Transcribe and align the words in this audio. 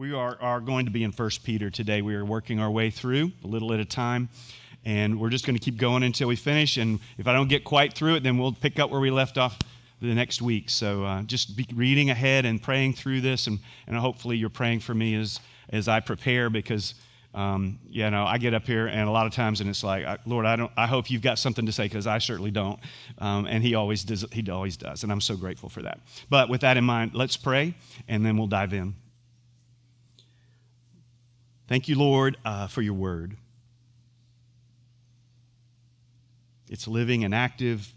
We 0.00 0.14
are, 0.14 0.38
are 0.40 0.60
going 0.60 0.86
to 0.86 0.90
be 0.90 1.04
in 1.04 1.12
1 1.12 1.30
Peter 1.44 1.68
today. 1.68 2.00
We 2.00 2.14
are 2.14 2.24
working 2.24 2.58
our 2.58 2.70
way 2.70 2.88
through 2.88 3.32
a 3.44 3.46
little 3.46 3.70
at 3.74 3.80
a 3.80 3.84
time, 3.84 4.30
and 4.86 5.20
we're 5.20 5.28
just 5.28 5.44
going 5.44 5.58
to 5.58 5.62
keep 5.62 5.76
going 5.76 6.04
until 6.04 6.26
we 6.26 6.36
finish. 6.36 6.78
And 6.78 7.00
if 7.18 7.26
I 7.26 7.34
don't 7.34 7.48
get 7.48 7.64
quite 7.64 7.92
through 7.92 8.14
it, 8.14 8.22
then 8.22 8.38
we'll 8.38 8.54
pick 8.54 8.78
up 8.78 8.88
where 8.88 8.98
we 8.98 9.10
left 9.10 9.36
off 9.36 9.58
the 10.00 10.14
next 10.14 10.40
week. 10.40 10.70
So 10.70 11.04
uh, 11.04 11.22
just 11.24 11.54
be 11.54 11.66
reading 11.74 12.08
ahead 12.08 12.46
and 12.46 12.62
praying 12.62 12.94
through 12.94 13.20
this, 13.20 13.46
and, 13.46 13.58
and 13.86 13.94
hopefully 13.94 14.38
you're 14.38 14.48
praying 14.48 14.80
for 14.80 14.94
me 14.94 15.16
as, 15.16 15.38
as 15.68 15.86
I 15.86 16.00
prepare 16.00 16.48
because. 16.48 16.94
Um, 17.32 17.78
you 17.88 18.10
know, 18.10 18.24
I 18.24 18.38
get 18.38 18.54
up 18.54 18.66
here 18.66 18.88
and 18.88 19.08
a 19.08 19.12
lot 19.12 19.28
of 19.28 19.32
times, 19.32 19.60
and 19.60 19.70
it's 19.70 19.84
like, 19.84 20.04
Lord, 20.26 20.46
I 20.46 20.56
don't. 20.56 20.72
I 20.76 20.88
hope 20.88 21.12
you've 21.12 21.22
got 21.22 21.38
something 21.38 21.64
to 21.64 21.70
say 21.70 21.84
because 21.84 22.08
I 22.08 22.18
certainly 22.18 22.50
don't. 22.50 22.80
Um, 23.18 23.46
and 23.46 23.62
He 23.62 23.76
always 23.76 24.02
does. 24.02 24.26
He 24.32 24.50
always 24.50 24.76
does, 24.76 25.04
and 25.04 25.12
I'm 25.12 25.20
so 25.20 25.36
grateful 25.36 25.68
for 25.68 25.80
that. 25.82 26.00
But 26.28 26.48
with 26.48 26.62
that 26.62 26.76
in 26.76 26.82
mind, 26.82 27.12
let's 27.14 27.36
pray, 27.36 27.76
and 28.08 28.26
then 28.26 28.36
we'll 28.36 28.48
dive 28.48 28.74
in. 28.74 28.96
Thank 31.70 31.86
you, 31.86 31.96
Lord, 31.96 32.36
uh, 32.44 32.66
for 32.66 32.82
your 32.82 32.94
word. 32.94 33.36
It's 36.68 36.88
living 36.88 37.22
and 37.22 37.32
active, 37.32 37.94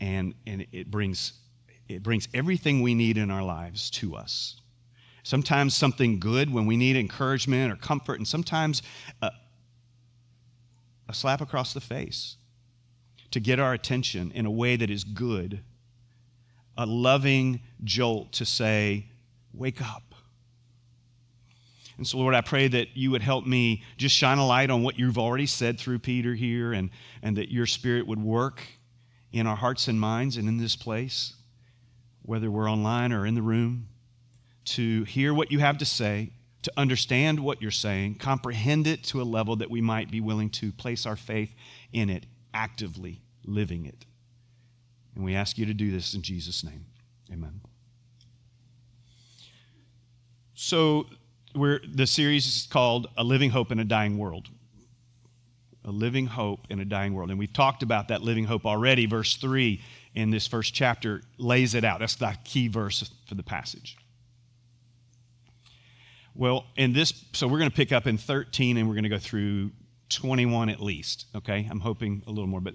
and, 0.00 0.34
and 0.44 0.66
it, 0.72 0.90
brings, 0.90 1.32
it 1.86 2.02
brings 2.02 2.26
everything 2.34 2.82
we 2.82 2.96
need 2.96 3.18
in 3.18 3.30
our 3.30 3.44
lives 3.44 3.90
to 3.90 4.16
us. 4.16 4.56
Sometimes 5.22 5.72
something 5.72 6.18
good 6.18 6.52
when 6.52 6.66
we 6.66 6.76
need 6.76 6.96
encouragement 6.96 7.72
or 7.72 7.76
comfort, 7.76 8.18
and 8.18 8.26
sometimes 8.26 8.82
a, 9.22 9.30
a 11.08 11.14
slap 11.14 11.40
across 11.40 11.74
the 11.74 11.80
face 11.80 12.38
to 13.30 13.38
get 13.38 13.60
our 13.60 13.72
attention 13.72 14.32
in 14.32 14.46
a 14.46 14.50
way 14.50 14.74
that 14.74 14.90
is 14.90 15.04
good. 15.04 15.60
A 16.76 16.86
loving 16.86 17.60
jolt 17.84 18.32
to 18.32 18.44
say, 18.44 19.06
Wake 19.54 19.80
up. 19.80 20.11
And 21.98 22.06
so, 22.06 22.18
Lord, 22.18 22.34
I 22.34 22.40
pray 22.40 22.68
that 22.68 22.96
you 22.96 23.10
would 23.10 23.22
help 23.22 23.46
me 23.46 23.82
just 23.96 24.16
shine 24.16 24.38
a 24.38 24.46
light 24.46 24.70
on 24.70 24.82
what 24.82 24.98
you've 24.98 25.18
already 25.18 25.46
said 25.46 25.78
through 25.78 25.98
Peter 25.98 26.34
here 26.34 26.72
and, 26.72 26.90
and 27.22 27.36
that 27.36 27.50
your 27.50 27.66
spirit 27.66 28.06
would 28.06 28.22
work 28.22 28.62
in 29.32 29.46
our 29.46 29.56
hearts 29.56 29.88
and 29.88 30.00
minds 30.00 30.36
and 30.36 30.48
in 30.48 30.58
this 30.58 30.76
place, 30.76 31.34
whether 32.22 32.50
we're 32.50 32.70
online 32.70 33.12
or 33.12 33.26
in 33.26 33.34
the 33.34 33.42
room, 33.42 33.88
to 34.64 35.04
hear 35.04 35.34
what 35.34 35.50
you 35.50 35.58
have 35.58 35.78
to 35.78 35.84
say, 35.84 36.30
to 36.62 36.72
understand 36.76 37.40
what 37.40 37.60
you're 37.60 37.70
saying, 37.70 38.14
comprehend 38.14 38.86
it 38.86 39.02
to 39.02 39.20
a 39.20 39.24
level 39.24 39.56
that 39.56 39.70
we 39.70 39.80
might 39.80 40.10
be 40.10 40.20
willing 40.20 40.48
to 40.48 40.72
place 40.72 41.06
our 41.06 41.16
faith 41.16 41.54
in 41.92 42.08
it, 42.08 42.26
actively 42.54 43.20
living 43.44 43.86
it. 43.86 44.06
And 45.14 45.24
we 45.24 45.34
ask 45.34 45.58
you 45.58 45.66
to 45.66 45.74
do 45.74 45.90
this 45.90 46.14
in 46.14 46.22
Jesus' 46.22 46.62
name. 46.62 46.86
Amen. 47.32 47.60
So, 50.54 51.06
we're, 51.54 51.80
the 51.86 52.06
series 52.06 52.46
is 52.46 52.68
called 52.70 53.08
A 53.16 53.24
Living 53.24 53.50
Hope 53.50 53.72
in 53.72 53.78
a 53.78 53.84
Dying 53.84 54.18
World. 54.18 54.48
A 55.84 55.90
living 55.90 56.26
hope 56.26 56.66
in 56.70 56.78
a 56.78 56.84
dying 56.84 57.12
world. 57.12 57.30
And 57.30 57.38
we've 57.38 57.52
talked 57.52 57.82
about 57.82 58.08
that 58.08 58.22
living 58.22 58.44
hope 58.44 58.66
already. 58.66 59.06
Verse 59.06 59.36
3 59.36 59.80
in 60.14 60.30
this 60.30 60.46
first 60.46 60.74
chapter 60.74 61.22
lays 61.38 61.74
it 61.74 61.84
out. 61.84 61.98
That's 61.98 62.14
the 62.14 62.36
key 62.44 62.68
verse 62.68 63.10
for 63.26 63.34
the 63.34 63.42
passage. 63.42 63.96
Well, 66.34 66.66
in 66.76 66.92
this, 66.92 67.24
so 67.32 67.48
we're 67.48 67.58
going 67.58 67.70
to 67.70 67.76
pick 67.76 67.90
up 67.90 68.06
in 68.06 68.16
13 68.16 68.76
and 68.76 68.88
we're 68.88 68.94
going 68.94 69.02
to 69.04 69.10
go 69.10 69.18
through 69.18 69.70
21 70.08 70.68
at 70.68 70.80
least, 70.80 71.26
okay? 71.34 71.66
I'm 71.70 71.80
hoping 71.80 72.22
a 72.26 72.30
little 72.30 72.46
more, 72.46 72.60
but 72.60 72.74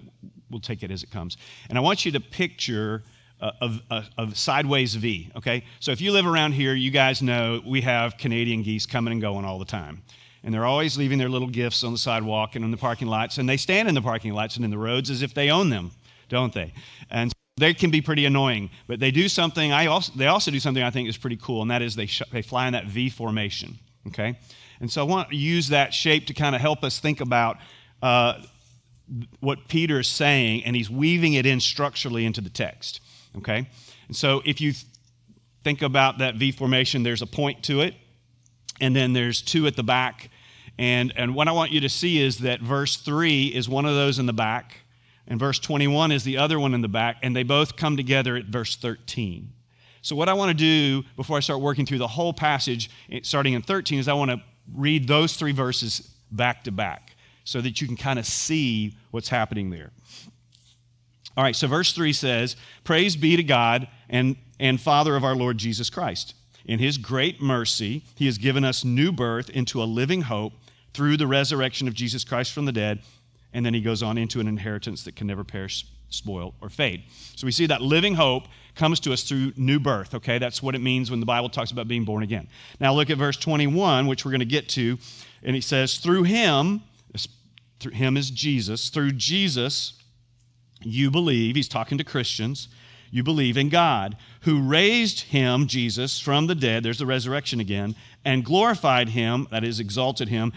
we'll 0.50 0.60
take 0.60 0.82
it 0.82 0.90
as 0.90 1.02
it 1.02 1.10
comes. 1.10 1.36
And 1.68 1.78
I 1.78 1.80
want 1.80 2.04
you 2.04 2.12
to 2.12 2.20
picture 2.20 3.02
of, 3.40 3.80
of, 4.16 4.36
sideways 4.36 4.94
V, 4.94 5.30
okay? 5.36 5.64
So 5.80 5.92
if 5.92 6.00
you 6.00 6.12
live 6.12 6.26
around 6.26 6.52
here, 6.52 6.74
you 6.74 6.90
guys 6.90 7.22
know 7.22 7.62
we 7.64 7.80
have 7.82 8.16
Canadian 8.16 8.62
geese 8.62 8.86
coming 8.86 9.12
and 9.12 9.20
going 9.20 9.44
all 9.44 9.58
the 9.58 9.64
time. 9.64 10.02
And 10.42 10.54
they're 10.54 10.64
always 10.64 10.96
leaving 10.96 11.18
their 11.18 11.28
little 11.28 11.48
gifts 11.48 11.84
on 11.84 11.92
the 11.92 11.98
sidewalk 11.98 12.56
and 12.56 12.64
in 12.64 12.70
the 12.70 12.76
parking 12.76 13.08
lots, 13.08 13.38
and 13.38 13.48
they 13.48 13.56
stand 13.56 13.88
in 13.88 13.94
the 13.94 14.02
parking 14.02 14.32
lots 14.32 14.56
and 14.56 14.64
in 14.64 14.70
the 14.70 14.78
roads 14.78 15.10
as 15.10 15.22
if 15.22 15.34
they 15.34 15.50
own 15.50 15.70
them, 15.70 15.90
don't 16.28 16.52
they? 16.52 16.72
And 17.10 17.32
they 17.56 17.74
can 17.74 17.90
be 17.90 18.00
pretty 18.00 18.24
annoying, 18.24 18.70
but 18.86 19.00
they 19.00 19.10
do 19.10 19.28
something, 19.28 19.72
I 19.72 19.86
also, 19.86 20.12
they 20.16 20.26
also 20.26 20.50
do 20.50 20.60
something 20.60 20.82
I 20.82 20.90
think 20.90 21.08
is 21.08 21.16
pretty 21.16 21.36
cool, 21.36 21.62
and 21.62 21.70
that 21.70 21.82
is 21.82 21.96
they, 21.96 22.06
sh- 22.06 22.22
they 22.32 22.42
fly 22.42 22.66
in 22.66 22.72
that 22.72 22.86
V 22.86 23.10
formation, 23.10 23.78
okay? 24.06 24.38
And 24.80 24.90
so 24.90 25.00
I 25.00 25.04
want 25.04 25.30
to 25.30 25.36
use 25.36 25.68
that 25.68 25.92
shape 25.92 26.26
to 26.26 26.34
kind 26.34 26.54
of 26.54 26.60
help 26.60 26.84
us 26.84 27.00
think 27.00 27.20
about 27.20 27.58
uh, 28.00 28.40
what 29.40 29.68
Peter 29.68 29.98
is 29.98 30.08
saying, 30.08 30.64
and 30.64 30.76
he's 30.76 30.88
weaving 30.88 31.34
it 31.34 31.46
in 31.46 31.60
structurally 31.60 32.24
into 32.24 32.40
the 32.40 32.50
text. 32.50 33.00
Okay? 33.36 33.68
And 34.08 34.16
so 34.16 34.42
if 34.44 34.60
you 34.60 34.72
think 35.64 35.82
about 35.82 36.18
that 36.18 36.36
V 36.36 36.52
formation, 36.52 37.02
there's 37.02 37.22
a 37.22 37.26
point 37.26 37.62
to 37.64 37.82
it, 37.82 37.94
and 38.80 38.94
then 38.94 39.12
there's 39.12 39.42
two 39.42 39.66
at 39.66 39.76
the 39.76 39.82
back. 39.82 40.30
And, 40.78 41.12
and 41.16 41.34
what 41.34 41.48
I 41.48 41.52
want 41.52 41.72
you 41.72 41.80
to 41.80 41.88
see 41.88 42.20
is 42.20 42.38
that 42.38 42.60
verse 42.60 42.96
3 42.96 43.46
is 43.46 43.68
one 43.68 43.84
of 43.84 43.94
those 43.94 44.18
in 44.18 44.26
the 44.26 44.32
back, 44.32 44.76
and 45.26 45.38
verse 45.38 45.58
21 45.58 46.12
is 46.12 46.24
the 46.24 46.38
other 46.38 46.58
one 46.58 46.74
in 46.74 46.80
the 46.80 46.88
back, 46.88 47.16
and 47.22 47.34
they 47.34 47.42
both 47.42 47.76
come 47.76 47.96
together 47.96 48.36
at 48.36 48.46
verse 48.46 48.76
13. 48.76 49.52
So, 50.00 50.16
what 50.16 50.28
I 50.28 50.32
want 50.32 50.50
to 50.50 50.54
do 50.54 51.04
before 51.16 51.36
I 51.36 51.40
start 51.40 51.60
working 51.60 51.84
through 51.84 51.98
the 51.98 52.06
whole 52.06 52.32
passage, 52.32 52.90
eh, 53.10 53.20
starting 53.22 53.54
in 53.54 53.62
13, 53.62 53.98
is 53.98 54.08
I 54.08 54.12
want 54.14 54.30
to 54.30 54.40
read 54.74 55.08
those 55.08 55.34
three 55.36 55.52
verses 55.52 56.14
back 56.30 56.64
to 56.64 56.72
back 56.72 57.16
so 57.44 57.60
that 57.60 57.80
you 57.80 57.86
can 57.86 57.96
kind 57.96 58.18
of 58.18 58.26
see 58.26 58.94
what's 59.10 59.28
happening 59.28 59.70
there. 59.70 59.90
All 61.38 61.44
right, 61.44 61.54
so 61.54 61.68
verse 61.68 61.92
3 61.92 62.12
says, 62.12 62.56
Praise 62.82 63.14
be 63.14 63.36
to 63.36 63.44
God 63.44 63.86
and, 64.10 64.34
and 64.58 64.80
Father 64.80 65.14
of 65.14 65.22
our 65.22 65.36
Lord 65.36 65.56
Jesus 65.56 65.88
Christ. 65.88 66.34
In 66.64 66.80
his 66.80 66.98
great 66.98 67.40
mercy, 67.40 68.02
he 68.16 68.26
has 68.26 68.38
given 68.38 68.64
us 68.64 68.84
new 68.84 69.12
birth 69.12 69.48
into 69.50 69.80
a 69.80 69.84
living 69.84 70.22
hope 70.22 70.52
through 70.94 71.16
the 71.16 71.28
resurrection 71.28 71.86
of 71.86 71.94
Jesus 71.94 72.24
Christ 72.24 72.52
from 72.52 72.64
the 72.64 72.72
dead. 72.72 73.02
And 73.52 73.64
then 73.64 73.72
he 73.72 73.80
goes 73.80 74.02
on 74.02 74.18
into 74.18 74.40
an 74.40 74.48
inheritance 74.48 75.04
that 75.04 75.14
can 75.14 75.28
never 75.28 75.44
perish, 75.44 75.86
spoil, 76.08 76.54
or 76.60 76.68
fade. 76.68 77.04
So 77.36 77.46
we 77.46 77.52
see 77.52 77.66
that 77.66 77.82
living 77.82 78.16
hope 78.16 78.48
comes 78.74 78.98
to 78.98 79.12
us 79.12 79.22
through 79.22 79.52
new 79.56 79.78
birth, 79.78 80.16
okay? 80.16 80.38
That's 80.38 80.60
what 80.60 80.74
it 80.74 80.80
means 80.80 81.08
when 81.08 81.20
the 81.20 81.26
Bible 81.26 81.50
talks 81.50 81.70
about 81.70 81.86
being 81.86 82.04
born 82.04 82.24
again. 82.24 82.48
Now 82.80 82.94
look 82.94 83.10
at 83.10 83.16
verse 83.16 83.36
21, 83.36 84.08
which 84.08 84.24
we're 84.24 84.32
going 84.32 84.40
to 84.40 84.44
get 84.44 84.68
to. 84.70 84.98
And 85.44 85.54
he 85.54 85.62
says, 85.62 85.98
Through 85.98 86.24
him, 86.24 86.82
through 87.78 87.92
him 87.92 88.16
is 88.16 88.28
Jesus, 88.30 88.88
through 88.88 89.12
Jesus, 89.12 89.97
you 90.82 91.10
believe, 91.10 91.56
he's 91.56 91.68
talking 91.68 91.98
to 91.98 92.04
Christians, 92.04 92.68
you 93.10 93.22
believe 93.22 93.56
in 93.56 93.68
God, 93.68 94.16
who 94.42 94.62
raised 94.62 95.20
him, 95.20 95.66
Jesus, 95.66 96.20
from 96.20 96.46
the 96.46 96.54
dead, 96.54 96.82
there's 96.82 96.98
the 96.98 97.06
resurrection 97.06 97.60
again, 97.60 97.96
and 98.24 98.44
glorified 98.44 99.10
him, 99.10 99.46
that 99.50 99.64
is, 99.64 99.80
exalted 99.80 100.28
him. 100.28 100.52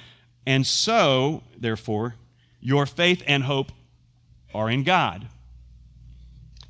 And 0.45 0.65
so, 0.65 1.43
therefore, 1.57 2.15
your 2.59 2.85
faith 2.85 3.23
and 3.25 3.43
hope 3.43 3.71
are 4.53 4.69
in 4.69 4.83
God. 4.83 5.27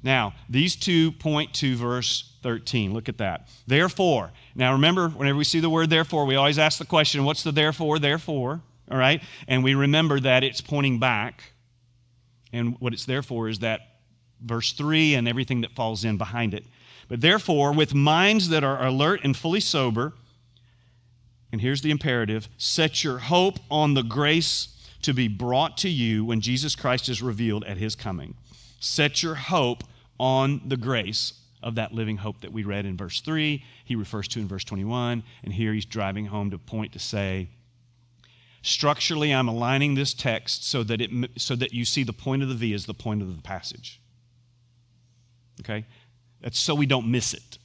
Now, 0.04 0.34
these 0.50 0.76
two 0.76 1.12
point 1.12 1.54
to 1.56 1.76
verse 1.76 2.34
13. 2.44 2.94
Look 2.94 3.08
at 3.08 3.20
that. 3.20 3.50
Therefore. 3.68 4.32
Now, 4.56 4.74
remember, 4.74 5.10
whenever 5.10 5.38
we 5.38 5.44
see 5.44 5.60
the 5.60 5.70
word 5.70 5.90
therefore, 5.90 6.26
we 6.26 6.36
always 6.36 6.58
ask 6.58 6.80
the 6.80 6.86
question, 6.86 7.24
what's 7.24 7.44
the 7.44 7.52
therefore? 7.52 8.00
Therefore. 8.00 8.62
All 8.90 8.98
right? 8.98 9.22
And 9.48 9.64
we 9.64 9.76
remember 9.76 10.20
that 10.20 10.44
it's 10.44 10.60
pointing 10.60 11.00
back 11.00 11.51
and 12.54 12.76
what 12.80 12.94
it's 12.94 13.06
there 13.06 13.24
for 13.24 13.48
is 13.48 13.60
that 13.60 13.82
verse 14.42 14.74
3 14.74 15.16
and 15.16 15.28
everything 15.28 15.62
that 15.62 15.72
falls 15.72 16.04
in 16.04 16.18
behind 16.18 16.54
it. 16.54 16.66
But 17.08 17.22
therefore, 17.22 17.74
with 17.74 17.94
minds 17.94 18.50
that 18.50 18.64
are 18.64 18.86
alert 18.86 19.22
and 19.24 19.36
fully 19.36 19.60
sober, 19.60 20.14
and 21.52 21.60
here's 21.60 21.82
the 21.82 21.92
imperative 21.92 22.48
set 22.58 23.04
your 23.04 23.18
hope 23.18 23.60
on 23.70 23.94
the 23.94 24.04
grace 24.04 24.70
to 25.02 25.14
be 25.14 25.28
brought 25.28 25.78
to 25.80 25.90
you 25.90 26.24
when 26.24 26.42
Jesus 26.42 26.76
Christ 26.76 27.10
is 27.10 27.22
revealed 27.22 27.64
at 27.66 27.78
his 27.78 27.96
coming. 27.96 28.36
Set 28.80 29.22
your 29.22 29.36
hope 29.36 29.84
on 30.20 30.62
the 30.66 30.78
grace 30.78 31.34
of 31.64 31.76
that 31.76 31.94
living 31.94 32.18
hope 32.18 32.42
that 32.42 32.52
we 32.52 32.64
read 32.64 32.86
in 32.86 32.98
verse 32.98 33.22
3, 33.22 33.64
he 33.86 33.96
refers 33.96 34.28
to 34.30 34.40
in 34.40 34.48
verse 34.48 34.64
21, 34.64 35.24
and 35.44 35.54
here 35.54 35.74
he's 35.74 35.86
driving 35.86 36.26
home 36.26 36.50
to 36.52 36.58
point 36.58 36.92
to 36.94 37.00
say, 37.00 37.48
Structurally, 38.64 39.34
I'm 39.34 39.48
aligning 39.48 39.96
this 39.96 40.14
text 40.14 40.68
so 40.68 40.84
that, 40.84 41.02
it, 41.02 41.10
so 41.38 41.56
that 41.56 41.74
you 41.74 41.84
see 41.86 42.04
the 42.04 42.14
point 42.14 42.44
of 42.44 42.50
the 42.50 42.56
V 42.56 42.74
is 42.74 42.86
the 42.86 42.94
point 42.94 43.22
of 43.22 43.36
the 43.36 43.42
passage. 43.42 44.00
Okay? 45.62 45.86
That's 46.42 46.60
so 46.60 46.76
we 46.76 46.86
don't 46.86 47.10
miss 47.10 47.34
it. 47.34 47.58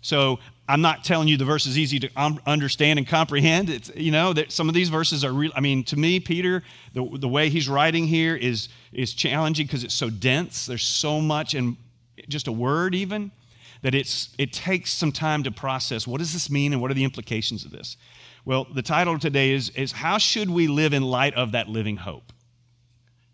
So 0.00 0.40
I'm 0.68 0.80
not 0.80 1.04
telling 1.04 1.28
you 1.28 1.36
the 1.36 1.44
verse 1.44 1.66
is 1.66 1.78
easy 1.78 1.98
to 2.00 2.10
understand 2.46 2.98
and 2.98 3.06
comprehend. 3.06 3.70
It's, 3.70 3.90
you 3.94 4.10
know, 4.10 4.32
that 4.32 4.50
some 4.50 4.68
of 4.68 4.74
these 4.74 4.88
verses 4.88 5.24
are 5.24 5.32
real. 5.32 5.52
I 5.54 5.60
mean, 5.60 5.84
to 5.84 5.96
me, 5.96 6.18
Peter, 6.18 6.62
the, 6.92 7.08
the 7.18 7.28
way 7.28 7.48
he's 7.48 7.68
writing 7.68 8.06
here 8.06 8.34
is, 8.34 8.68
is 8.92 9.12
challenging 9.14 9.66
because 9.66 9.84
it's 9.84 9.94
so 9.94 10.10
dense. 10.10 10.66
There's 10.66 10.86
so 10.86 11.20
much 11.20 11.54
in 11.54 11.76
just 12.28 12.48
a 12.48 12.52
word, 12.52 12.94
even, 12.94 13.30
that 13.82 13.94
it's, 13.94 14.30
it 14.38 14.52
takes 14.52 14.92
some 14.92 15.12
time 15.12 15.42
to 15.44 15.50
process 15.52 16.06
what 16.06 16.18
does 16.18 16.32
this 16.32 16.50
mean 16.50 16.72
and 16.72 16.82
what 16.82 16.90
are 16.90 16.94
the 16.94 17.04
implications 17.04 17.64
of 17.64 17.70
this. 17.70 17.96
Well, 18.44 18.66
the 18.74 18.82
title 18.82 19.18
today 19.20 19.52
is, 19.52 19.70
is 19.70 19.92
How 19.92 20.18
Should 20.18 20.50
We 20.50 20.66
Live 20.66 20.92
in 20.92 21.04
Light 21.04 21.34
of 21.34 21.52
That 21.52 21.68
Living 21.68 21.96
Hope? 21.96 22.32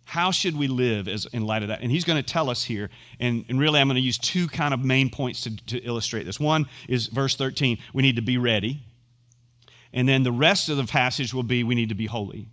How 0.05 0.31
should 0.31 0.57
we 0.57 0.69
live 0.69 1.09
as, 1.09 1.27
in 1.33 1.47
light 1.47 1.63
of 1.63 1.69
that? 1.69 1.81
And 1.81 1.91
he's 1.91 2.05
going 2.05 2.23
to 2.23 2.33
tell 2.33 2.51
us 2.51 2.63
here. 2.63 2.91
And, 3.19 3.45
and 3.49 3.59
really, 3.59 3.81
I'm 3.81 3.89
going 3.89 3.97
to 3.97 4.03
use 4.03 4.19
two 4.19 4.49
kind 4.49 4.75
of 4.75 4.85
main 4.85 5.09
points 5.09 5.43
to, 5.43 5.57
to 5.67 5.79
illustrate 5.79 6.25
this. 6.25 6.39
One 6.39 6.67
is 6.89 7.07
verse 7.07 7.37
13 7.37 7.79
we 7.95 8.03
need 8.03 8.17
to 8.17 8.23
be 8.23 8.37
ready. 8.37 8.83
And 9.95 10.07
then 10.07 10.23
the 10.23 10.33
rest 10.33 10.69
of 10.69 10.77
the 10.77 10.85
passage 10.85 11.33
will 11.33 11.43
be 11.43 11.65
we 11.65 11.75
need 11.75 11.89
to 11.89 11.95
be 11.95 12.07
holy. 12.07 12.47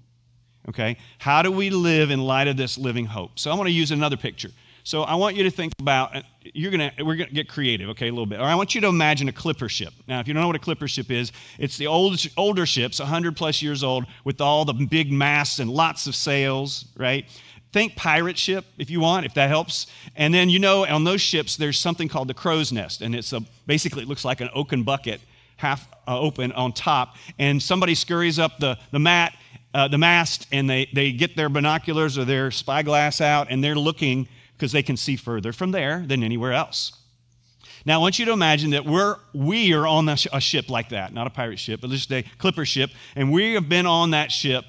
Okay? 0.69 0.97
How 1.17 1.41
do 1.41 1.51
we 1.51 1.69
live 1.69 2.09
in 2.09 2.21
light 2.21 2.47
of 2.47 2.55
this 2.55 2.77
living 2.77 3.05
hope? 3.05 3.37
So 3.37 3.51
I 3.51 3.55
want 3.55 3.67
to 3.67 3.73
use 3.73 3.91
another 3.91 4.17
picture. 4.17 4.49
So 4.85 5.01
I 5.01 5.15
want 5.15 5.35
you 5.35 5.43
to 5.45 5.49
think 5.49 5.73
about 5.79 6.15
you're 6.43 6.69
gonna 6.69 6.91
we're 6.99 7.15
gonna 7.15 7.31
get 7.31 7.49
creative, 7.49 7.89
okay, 7.89 8.07
a 8.07 8.11
little 8.11 8.27
bit. 8.27 8.39
Or 8.39 8.43
I 8.43 8.53
want 8.53 8.75
you 8.75 8.81
to 8.81 8.87
imagine 8.87 9.27
a 9.27 9.31
clipper 9.31 9.67
ship. 9.67 9.91
Now, 10.07 10.19
if 10.19 10.27
you 10.27 10.33
don't 10.35 10.41
know 10.41 10.47
what 10.47 10.55
a 10.55 10.59
clipper 10.59 10.87
ship 10.87 11.09
is, 11.09 11.31
it's 11.57 11.75
the 11.75 11.87
old 11.87 12.23
older 12.37 12.67
ships, 12.67 12.99
100 12.99 13.35
plus 13.35 13.63
years 13.63 13.83
old, 13.83 14.05
with 14.25 14.39
all 14.41 14.63
the 14.63 14.73
big 14.73 15.11
masts 15.11 15.57
and 15.57 15.71
lots 15.71 16.05
of 16.05 16.15
sails, 16.15 16.85
right? 16.95 17.25
Think 17.73 17.95
pirate 17.95 18.37
ship 18.37 18.63
if 18.77 18.91
you 18.91 18.99
want, 18.99 19.25
if 19.25 19.33
that 19.33 19.49
helps. 19.49 19.87
And 20.15 20.31
then 20.31 20.49
you 20.51 20.59
know 20.59 20.85
on 20.85 21.03
those 21.03 21.19
ships 21.19 21.57
there's 21.57 21.79
something 21.79 22.07
called 22.07 22.27
the 22.27 22.35
crow's 22.35 22.71
nest, 22.71 23.01
and 23.01 23.15
it's 23.15 23.33
a 23.33 23.41
basically 23.65 24.03
it 24.03 24.07
looks 24.07 24.23
like 24.23 24.39
an 24.39 24.49
oaken 24.53 24.83
bucket, 24.83 25.19
half 25.57 25.87
uh, 26.07 26.19
open 26.19 26.51
on 26.51 26.71
top, 26.71 27.15
and 27.39 27.61
somebody 27.61 27.95
scurries 27.95 28.37
up 28.37 28.59
the 28.59 28.77
the 28.91 28.99
mat. 28.99 29.33
Uh, 29.73 29.89
the 29.89 29.97
mast, 29.97 30.47
and 30.53 30.69
they, 30.69 30.89
they 30.93 31.11
get 31.11 31.35
their 31.35 31.49
binoculars 31.49 32.17
or 32.17 32.23
their 32.23 32.49
spyglass 32.49 33.19
out, 33.19 33.47
and 33.49 33.61
they're 33.61 33.75
looking 33.75 34.25
because 34.57 34.71
they 34.71 34.83
can 34.83 34.97
see 34.97 35.15
further 35.15 35.51
from 35.53 35.71
there 35.71 36.03
than 36.07 36.23
anywhere 36.23 36.53
else. 36.53 36.93
Now, 37.85 37.99
I 37.99 38.01
want 38.01 38.17
you 38.17 38.25
to 38.25 38.31
imagine 38.31 38.71
that 38.71 38.83
we're, 38.85 39.17
we 39.33 39.73
are 39.73 39.85
on 39.85 40.09
a 40.09 40.15
ship 40.15 40.69
like 40.71 40.89
that, 40.89 41.13
not 41.13 41.27
a 41.27 41.29
pirate 41.29 41.59
ship, 41.59 41.81
but 41.81 41.91
just 41.91 42.11
a 42.11 42.23
clipper 42.39 42.65
ship, 42.65 42.89
and 43.15 43.31
we 43.31 43.53
have 43.53 43.69
been 43.69 43.85
on 43.85 44.11
that 44.11 44.31
ship. 44.31 44.65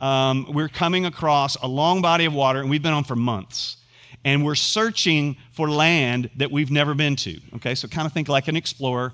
Um, 0.00 0.46
we're 0.50 0.68
coming 0.68 1.04
across 1.04 1.56
a 1.56 1.66
long 1.66 2.00
body 2.00 2.24
of 2.24 2.32
water, 2.32 2.60
and 2.60 2.70
we've 2.70 2.82
been 2.82 2.94
on 2.94 3.04
for 3.04 3.16
months. 3.16 3.76
And 4.24 4.42
we're 4.42 4.54
searching 4.54 5.36
for 5.52 5.68
land 5.68 6.30
that 6.36 6.50
we've 6.50 6.70
never 6.70 6.94
been 6.94 7.16
to. 7.16 7.38
Okay, 7.56 7.74
so 7.74 7.86
kind 7.86 8.06
of 8.06 8.12
think 8.14 8.28
like 8.28 8.48
an 8.48 8.56
explorer. 8.56 9.12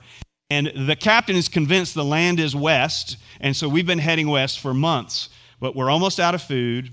And 0.49 0.73
the 0.87 0.95
captain 0.95 1.35
is 1.35 1.49
convinced 1.49 1.95
the 1.95 2.05
land 2.05 2.39
is 2.39 2.55
west, 2.55 3.17
and 3.41 3.57
so 3.57 3.69
we've 3.69 3.87
been 3.87 3.99
heading 3.99 4.29
west 4.29 4.61
for 4.61 4.73
months. 4.73 5.29
But 5.59 5.75
we're 5.75 5.91
almost 5.91 6.21
out 6.21 6.37
of 6.37 6.43
food, 6.43 6.93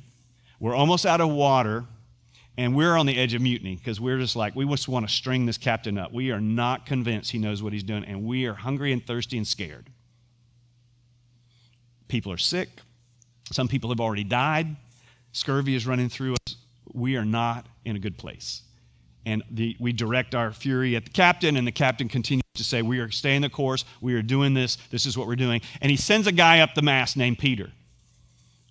we're 0.59 0.75
almost 0.75 1.05
out 1.05 1.21
of 1.21 1.29
water, 1.29 1.85
and 2.57 2.75
we're 2.75 2.97
on 2.97 3.05
the 3.05 3.17
edge 3.17 3.35
of 3.35 3.41
mutiny 3.41 3.75
because 3.75 4.01
we're 4.01 4.17
just 4.17 4.35
like, 4.35 4.55
we 4.55 4.65
just 4.65 4.87
want 4.87 5.07
to 5.07 5.13
string 5.13 5.45
this 5.45 5.57
captain 5.57 5.97
up. 5.97 6.11
We 6.11 6.31
are 6.31 6.41
not 6.41 6.87
convinced 6.87 7.31
he 7.31 7.37
knows 7.37 7.61
what 7.61 7.71
he's 7.71 7.83
doing, 7.83 8.03
and 8.03 8.25
we 8.25 8.45
are 8.47 8.55
hungry 8.55 8.91
and 8.91 9.05
thirsty 9.05 9.37
and 9.37 9.45
scared. 9.45 9.87
People 12.07 12.31
are 12.31 12.37
sick. 12.37 12.69
Some 13.51 13.67
people 13.67 13.91
have 13.91 14.01
already 14.01 14.23
died. 14.23 14.75
Scurvy 15.33 15.75
is 15.75 15.85
running 15.85 16.09
through 16.09 16.33
us. 16.33 16.55
We 16.93 17.15
are 17.15 17.25
not 17.25 17.67
in 17.85 17.95
a 17.95 17.99
good 17.99 18.17
place. 18.17 18.63
And 19.25 19.43
the, 19.51 19.75
we 19.79 19.93
direct 19.93 20.33
our 20.33 20.51
fury 20.51 20.95
at 20.95 21.03
the 21.05 21.11
captain, 21.11 21.57
and 21.57 21.67
the 21.67 21.71
captain 21.71 22.07
continues 22.07 22.43
to 22.55 22.63
say, 22.63 22.81
We 22.81 22.99
are 22.99 23.11
staying 23.11 23.41
the 23.41 23.49
course. 23.49 23.85
We 24.01 24.15
are 24.15 24.21
doing 24.21 24.53
this. 24.53 24.77
This 24.89 25.05
is 25.05 25.17
what 25.17 25.27
we're 25.27 25.35
doing. 25.35 25.61
And 25.81 25.91
he 25.91 25.97
sends 25.97 26.27
a 26.27 26.31
guy 26.31 26.61
up 26.61 26.73
the 26.73 26.81
mast 26.81 27.17
named 27.17 27.37
Peter. 27.37 27.71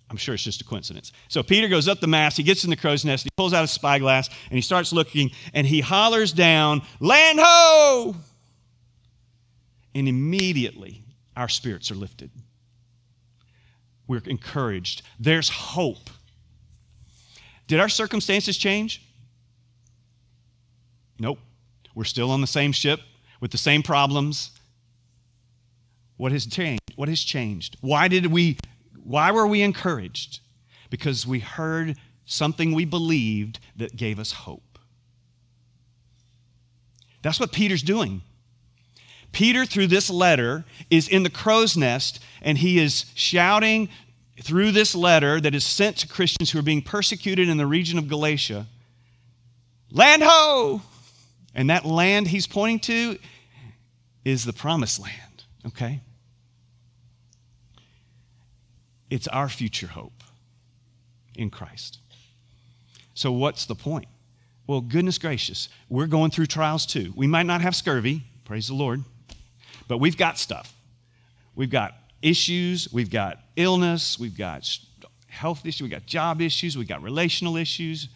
I'm 0.09 0.17
sure 0.17 0.33
it's 0.33 0.43
just 0.43 0.61
a 0.61 0.63
coincidence. 0.63 1.11
So 1.27 1.43
Peter 1.43 1.67
goes 1.67 1.87
up 1.87 1.99
the 1.99 2.07
mast, 2.07 2.37
he 2.37 2.43
gets 2.43 2.63
in 2.63 2.69
the 2.69 2.75
crow's 2.75 3.03
nest, 3.03 3.23
he 3.23 3.29
pulls 3.35 3.53
out 3.53 3.63
a 3.63 3.67
spyglass, 3.67 4.29
and 4.49 4.55
he 4.55 4.61
starts 4.61 4.93
looking, 4.93 5.31
and 5.53 5.67
he 5.67 5.81
hollers 5.81 6.31
down, 6.31 6.81
Land 6.99 7.39
ho! 7.41 8.15
And 9.93 10.07
immediately 10.07 11.03
our 11.35 11.49
spirits 11.49 11.91
are 11.91 11.95
lifted. 11.95 12.31
We're 14.07 14.21
encouraged. 14.25 15.01
There's 15.19 15.49
hope. 15.49 16.09
Did 17.67 17.81
our 17.81 17.89
circumstances 17.89 18.57
change? 18.57 19.01
Nope. 21.19 21.39
We're 21.95 22.05
still 22.05 22.31
on 22.31 22.41
the 22.41 22.47
same 22.47 22.71
ship 22.71 23.01
with 23.41 23.51
the 23.51 23.57
same 23.57 23.83
problems. 23.83 24.51
What 26.15 26.31
has 26.31 26.45
changed? 26.45 26.81
What 26.95 27.09
has 27.09 27.19
changed? 27.21 27.77
Why 27.81 28.07
did 28.07 28.27
we 28.27 28.57
why 29.07 29.31
were 29.31 29.47
we 29.47 29.61
encouraged? 29.61 30.41
Because 30.89 31.25
we 31.25 31.39
heard 31.39 31.95
something 32.25 32.73
we 32.73 32.83
believed 32.83 33.59
that 33.77 33.95
gave 33.95 34.19
us 34.19 34.33
hope. 34.33 34.77
That's 37.21 37.39
what 37.39 37.53
Peter's 37.53 37.81
doing. 37.81 38.21
Peter, 39.31 39.65
through 39.65 39.87
this 39.87 40.09
letter, 40.09 40.65
is 40.89 41.07
in 41.07 41.23
the 41.23 41.29
crow's 41.29 41.77
nest 41.77 42.21
and 42.41 42.57
he 42.57 42.79
is 42.79 43.05
shouting 43.15 43.87
through 44.41 44.71
this 44.71 44.93
letter 44.93 45.39
that 45.39 45.55
is 45.55 45.65
sent 45.65 45.97
to 45.97 46.07
Christians 46.07 46.51
who 46.51 46.59
are 46.59 46.63
being 46.63 46.81
persecuted 46.81 47.47
in 47.47 47.55
the 47.55 47.65
region 47.65 47.97
of 47.97 48.09
Galatia 48.09 48.67
Land 49.89 50.21
ho! 50.25 50.81
And 51.55 51.69
that 51.69 51.85
land 51.85 52.27
he's 52.27 52.45
pointing 52.45 52.79
to 52.81 53.17
is 54.25 54.43
the 54.43 54.51
promised 54.51 54.99
land, 54.99 55.45
okay? 55.65 56.01
It's 59.09 59.27
our 59.27 59.49
future 59.49 59.87
hope 59.87 60.23
in 61.35 61.49
Christ. 61.49 61.99
So, 63.13 63.31
what's 63.31 63.65
the 63.65 63.75
point? 63.75 64.07
Well, 64.67 64.81
goodness 64.81 65.17
gracious, 65.17 65.69
we're 65.89 66.07
going 66.07 66.29
through 66.29 66.47
trials 66.47 66.85
too. 66.85 67.13
We 67.15 67.25
might 67.25 67.45
not 67.45 67.61
have 67.61 67.75
scurvy, 67.75 68.23
praise 68.43 68.67
the 68.67 68.73
Lord, 68.73 69.03
but 69.87 69.99
we've 69.99 70.17
got 70.17 70.37
stuff. 70.37 70.73
We've 71.55 71.69
got 71.69 71.95
issues, 72.21 72.91
we've 72.91 73.09
got 73.09 73.39
illness, 73.55 74.19
we've 74.19 74.37
got 74.37 74.67
health 75.27 75.65
issues, 75.65 75.81
we've 75.81 75.91
got 75.91 76.05
job 76.05 76.41
issues, 76.41 76.77
we've 76.77 76.87
got 76.87 77.01
relational 77.01 77.57
issues. 77.57 78.09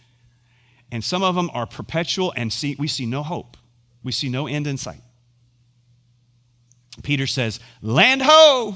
And 0.91 1.01
some 1.01 1.23
of 1.23 1.35
them 1.35 1.49
are 1.53 1.65
perpetual, 1.65 2.33
and 2.35 2.51
see, 2.51 2.75
we 2.77 2.87
see 2.87 3.05
no 3.05 3.23
hope. 3.23 3.55
We 4.03 4.11
see 4.11 4.27
no 4.27 4.45
end 4.47 4.67
in 4.67 4.77
sight. 4.77 5.01
Peter 7.01 7.27
says, 7.27 7.59
Land 7.81 8.21
ho! 8.23 8.75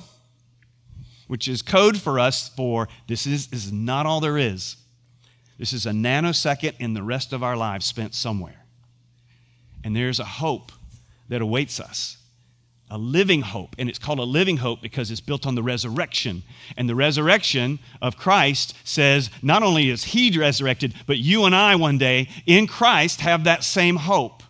Which 1.27 1.47
is 1.47 1.61
code 1.61 1.99
for 1.99 2.19
us 2.19 2.49
for 2.49 2.87
this 3.07 3.25
is, 3.25 3.47
this 3.47 3.65
is 3.65 3.71
not 3.71 4.05
all 4.05 4.19
there 4.19 4.37
is. 4.37 4.77
This 5.57 5.73
is 5.73 5.85
a 5.85 5.91
nanosecond 5.91 6.73
in 6.79 6.93
the 6.93 7.03
rest 7.03 7.33
of 7.33 7.43
our 7.43 7.55
lives 7.55 7.85
spent 7.85 8.13
somewhere. 8.13 8.65
And 9.83 9.95
there's 9.95 10.19
a 10.19 10.25
hope 10.25 10.71
that 11.29 11.41
awaits 11.41 11.79
us, 11.79 12.17
a 12.89 12.97
living 12.97 13.41
hope. 13.41 13.75
And 13.77 13.89
it's 13.89 13.99
called 13.99 14.19
a 14.19 14.23
living 14.23 14.57
hope 14.57 14.81
because 14.81 15.11
it's 15.11 15.21
built 15.21 15.45
on 15.45 15.55
the 15.55 15.63
resurrection. 15.63 16.43
And 16.75 16.89
the 16.89 16.95
resurrection 16.95 17.79
of 18.01 18.17
Christ 18.17 18.75
says 18.83 19.29
not 19.41 19.63
only 19.63 19.89
is 19.89 20.03
he 20.03 20.37
resurrected, 20.37 20.93
but 21.07 21.17
you 21.17 21.45
and 21.45 21.55
I 21.55 21.75
one 21.75 21.97
day 21.97 22.29
in 22.45 22.67
Christ 22.67 23.21
have 23.21 23.45
that 23.45 23.63
same 23.63 23.95
hope. 23.95 24.43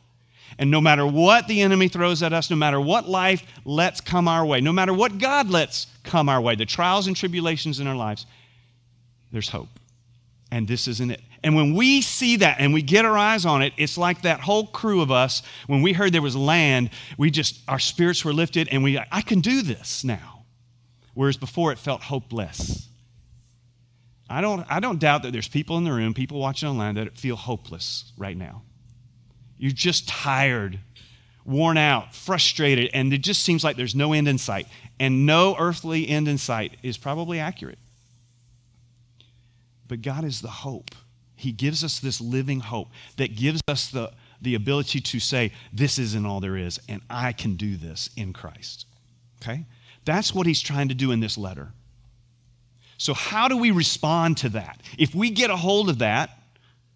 And 0.57 0.71
no 0.71 0.79
matter 0.79 1.05
what 1.05 1.47
the 1.47 1.61
enemy 1.61 1.89
throws 1.89 2.23
at 2.23 2.31
us, 2.31 2.49
no 2.49 2.55
matter 2.55 2.79
what 2.79 3.09
life 3.09 3.43
lets 3.65 3.99
come 3.99 4.27
our 4.27 4.45
way, 4.45 4.61
no 4.61 4.71
matter 4.71 4.93
what 4.93 5.17
God 5.17 5.49
lets 5.49 5.87
come 6.03 6.29
our 6.29 6.39
way, 6.39 6.55
the 6.55 6.65
trials 6.65 7.07
and 7.07 7.15
tribulations 7.15 7.79
in 7.79 7.87
our 7.87 7.95
lives, 7.95 8.25
there's 9.31 9.49
hope. 9.49 9.67
And 10.51 10.67
this 10.67 10.87
isn't 10.87 11.11
it. 11.11 11.21
And 11.43 11.55
when 11.55 11.73
we 11.73 12.01
see 12.01 12.37
that 12.37 12.57
and 12.59 12.73
we 12.73 12.81
get 12.81 13.03
our 13.03 13.17
eyes 13.17 13.45
on 13.45 13.61
it, 13.61 13.73
it's 13.77 13.97
like 13.97 14.21
that 14.21 14.39
whole 14.39 14.67
crew 14.67 15.01
of 15.01 15.11
us, 15.11 15.43
when 15.67 15.81
we 15.81 15.91
heard 15.91 16.13
there 16.13 16.21
was 16.21 16.35
land, 16.35 16.89
we 17.17 17.29
just, 17.29 17.59
our 17.67 17.79
spirits 17.79 18.23
were 18.23 18.33
lifted 18.33 18.69
and 18.71 18.83
we, 18.83 18.97
I 19.11 19.21
can 19.21 19.41
do 19.41 19.61
this 19.61 20.03
now. 20.03 20.45
Whereas 21.13 21.37
before 21.37 21.71
it 21.71 21.79
felt 21.79 22.01
hopeless. 22.01 22.87
I 24.29 24.41
don't, 24.41 24.65
I 24.69 24.79
don't 24.79 24.99
doubt 24.99 25.23
that 25.23 25.33
there's 25.33 25.47
people 25.47 25.77
in 25.77 25.83
the 25.83 25.91
room, 25.91 26.13
people 26.13 26.39
watching 26.39 26.69
online 26.69 26.95
that 26.95 27.17
feel 27.17 27.35
hopeless 27.35 28.11
right 28.17 28.35
now. 28.35 28.63
You're 29.57 29.71
just 29.71 30.07
tired, 30.07 30.79
worn 31.45 31.77
out, 31.77 32.13
frustrated, 32.13 32.89
and 32.93 33.13
it 33.13 33.19
just 33.19 33.43
seems 33.43 33.63
like 33.63 33.77
there's 33.77 33.95
no 33.95 34.13
end 34.13 34.27
in 34.27 34.37
sight. 34.37 34.67
And 34.99 35.25
no 35.25 35.55
earthly 35.57 36.07
end 36.07 36.27
in 36.27 36.37
sight 36.37 36.77
is 36.83 36.97
probably 36.97 37.39
accurate. 37.39 37.79
But 39.87 40.01
God 40.01 40.23
is 40.23 40.41
the 40.41 40.49
hope. 40.49 40.91
He 41.35 41.51
gives 41.51 41.83
us 41.83 41.99
this 41.99 42.21
living 42.21 42.61
hope 42.61 42.89
that 43.17 43.35
gives 43.35 43.61
us 43.67 43.89
the, 43.89 44.11
the 44.41 44.55
ability 44.55 45.01
to 45.01 45.19
say, 45.19 45.51
This 45.73 45.99
isn't 45.99 46.25
all 46.25 46.39
there 46.39 46.57
is, 46.57 46.79
and 46.87 47.01
I 47.09 47.33
can 47.33 47.55
do 47.55 47.75
this 47.75 48.09
in 48.15 48.33
Christ. 48.33 48.85
Okay? 49.41 49.65
That's 50.05 50.33
what 50.33 50.47
he's 50.47 50.61
trying 50.61 50.87
to 50.89 50.95
do 50.95 51.11
in 51.11 51.19
this 51.19 51.37
letter. 51.37 51.71
So, 52.97 53.13
how 53.13 53.47
do 53.47 53.57
we 53.57 53.71
respond 53.71 54.37
to 54.37 54.49
that? 54.49 54.81
If 54.97 55.13
we 55.13 55.29
get 55.29 55.49
a 55.49 55.55
hold 55.55 55.89
of 55.89 55.99
that, 55.99 56.29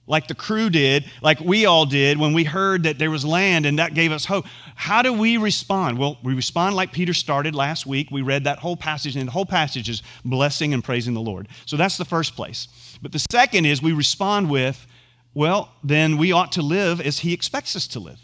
like 0.09 0.27
the 0.27 0.35
crew 0.35 0.71
did, 0.71 1.05
like 1.21 1.39
we 1.39 1.67
all 1.67 1.85
did 1.85 2.17
when 2.17 2.33
we 2.33 2.43
heard 2.43 2.83
that 2.83 2.97
there 2.97 3.11
was 3.11 3.23
land 3.23 3.67
and 3.67 3.77
that 3.77 3.93
gave 3.93 4.11
us 4.11 4.25
hope. 4.25 4.45
How 4.75 5.03
do 5.03 5.13
we 5.13 5.37
respond? 5.37 5.99
Well, 5.99 6.17
we 6.23 6.33
respond 6.33 6.75
like 6.75 6.91
Peter 6.91 7.13
started 7.13 7.53
last 7.53 7.85
week. 7.85 8.09
We 8.11 8.23
read 8.23 8.43
that 8.45 8.57
whole 8.57 8.75
passage, 8.75 9.15
and 9.15 9.27
the 9.27 9.31
whole 9.31 9.45
passage 9.45 9.87
is 9.87 10.01
blessing 10.25 10.73
and 10.73 10.83
praising 10.83 11.13
the 11.13 11.21
Lord. 11.21 11.47
So 11.67 11.77
that's 11.77 11.97
the 11.97 12.05
first 12.05 12.35
place. 12.35 12.67
But 13.03 13.11
the 13.11 13.23
second 13.31 13.65
is 13.65 13.83
we 13.83 13.93
respond 13.93 14.49
with, 14.49 14.85
well, 15.35 15.71
then 15.83 16.17
we 16.17 16.31
ought 16.31 16.53
to 16.53 16.63
live 16.63 16.99
as 16.99 17.19
he 17.19 17.31
expects 17.31 17.75
us 17.75 17.87
to 17.89 17.99
live, 17.99 18.19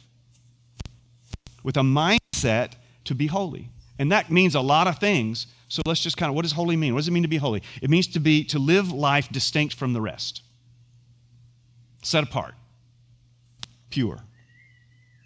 with 1.64 1.78
a 1.78 1.82
mindset 1.82 2.74
to 3.04 3.14
be 3.14 3.28
holy. 3.28 3.70
And 4.00 4.12
that 4.12 4.32
means 4.32 4.56
a 4.56 4.62
lot 4.62 4.88
of 4.88 4.98
things. 4.98 5.46
So 5.68 5.84
let's 5.86 6.02
just 6.02 6.18
kind 6.18 6.32
of, 6.32 6.36
what 6.36 6.42
does 6.42 6.52
holy 6.52 6.78
mean? 6.78 6.96
What 6.96 7.02
does 7.02 7.08
it 7.08 7.12
mean 7.12 7.24
to 7.24 7.30
be 7.30 7.38
holy? 7.38 7.62
It 7.84 7.92
means 7.92 8.08
to 8.08 8.20
be, 8.20 8.44
to 8.46 8.58
live 8.58 8.92
life 8.92 9.30
distinct 9.30 9.76
from 9.76 9.94
the 9.94 10.02
rest 10.02 10.42
set 12.06 12.24
apart, 12.24 12.54
pure. 13.90 14.20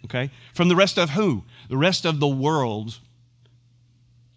Okay? 0.06 0.30
From 0.54 0.68
the 0.68 0.76
rest 0.76 0.98
of 0.98 1.10
who? 1.10 1.44
The 1.68 1.76
rest 1.76 2.04
of 2.04 2.20
the 2.20 2.28
world. 2.28 2.98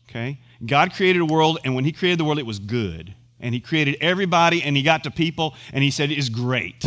Okay? 0.10 0.40
God 0.66 0.94
created 0.94 1.22
a 1.22 1.26
world, 1.26 1.60
and 1.64 1.74
when 1.76 1.86
He 1.86 1.92
created 1.92 2.20
the 2.20 2.26
world, 2.26 2.40
it 2.40 2.46
was 2.46 2.60
good. 2.60 3.14
And 3.40 3.54
He 3.54 3.60
created 3.60 3.98
everybody, 4.02 4.62
and 4.62 4.76
He 4.76 4.84
got 4.84 5.04
to 5.06 5.12
people, 5.12 5.56
and 5.72 5.84
He 5.84 5.92
said, 5.92 6.12
It 6.12 6.18
is 6.18 6.30
great. 6.30 6.86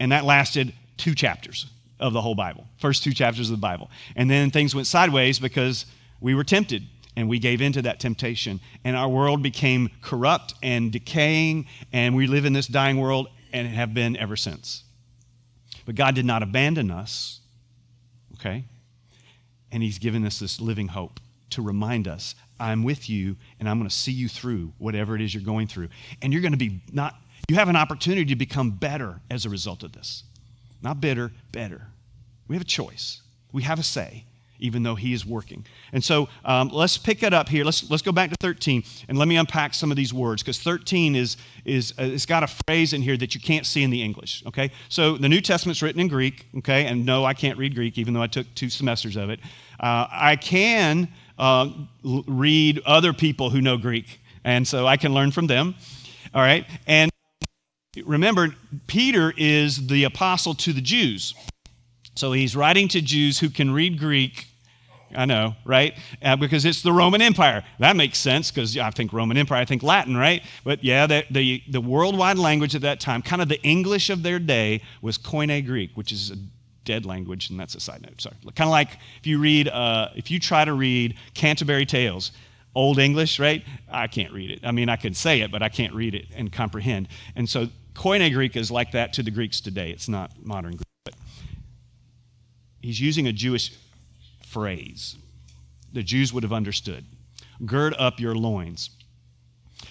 And 0.00 0.12
that 0.12 0.24
lasted 0.24 0.72
two 0.96 1.14
chapters 1.14 1.66
of 2.00 2.12
the 2.12 2.20
whole 2.20 2.34
Bible, 2.34 2.66
first 2.78 3.02
two 3.02 3.12
chapters 3.12 3.50
of 3.50 3.56
the 3.56 3.60
Bible. 3.60 3.90
And 4.16 4.30
then 4.30 4.50
things 4.50 4.74
went 4.74 4.86
sideways 4.86 5.38
because 5.38 5.86
we 6.20 6.34
were 6.34 6.44
tempted 6.44 6.84
and 7.16 7.28
we 7.28 7.40
gave 7.40 7.60
into 7.60 7.82
that 7.82 7.98
temptation. 7.98 8.60
And 8.84 8.96
our 8.96 9.08
world 9.08 9.42
became 9.42 9.90
corrupt 10.00 10.54
and 10.62 10.92
decaying, 10.92 11.66
and 11.92 12.14
we 12.14 12.28
live 12.28 12.44
in 12.44 12.52
this 12.52 12.68
dying 12.68 12.98
world 12.98 13.28
and 13.52 13.66
have 13.68 13.94
been 13.94 14.16
ever 14.16 14.36
since. 14.36 14.84
But 15.86 15.94
God 15.94 16.14
did 16.14 16.24
not 16.24 16.42
abandon 16.42 16.90
us, 16.90 17.40
okay? 18.34 18.64
And 19.72 19.82
He's 19.82 19.98
given 19.98 20.24
us 20.26 20.38
this 20.38 20.60
living 20.60 20.88
hope 20.88 21.20
to 21.50 21.62
remind 21.62 22.06
us 22.06 22.34
I'm 22.60 22.82
with 22.82 23.08
you 23.08 23.36
and 23.58 23.68
I'm 23.68 23.78
going 23.78 23.88
to 23.88 23.94
see 23.94 24.12
you 24.12 24.28
through 24.28 24.72
whatever 24.78 25.14
it 25.14 25.22
is 25.22 25.32
you're 25.32 25.42
going 25.42 25.66
through. 25.68 25.88
And 26.22 26.32
you're 26.32 26.42
going 26.42 26.52
to 26.52 26.58
be 26.58 26.80
not, 26.92 27.14
you 27.48 27.56
have 27.56 27.68
an 27.68 27.76
opportunity 27.76 28.26
to 28.26 28.36
become 28.36 28.72
better 28.72 29.20
as 29.30 29.46
a 29.46 29.50
result 29.50 29.82
of 29.82 29.92
this. 29.92 30.24
Not 30.82 31.00
bitter, 31.00 31.32
better. 31.52 31.86
We 32.48 32.56
have 32.56 32.62
a 32.62 32.66
choice, 32.66 33.22
we 33.52 33.62
have 33.62 33.78
a 33.78 33.82
say 33.82 34.24
even 34.58 34.82
though 34.82 34.94
he 34.94 35.12
is 35.12 35.24
working. 35.24 35.64
And 35.92 36.02
so 36.02 36.28
um, 36.44 36.68
let's 36.68 36.98
pick 36.98 37.22
it 37.22 37.32
up 37.32 37.48
here. 37.48 37.64
Let's, 37.64 37.88
let's 37.90 38.02
go 38.02 38.12
back 38.12 38.30
to 38.30 38.36
13 38.40 38.82
and 39.08 39.18
let 39.18 39.28
me 39.28 39.36
unpack 39.36 39.74
some 39.74 39.90
of 39.90 39.96
these 39.96 40.12
words 40.12 40.42
because 40.42 40.58
13 40.60 41.14
is, 41.14 41.36
is 41.64 41.92
uh, 41.98 42.04
it's 42.04 42.26
got 42.26 42.42
a 42.42 42.48
phrase 42.66 42.92
in 42.92 43.02
here 43.02 43.16
that 43.16 43.34
you 43.34 43.40
can't 43.40 43.66
see 43.66 43.82
in 43.82 43.90
the 43.90 44.02
English, 44.02 44.42
okay? 44.46 44.70
So 44.88 45.16
the 45.16 45.28
New 45.28 45.40
Testament's 45.40 45.82
written 45.82 46.00
in 46.00 46.08
Greek, 46.08 46.46
okay? 46.58 46.86
And 46.86 47.06
no, 47.06 47.24
I 47.24 47.34
can't 47.34 47.58
read 47.58 47.74
Greek 47.74 47.98
even 47.98 48.14
though 48.14 48.22
I 48.22 48.26
took 48.26 48.52
two 48.54 48.68
semesters 48.68 49.16
of 49.16 49.30
it. 49.30 49.40
Uh, 49.80 50.06
I 50.10 50.36
can 50.36 51.08
uh, 51.38 51.70
l- 52.04 52.24
read 52.26 52.82
other 52.84 53.12
people 53.12 53.50
who 53.50 53.60
know 53.60 53.76
Greek, 53.76 54.20
and 54.44 54.66
so 54.66 54.86
I 54.86 54.96
can 54.96 55.14
learn 55.14 55.30
from 55.30 55.46
them, 55.46 55.74
all 56.34 56.42
right? 56.42 56.66
And 56.86 57.10
remember, 58.04 58.54
Peter 58.86 59.32
is 59.36 59.86
the 59.86 60.04
apostle 60.04 60.54
to 60.54 60.72
the 60.72 60.80
Jews. 60.80 61.34
So 62.14 62.32
he's 62.32 62.56
writing 62.56 62.88
to 62.88 63.00
Jews 63.00 63.38
who 63.38 63.48
can 63.48 63.70
read 63.70 63.98
Greek. 63.98 64.47
I 65.14 65.24
know, 65.24 65.54
right? 65.64 65.94
Uh, 66.22 66.36
because 66.36 66.64
it's 66.64 66.82
the 66.82 66.92
Roman 66.92 67.22
Empire. 67.22 67.64
That 67.78 67.96
makes 67.96 68.18
sense 68.18 68.50
because 68.50 68.76
I 68.76 68.90
think 68.90 69.12
Roman 69.12 69.36
Empire, 69.36 69.60
I 69.60 69.64
think 69.64 69.82
Latin, 69.82 70.16
right? 70.16 70.42
But 70.64 70.84
yeah, 70.84 71.06
the, 71.06 71.24
the, 71.30 71.62
the 71.68 71.80
worldwide 71.80 72.38
language 72.38 72.74
at 72.74 72.82
that 72.82 73.00
time, 73.00 73.22
kind 73.22 73.40
of 73.40 73.48
the 73.48 73.60
English 73.62 74.10
of 74.10 74.22
their 74.22 74.38
day, 74.38 74.82
was 75.00 75.18
Koine 75.18 75.64
Greek, 75.64 75.96
which 75.96 76.12
is 76.12 76.30
a 76.30 76.36
dead 76.84 77.06
language, 77.06 77.50
and 77.50 77.58
that's 77.58 77.74
a 77.74 77.80
side 77.80 78.02
note. 78.02 78.20
Sorry. 78.20 78.36
Kind 78.54 78.68
of 78.68 78.72
like 78.72 78.98
if 79.18 79.26
you 79.26 79.38
read, 79.38 79.68
uh, 79.68 80.10
if 80.14 80.30
you 80.30 80.38
try 80.38 80.64
to 80.64 80.72
read 80.72 81.16
Canterbury 81.34 81.86
Tales, 81.86 82.32
Old 82.74 82.98
English, 82.98 83.40
right? 83.40 83.64
I 83.90 84.06
can't 84.06 84.32
read 84.32 84.50
it. 84.50 84.60
I 84.62 84.72
mean, 84.72 84.88
I 84.88 84.96
can 84.96 85.14
say 85.14 85.40
it, 85.40 85.50
but 85.50 85.62
I 85.62 85.68
can't 85.68 85.94
read 85.94 86.14
it 86.14 86.26
and 86.36 86.52
comprehend. 86.52 87.08
And 87.34 87.48
so 87.48 87.68
Koine 87.94 88.32
Greek 88.32 88.56
is 88.56 88.70
like 88.70 88.92
that 88.92 89.12
to 89.14 89.22
the 89.22 89.30
Greeks 89.30 89.60
today. 89.60 89.90
It's 89.90 90.08
not 90.08 90.32
modern 90.44 90.72
Greek 90.72 90.82
he's 92.80 93.00
using 93.00 93.26
a 93.26 93.32
Jewish 93.32 93.72
phrase 94.48 95.16
the 95.92 96.02
Jews 96.02 96.32
would 96.32 96.42
have 96.42 96.52
understood 96.52 97.04
gird 97.64 97.94
up 97.98 98.20
your 98.20 98.34
loins. 98.34 98.90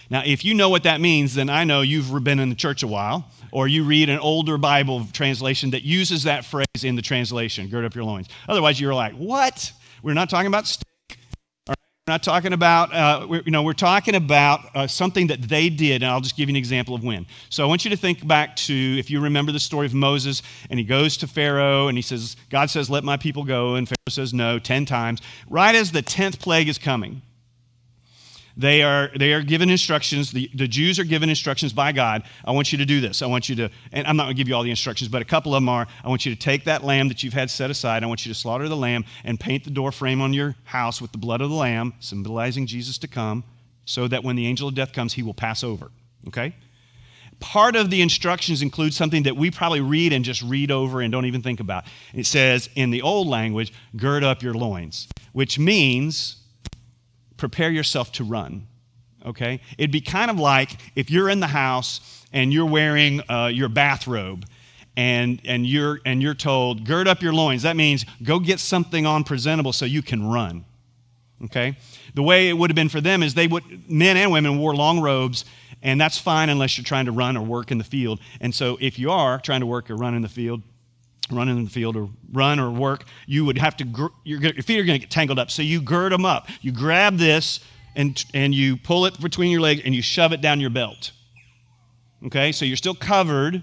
Now, 0.09 0.23
if 0.25 0.45
you 0.45 0.53
know 0.53 0.69
what 0.69 0.83
that 0.83 1.01
means, 1.01 1.35
then 1.35 1.49
I 1.49 1.63
know 1.63 1.81
you've 1.81 2.23
been 2.23 2.39
in 2.39 2.49
the 2.49 2.55
church 2.55 2.83
a 2.83 2.87
while, 2.87 3.29
or 3.51 3.67
you 3.67 3.83
read 3.83 4.09
an 4.09 4.19
older 4.19 4.57
Bible 4.57 5.05
translation 5.11 5.71
that 5.71 5.83
uses 5.83 6.23
that 6.23 6.45
phrase 6.45 6.83
in 6.83 6.95
the 6.95 7.01
translation, 7.01 7.67
gird 7.67 7.85
up 7.85 7.95
your 7.95 8.03
loins. 8.03 8.27
Otherwise, 8.47 8.79
you're 8.79 8.93
like, 8.93 9.13
what? 9.13 9.71
We're 10.03 10.13
not 10.13 10.29
talking 10.29 10.47
about 10.47 10.65
we're 12.07 12.13
not 12.13 12.23
talking 12.23 12.53
about, 12.53 12.93
uh, 12.93 13.27
you 13.43 13.51
know, 13.51 13.63
we're 13.63 13.73
talking 13.73 14.15
about 14.15 14.73
uh, 14.73 14.87
something 14.87 15.27
that 15.27 15.41
they 15.41 15.69
did, 15.69 16.03
and 16.03 16.05
I'll 16.09 16.21
just 16.21 16.37
give 16.37 16.47
you 16.47 16.53
an 16.53 16.55
example 16.55 16.95
of 16.95 17.03
when. 17.03 17.25
So 17.49 17.65
I 17.65 17.67
want 17.67 17.83
you 17.83 17.91
to 17.91 17.97
think 17.97 18.25
back 18.25 18.55
to, 18.55 18.73
if 18.73 19.11
you 19.11 19.19
remember 19.19 19.51
the 19.51 19.59
story 19.59 19.85
of 19.85 19.93
Moses, 19.93 20.41
and 20.69 20.79
he 20.79 20.85
goes 20.85 21.17
to 21.17 21.27
Pharaoh, 21.27 21.89
and 21.89 21.97
he 21.97 22.01
says, 22.01 22.37
God 22.49 22.69
says, 22.69 22.89
let 22.89 23.03
my 23.03 23.17
people 23.17 23.43
go, 23.43 23.75
and 23.75 23.89
Pharaoh 23.89 23.97
says 24.07 24.33
no 24.33 24.57
10 24.57 24.85
times. 24.85 25.21
Right 25.49 25.75
as 25.75 25.91
the 25.91 26.01
10th 26.01 26.39
plague 26.39 26.69
is 26.69 26.77
coming, 26.77 27.21
they 28.57 28.81
are, 28.81 29.11
they 29.15 29.33
are 29.33 29.43
given 29.43 29.69
instructions. 29.69 30.31
The, 30.31 30.49
the 30.55 30.67
Jews 30.67 30.97
are 30.97 31.03
given 31.03 31.29
instructions 31.29 31.73
by 31.73 31.91
God. 31.91 32.23
I 32.43 32.51
want 32.51 32.71
you 32.71 32.79
to 32.79 32.85
do 32.85 32.99
this. 32.99 33.21
I 33.21 33.27
want 33.27 33.49
you 33.49 33.55
to, 33.57 33.69
and 33.91 34.07
I'm 34.07 34.17
not 34.17 34.23
going 34.23 34.35
to 34.35 34.37
give 34.37 34.47
you 34.47 34.55
all 34.55 34.63
the 34.63 34.71
instructions, 34.71 35.09
but 35.09 35.21
a 35.21 35.25
couple 35.25 35.53
of 35.53 35.61
them 35.61 35.69
are 35.69 35.85
I 36.03 36.09
want 36.09 36.25
you 36.25 36.33
to 36.33 36.39
take 36.39 36.63
that 36.63 36.83
lamb 36.83 37.07
that 37.09 37.21
you've 37.21 37.33
had 37.33 37.51
set 37.51 37.69
aside. 37.69 38.03
I 38.03 38.07
want 38.07 38.25
you 38.25 38.33
to 38.33 38.39
slaughter 38.39 38.67
the 38.67 38.75
lamb 38.75 39.05
and 39.23 39.39
paint 39.39 39.63
the 39.63 39.69
door 39.69 39.91
frame 39.91 40.21
on 40.21 40.33
your 40.33 40.55
house 40.63 40.99
with 40.99 41.11
the 41.11 41.19
blood 41.19 41.41
of 41.41 41.51
the 41.51 41.55
lamb, 41.55 41.93
symbolizing 41.99 42.65
Jesus 42.65 42.97
to 42.99 43.07
come, 43.07 43.43
so 43.85 44.07
that 44.07 44.23
when 44.23 44.35
the 44.35 44.47
angel 44.47 44.67
of 44.67 44.73
death 44.73 44.91
comes, 44.91 45.13
he 45.13 45.21
will 45.21 45.35
pass 45.35 45.63
over. 45.63 45.91
Okay? 46.27 46.55
part 47.39 47.75
of 47.75 47.91
the 47.91 48.01
instructions 48.01 48.63
include 48.63 48.93
something 48.95 49.21
that 49.21 49.37
we 49.37 49.51
probably 49.51 49.79
read 49.79 50.11
and 50.11 50.25
just 50.25 50.41
read 50.41 50.71
over 50.71 51.01
and 51.01 51.11
don't 51.11 51.25
even 51.25 51.43
think 51.43 51.59
about. 51.59 51.85
It 52.13 52.25
says 52.25 52.67
in 52.75 52.89
the 52.89 53.03
old 53.03 53.27
language, 53.27 53.71
gird 53.95 54.23
up 54.23 54.41
your 54.41 54.55
loins, 54.55 55.07
which 55.33 55.59
means 55.59 56.37
prepare 57.37 57.71
yourself 57.71 58.11
to 58.13 58.23
run. 58.23 58.67
Okay? 59.25 59.61
It'd 59.77 59.91
be 59.91 60.01
kind 60.01 60.29
of 60.31 60.39
like 60.39 60.77
if 60.95 61.09
you're 61.09 61.29
in 61.29 61.39
the 61.39 61.47
house 61.47 62.25
and 62.33 62.51
you're 62.53 62.65
wearing 62.65 63.21
uh, 63.29 63.47
your 63.53 63.69
bathrobe 63.69 64.45
and, 64.95 65.41
and, 65.45 65.65
you're, 65.65 65.99
and 66.05 66.21
you're 66.21 66.33
told, 66.33 66.85
gird 66.85 67.07
up 67.07 67.21
your 67.21 67.33
loins. 67.33 67.63
That 67.63 67.75
means 67.75 68.05
go 68.23 68.39
get 68.39 68.59
something 68.59 69.05
on 69.05 69.23
presentable 69.23 69.73
so 69.73 69.85
you 69.85 70.01
can 70.01 70.27
run. 70.27 70.65
Okay? 71.45 71.77
The 72.15 72.23
way 72.23 72.49
it 72.49 72.53
would 72.53 72.69
have 72.71 72.75
been 72.75 72.89
for 72.89 73.01
them 73.01 73.21
is 73.21 73.33
they 73.33 73.47
would, 73.47 73.89
men 73.89 74.17
and 74.17 74.31
women 74.31 74.57
wore 74.57 74.75
long 74.75 74.99
robes, 74.99 75.45
and 75.83 76.01
that's 76.01 76.17
fine 76.17 76.49
unless 76.49 76.77
you're 76.77 76.85
trying 76.85 77.05
to 77.05 77.11
run 77.11 77.37
or 77.37 77.43
work 77.43 77.71
in 77.71 77.77
the 77.77 77.83
field. 77.83 78.19
And 78.41 78.53
so 78.53 78.77
if 78.81 78.97
you 78.97 79.11
are 79.11 79.39
trying 79.39 79.59
to 79.59 79.67
work 79.67 79.91
or 79.91 79.95
run 79.95 80.15
in 80.15 80.23
the 80.23 80.29
field, 80.29 80.63
run 81.31 81.49
in 81.49 81.63
the 81.63 81.69
field 81.69 81.95
or 81.95 82.09
run 82.31 82.59
or 82.59 82.71
work, 82.71 83.05
you 83.25 83.45
would 83.45 83.57
have 83.57 83.77
to, 83.77 83.85
your, 84.23 84.41
your 84.41 84.53
feet 84.63 84.79
are 84.79 84.83
going 84.83 84.99
to 84.99 85.05
get 85.05 85.11
tangled 85.11 85.39
up. 85.39 85.51
So 85.51 85.61
you 85.61 85.81
gird 85.81 86.11
them 86.11 86.25
up. 86.25 86.47
You 86.61 86.71
grab 86.71 87.17
this 87.17 87.59
and, 87.95 88.23
and 88.33 88.53
you 88.53 88.77
pull 88.77 89.05
it 89.05 89.19
between 89.19 89.51
your 89.51 89.61
legs 89.61 89.81
and 89.83 89.93
you 89.93 90.01
shove 90.01 90.33
it 90.33 90.41
down 90.41 90.59
your 90.59 90.69
belt. 90.69 91.11
Okay, 92.25 92.51
so 92.51 92.65
you're 92.65 92.77
still 92.77 92.95
covered, 92.95 93.61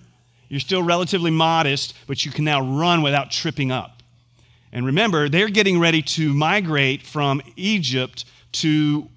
you're 0.49 0.61
still 0.61 0.83
relatively 0.83 1.31
modest, 1.31 1.95
but 2.07 2.25
you 2.25 2.31
can 2.31 2.45
now 2.45 2.61
run 2.79 3.03
without 3.03 3.31
tripping 3.31 3.73
up. 3.73 4.03
And 4.73 4.87
remember, 4.87 5.29
they're 5.29 5.49
getting 5.49 5.81
ready 5.81 6.03
to 6.03 6.33
migrate 6.33 7.03
from 7.03 7.43
Egypt 7.57 8.25
to 8.53 9.09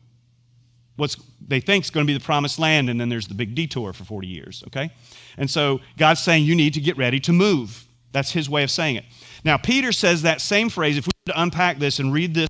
what's 0.95 1.17
they 1.47 1.59
think 1.59 1.85
is 1.85 1.89
going 1.89 2.05
to 2.05 2.11
be 2.11 2.17
the 2.17 2.23
promised 2.23 2.59
land, 2.59 2.89
and 2.89 2.99
then 2.99 3.09
there's 3.09 3.27
the 3.27 3.33
big 3.33 3.55
detour 3.55 3.93
for 3.93 4.03
40 4.03 4.27
years, 4.27 4.63
okay? 4.67 4.91
And 5.37 5.49
so 5.49 5.79
God's 5.97 6.21
saying 6.21 6.43
you 6.43 6.55
need 6.55 6.73
to 6.73 6.81
get 6.81 6.97
ready 6.97 7.19
to 7.21 7.31
move. 7.31 7.86
That's 8.17 8.31
his 8.31 8.49
way 8.49 8.63
of 8.63 8.71
saying 8.71 8.95
it. 8.95 9.05
Now, 9.43 9.57
Peter 9.57 9.91
says 9.91 10.23
that 10.23 10.41
same 10.41 10.69
phrase. 10.69 10.97
If 10.97 11.05
we 11.05 11.11
were 11.27 11.33
to 11.33 11.39
unpack 11.39 11.77
this 11.77 11.99
and 11.99 12.11
read 12.11 12.33
this, 12.33 12.49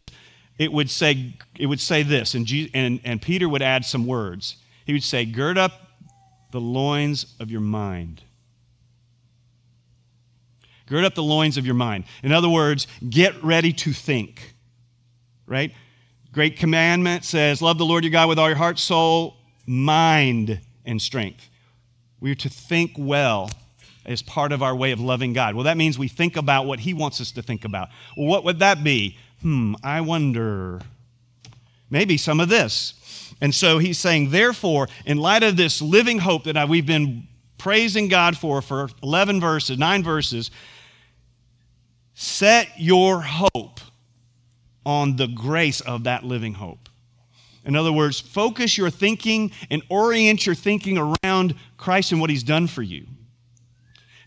it 0.57 0.71
would 0.71 0.89
say, 0.89 1.33
it 1.59 1.65
would 1.65 1.81
say 1.81 2.03
this, 2.03 2.35
and, 2.35 2.45
Jesus, 2.45 2.71
and, 2.73 3.01
and 3.03 3.21
Peter 3.21 3.49
would 3.49 3.61
add 3.61 3.83
some 3.83 4.07
words. 4.07 4.55
He 4.85 4.93
would 4.93 5.03
say, 5.03 5.25
Gird 5.25 5.57
up 5.57 5.73
the 6.53 6.61
loins 6.61 7.35
of 7.41 7.51
your 7.51 7.59
mind. 7.59 8.23
Gird 10.85 11.03
up 11.03 11.15
the 11.15 11.23
loins 11.23 11.57
of 11.57 11.65
your 11.65 11.75
mind. 11.75 12.05
In 12.23 12.31
other 12.31 12.47
words, 12.47 12.87
get 13.09 13.43
ready 13.43 13.73
to 13.73 13.91
think. 13.91 14.55
Right? 15.45 15.73
Great 16.31 16.55
commandment 16.55 17.25
says, 17.25 17.61
Love 17.61 17.77
the 17.77 17.85
Lord 17.85 18.05
your 18.05 18.11
God 18.11 18.29
with 18.29 18.39
all 18.39 18.47
your 18.47 18.55
heart, 18.55 18.79
soul, 18.79 19.35
mind, 19.65 20.61
and 20.85 21.01
strength. 21.01 21.49
We 22.21 22.31
are 22.31 22.35
to 22.35 22.47
think 22.47 22.93
well 22.97 23.49
as 24.07 24.21
part 24.21 24.51
of 24.51 24.63
our 24.63 24.75
way 24.75 24.91
of 24.91 24.99
loving 24.99 25.33
God. 25.33 25.53
Well, 25.53 25.65
that 25.65 25.77
means 25.77 25.99
we 25.99 26.07
think 26.07 26.37
about 26.37 26.65
what 26.65 26.79
He 26.79 26.93
wants 26.93 27.19
us 27.21 27.31
to 27.33 27.41
think 27.41 27.65
about. 27.65 27.89
Well, 28.15 28.27
what 28.27 28.43
would 28.45 28.59
that 28.59 28.83
be? 28.83 29.17
Hmm, 29.41 29.75
I 29.83 30.01
wonder. 30.01 30.81
Maybe 31.89 32.17
some 32.17 32.39
of 32.39 32.49
this. 32.49 32.93
And 33.39 33.53
so 33.53 33.77
he's 33.77 33.97
saying, 33.97 34.31
therefore, 34.31 34.87
in 35.05 35.17
light 35.17 35.43
of 35.43 35.57
this 35.57 35.81
living 35.81 36.19
hope 36.19 36.45
that 36.45 36.67
we've 36.67 36.85
been 36.85 37.27
praising 37.57 38.07
God 38.07 38.37
for 38.37 38.61
for 38.61 38.89
11 39.03 39.39
verses, 39.39 39.77
nine 39.77 40.03
verses, 40.03 40.51
set 42.13 42.69
your 42.77 43.21
hope 43.21 43.79
on 44.85 45.17
the 45.17 45.27
grace 45.27 45.81
of 45.81 46.05
that 46.05 46.23
living 46.23 46.53
hope. 46.53 46.89
In 47.65 47.75
other 47.75 47.91
words, 47.91 48.19
focus 48.19 48.77
your 48.77 48.89
thinking 48.89 49.51
and 49.69 49.83
orient 49.89 50.45
your 50.45 50.55
thinking 50.55 50.97
around 50.97 51.53
Christ 51.75 52.11
and 52.13 52.21
what 52.21 52.29
he's 52.29 52.43
done 52.43 52.65
for 52.65 52.81
you. 52.81 53.05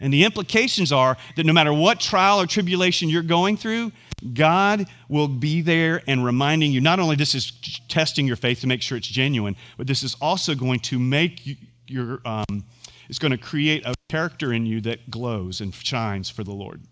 And 0.01 0.13
the 0.13 0.25
implications 0.25 0.93
are 0.93 1.17
that 1.37 1.45
no 1.45 1.53
matter 1.53 1.73
what 1.73 2.01
trial 2.01 2.41
or 2.41 2.47
tribulation 2.47 3.09
you're 3.09 3.23
going 3.23 3.57
through, 3.57 3.93
God 4.35 4.87
will 5.09 5.29
be 5.29 5.61
there 5.63 6.03
and 6.07 6.25
reminding 6.25 6.73
you 6.73 6.81
not 6.81 6.99
only 6.99 7.17
this 7.17 7.35
is 7.35 7.53
testing 7.89 8.27
your 8.27 8.37
faith 8.37 8.61
to 8.61 8.67
make 8.67 8.83
sure 8.83 8.97
it's 8.97 9.07
genuine, 9.07 9.57
but 9.77 9.87
this 9.87 10.03
is 10.03 10.17
also 10.21 10.55
going 10.55 10.81
to 10.81 10.99
make 10.99 11.47
you, 11.47 11.57
your, 11.87 12.21
um, 12.25 12.65
it's 13.09 13.19
going 13.19 13.33
to 13.33 13.39
create 13.39 13.85
a 13.87 13.95
character 14.09 14.53
in 14.53 14.67
you 14.67 14.81
that 14.83 15.11
glows 15.11 15.61
and 15.61 15.75
shines 15.75 16.31
for 16.31 16.45
the 16.45 16.53
Lord. 16.53 16.83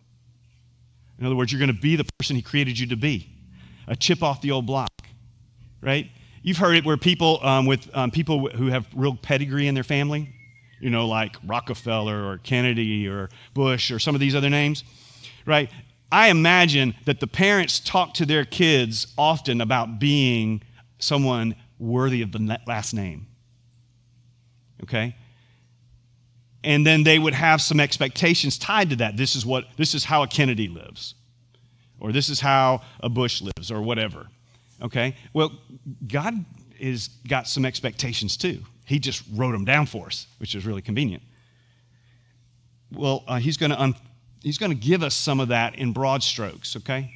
In 1.19 1.27
other 1.27 1.35
words, 1.35 1.53
you're 1.53 1.59
going 1.59 1.75
to 1.75 1.81
be 1.81 1.97
the 1.97 2.07
person 2.19 2.37
He 2.37 2.43
created 2.43 2.79
you 2.79 2.87
to 2.89 2.97
be 2.97 3.31
a 3.87 3.97
chip 3.97 4.23
off 4.23 4.41
the 4.43 4.51
old 4.51 4.67
block. 4.67 4.91
right? 5.81 6.11
You've 6.43 6.59
heard 6.59 6.77
it 6.77 6.85
where 6.85 6.97
people 6.97 7.45
um, 7.45 7.67
with 7.67 7.95
um, 7.97 8.11
people 8.11 8.49
who 8.49 8.67
have 8.67 8.87
real 8.95 9.17
pedigree 9.17 9.67
in 9.67 9.75
their 9.75 9.85
family, 9.85 10.35
you 10.81 10.91
know, 10.91 11.07
like 11.07 11.37
Rockefeller 11.47 12.25
or 12.25 12.39
Kennedy 12.39 13.09
or 13.09 13.31
Bush 13.55 13.91
or 13.91 13.99
some 13.99 14.15
of 14.15 14.21
these 14.21 14.35
other 14.35 14.51
names, 14.51 14.85
right? 15.47 15.71
I 16.11 16.29
imagine 16.29 16.95
that 17.05 17.21
the 17.21 17.27
parents 17.27 17.81
talk 17.81 18.15
to 18.15 18.27
their 18.27 18.45
kids 18.45 19.13
often 19.19 19.61
about 19.61 19.99
being 19.99 20.63
someone 20.99 21.55
worthy 21.79 22.23
of 22.23 22.33
the 22.33 22.59
last 22.67 22.95
name. 22.95 23.27
Okay? 24.83 25.15
And 26.65 26.87
then 26.87 27.05
they 27.05 27.19
would 27.19 27.35
have 27.35 27.61
some 27.61 27.79
expectations 27.79 28.59
tied 28.59 28.91
to 28.91 28.97
that. 28.97 29.17
This 29.17 29.37
is 29.37 29.47
what 29.47 29.67
this 29.77 29.95
is 29.95 30.05
how 30.05 30.23
a 30.23 30.27
Kennedy 30.27 30.69
lives. 30.69 31.15
Or 32.01 32.13
this 32.13 32.29
is 32.29 32.41
how 32.41 32.83
a 33.01 33.09
Bush 33.09 33.43
lives 33.43 33.71
or 33.71 33.83
whatever. 33.83 34.29
Okay? 34.83 35.17
Well, 35.33 35.53
God 36.07 36.45
has 36.81 37.09
got 37.29 37.49
some 37.49 37.65
expectations 37.65 38.37
too. 38.37 38.63
He 38.89 38.99
just 38.99 39.23
wrote 39.35 39.53
them 39.53 39.65
down 39.65 39.87
for 39.87 40.07
us, 40.07 40.27
which 40.39 40.55
is 40.55 40.65
really 40.65 40.83
convenient. 40.83 41.23
Well, 42.91 43.23
uh, 43.29 43.37
he's 43.37 43.59
going 43.59 43.71
to 43.71 43.81
un- 43.81 43.95
he's 44.43 44.57
going 44.57 44.73
to 44.73 44.79
give 44.79 45.03
us 45.03 45.15
some 45.15 45.41
of 45.41 45.49
that 45.49 45.75
in 45.75 45.93
broad 45.93 46.23
strokes, 46.23 46.75
okay? 46.77 47.13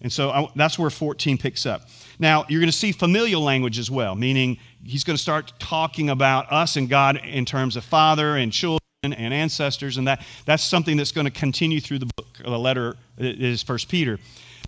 And 0.00 0.12
so 0.12 0.30
I, 0.30 0.48
that's 0.56 0.78
where 0.78 0.90
14 0.90 1.38
picks 1.38 1.66
up. 1.66 1.88
Now, 2.18 2.44
you're 2.48 2.60
going 2.60 2.70
to 2.70 2.76
see 2.76 2.90
familial 2.90 3.42
language 3.42 3.78
as 3.78 3.90
well, 3.90 4.14
meaning 4.14 4.58
he's 4.84 5.04
going 5.04 5.16
to 5.16 5.22
start 5.22 5.52
talking 5.58 6.10
about 6.10 6.50
us 6.50 6.76
and 6.76 6.88
God 6.88 7.18
in 7.24 7.44
terms 7.44 7.76
of 7.76 7.84
father 7.84 8.36
and 8.36 8.52
children 8.52 8.80
and 9.02 9.32
ancestors, 9.32 9.96
and 9.96 10.08
that, 10.08 10.22
that's 10.44 10.64
something 10.64 10.96
that's 10.96 11.12
going 11.12 11.24
to 11.26 11.30
continue 11.30 11.80
through 11.80 12.00
the 12.00 12.10
book, 12.16 12.26
the 12.42 12.58
letter 12.58 12.96
is 13.16 13.62
First 13.62 13.88
Peter. 13.88 14.18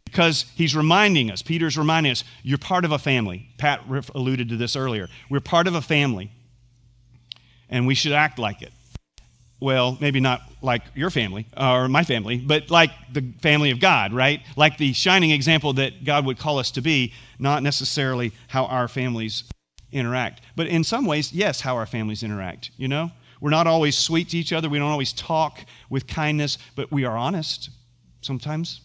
Because 0.05 0.45
he's 0.55 0.77
reminding 0.77 1.31
us, 1.31 1.41
Peter's 1.41 1.79
reminding 1.79 2.13
us, 2.13 2.25
you're 2.43 2.59
part 2.59 2.85
of 2.85 2.93
a 2.93 2.99
family. 2.99 3.49
Pat 3.57 3.81
alluded 4.15 4.51
to 4.51 4.57
this 4.57 4.77
earlier. 4.77 5.09
We're 5.31 5.41
part 5.41 5.67
of 5.67 5.75
a 5.75 5.81
family, 5.81 6.31
and 7.71 7.87
we 7.87 7.95
should 7.95 8.13
act 8.13 8.39
like 8.39 8.61
it 8.61 8.73
well, 9.63 9.97
maybe 10.01 10.19
not 10.19 10.43
like 10.61 10.83
your 10.95 11.09
family 11.09 11.47
uh, 11.57 11.73
or 11.73 11.89
my 11.89 12.03
family, 12.03 12.39
but 12.39 12.69
like 12.69 12.91
the 13.13 13.33
family 13.43 13.71
of 13.71 13.79
God, 13.79 14.13
right? 14.13 14.41
Like 14.57 14.77
the 14.77 14.93
shining 14.93 15.31
example 15.31 15.73
that 15.75 16.05
God 16.05 16.27
would 16.27 16.37
call 16.37 16.59
us 16.59 16.73
to 16.73 16.81
be, 16.81 17.13
not 17.39 17.63
necessarily 17.63 18.33
how 18.49 18.65
our 18.65 18.89
families 18.89 19.45
interact. 19.93 20.41
But 20.57 20.67
in 20.67 20.83
some 20.83 21.07
ways, 21.07 21.33
yes, 21.33 21.61
how 21.61 21.77
our 21.77 21.87
families 21.87 22.25
interact, 22.25 22.73
you 22.77 22.89
know? 22.89 23.13
We're 23.41 23.51
not 23.51 23.69
always 23.69 23.97
sweet 23.97 24.31
to 24.31 24.37
each 24.37 24.53
other, 24.53 24.69
we 24.69 24.81
don't 24.81 24.91
always 24.91 25.13
talk 25.13 25.61
with 25.89 26.09
kindness, 26.09 26.59
but 26.75 26.91
we 26.91 27.05
are 27.05 27.17
honest 27.17 27.71
sometimes. 28.21 28.81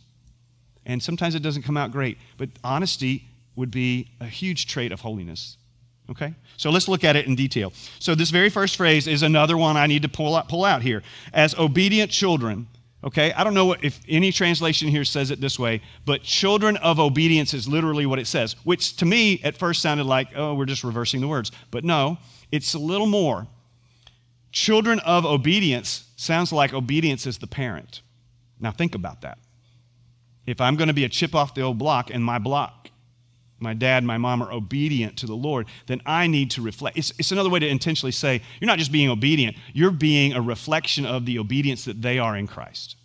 And 0.88 1.04
sometimes 1.04 1.36
it 1.36 1.44
doesn't 1.44 1.62
come 1.62 1.78
out 1.78 1.92
great. 1.92 2.18
But 2.38 2.50
honesty 2.64 3.26
would 3.56 3.70
be 3.70 4.10
a 4.20 4.26
huge 4.26 4.66
trait 4.66 4.92
of 4.92 5.02
holiness. 5.02 5.58
Okay? 6.10 6.34
So 6.56 6.72
let's 6.72 6.88
look 6.88 7.04
at 7.04 7.16
it 7.16 7.28
in 7.28 7.36
detail. 7.36 7.74
So, 8.00 8.16
this 8.16 8.30
very 8.30 8.50
first 8.50 8.78
phrase 8.78 9.08
is 9.08 9.24
another 9.24 9.58
one 9.58 9.76
I 9.76 9.88
need 9.88 10.04
to 10.04 10.10
pull 10.10 10.36
out, 10.36 10.48
pull 10.48 10.64
out 10.64 10.82
here. 10.82 11.04
As 11.34 11.54
obedient 11.56 12.10
children, 12.10 12.68
okay? 13.04 13.34
I 13.34 13.44
don't 13.44 13.54
know 13.54 13.66
what, 13.66 13.84
if 13.84 14.00
any 14.08 14.32
translation 14.32 14.88
here 14.88 15.04
says 15.04 15.32
it 15.32 15.42
this 15.42 15.60
way, 15.60 15.82
but 16.06 16.24
children 16.24 16.78
of 16.78 16.98
obedience 16.98 17.54
is 17.54 17.68
literally 17.68 18.06
what 18.06 18.20
it 18.20 18.28
says, 18.28 18.56
which 18.64 18.96
to 18.98 19.06
me 19.06 19.42
at 19.44 19.58
first 19.58 19.82
sounded 19.82 20.06
like, 20.06 20.30
oh, 20.36 20.54
we're 20.54 20.66
just 20.66 20.86
reversing 20.86 21.20
the 21.20 21.28
words. 21.28 21.52
But 21.72 21.84
no, 21.84 22.18
it's 22.54 22.74
a 22.74 22.80
little 22.80 23.08
more. 23.08 23.46
Children 24.54 25.00
of 25.00 25.26
obedience 25.26 26.10
sounds 26.16 26.54
like 26.54 26.74
obedience 26.74 27.28
is 27.28 27.38
the 27.38 27.48
parent. 27.48 28.02
Now, 28.62 28.72
think 28.72 28.96
about 28.96 29.22
that. 29.22 29.38
If 30.48 30.60
I'm 30.60 30.76
going 30.76 30.88
to 30.88 30.94
be 30.94 31.04
a 31.04 31.10
chip 31.10 31.36
off 31.36 31.54
the 31.54 31.62
old 31.62 31.78
block 31.78 32.10
and 32.10 32.24
my 32.24 32.40
block 32.40 32.88
my 33.60 33.74
dad 33.74 34.04
my 34.04 34.18
mom 34.18 34.42
are 34.42 34.52
obedient 34.52 35.18
to 35.18 35.26
the 35.26 35.36
Lord, 35.36 35.68
then 35.88 36.02
I 36.06 36.28
need 36.28 36.52
to 36.52 36.62
reflect. 36.62 36.98
It's, 36.98 37.12
it's 37.18 37.32
another 37.32 37.50
way 37.50 37.60
to 37.60 37.68
intentionally 37.68 38.12
say, 38.12 38.42
you're 38.60 38.68
not 38.68 38.80
just 38.80 38.92
being 38.92 39.10
obedient, 39.10 39.58
you're 39.74 39.92
being 39.92 40.34
a 40.34 40.42
reflection 40.42 41.06
of 41.06 41.26
the 41.26 41.40
obedience 41.40 41.86
that 41.86 42.02
they 42.02 42.20
are 42.20 42.38
in 42.38 42.48
Christ. 42.48 42.96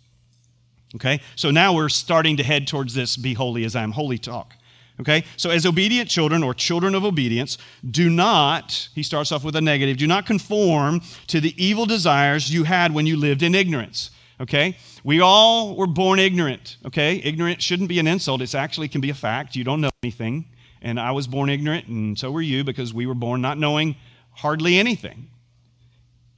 Okay? 0.95 1.21
So 1.35 1.49
now 1.49 1.73
we're 1.73 1.89
starting 1.89 2.37
to 2.37 2.43
head 2.43 2.67
towards 2.67 2.93
this 2.93 3.17
be 3.17 3.33
holy 3.33 3.65
as 3.65 3.75
I 3.75 3.83
am 3.83 3.91
holy 3.91 4.19
talk. 4.19 4.53
Okay? 4.99 5.23
So 5.37 5.49
as 5.49 5.65
obedient 5.65 6.07
children 6.07 6.43
or 6.43 6.53
children 6.53 6.93
of 6.93 7.03
obedience, 7.03 7.57
do 7.89 8.09
not, 8.09 8.89
he 8.93 9.01
starts 9.01 9.31
off 9.31 9.43
with 9.43 9.55
a 9.55 9.61
negative, 9.61 9.97
do 9.97 10.05
not 10.05 10.27
conform 10.27 11.01
to 11.27 11.39
the 11.39 11.55
evil 11.63 11.87
desires 11.87 12.53
you 12.53 12.63
had 12.63 12.93
when 12.93 13.07
you 13.07 13.17
lived 13.17 13.41
in 13.41 13.55
ignorance. 13.55 14.11
Okay? 14.39 14.77
We 15.03 15.21
all 15.21 15.75
were 15.75 15.87
born 15.87 16.19
ignorant. 16.19 16.77
Okay? 16.85 17.21
Ignorant 17.23 17.61
shouldn't 17.61 17.89
be 17.89 17.99
an 17.99 18.07
insult. 18.07 18.41
It 18.41 18.53
actually 18.55 18.87
can 18.87 19.01
be 19.01 19.09
a 19.09 19.15
fact. 19.15 19.55
You 19.55 19.63
don't 19.63 19.81
know 19.81 19.89
anything. 20.03 20.45
And 20.81 20.99
I 20.99 21.11
was 21.11 21.27
born 21.27 21.49
ignorant, 21.49 21.87
and 21.87 22.19
so 22.19 22.29
were 22.29 22.41
you, 22.41 22.63
because 22.63 22.93
we 22.93 23.05
were 23.05 23.13
born 23.13 23.41
not 23.41 23.57
knowing 23.57 23.95
hardly 24.31 24.77
anything. 24.77 25.29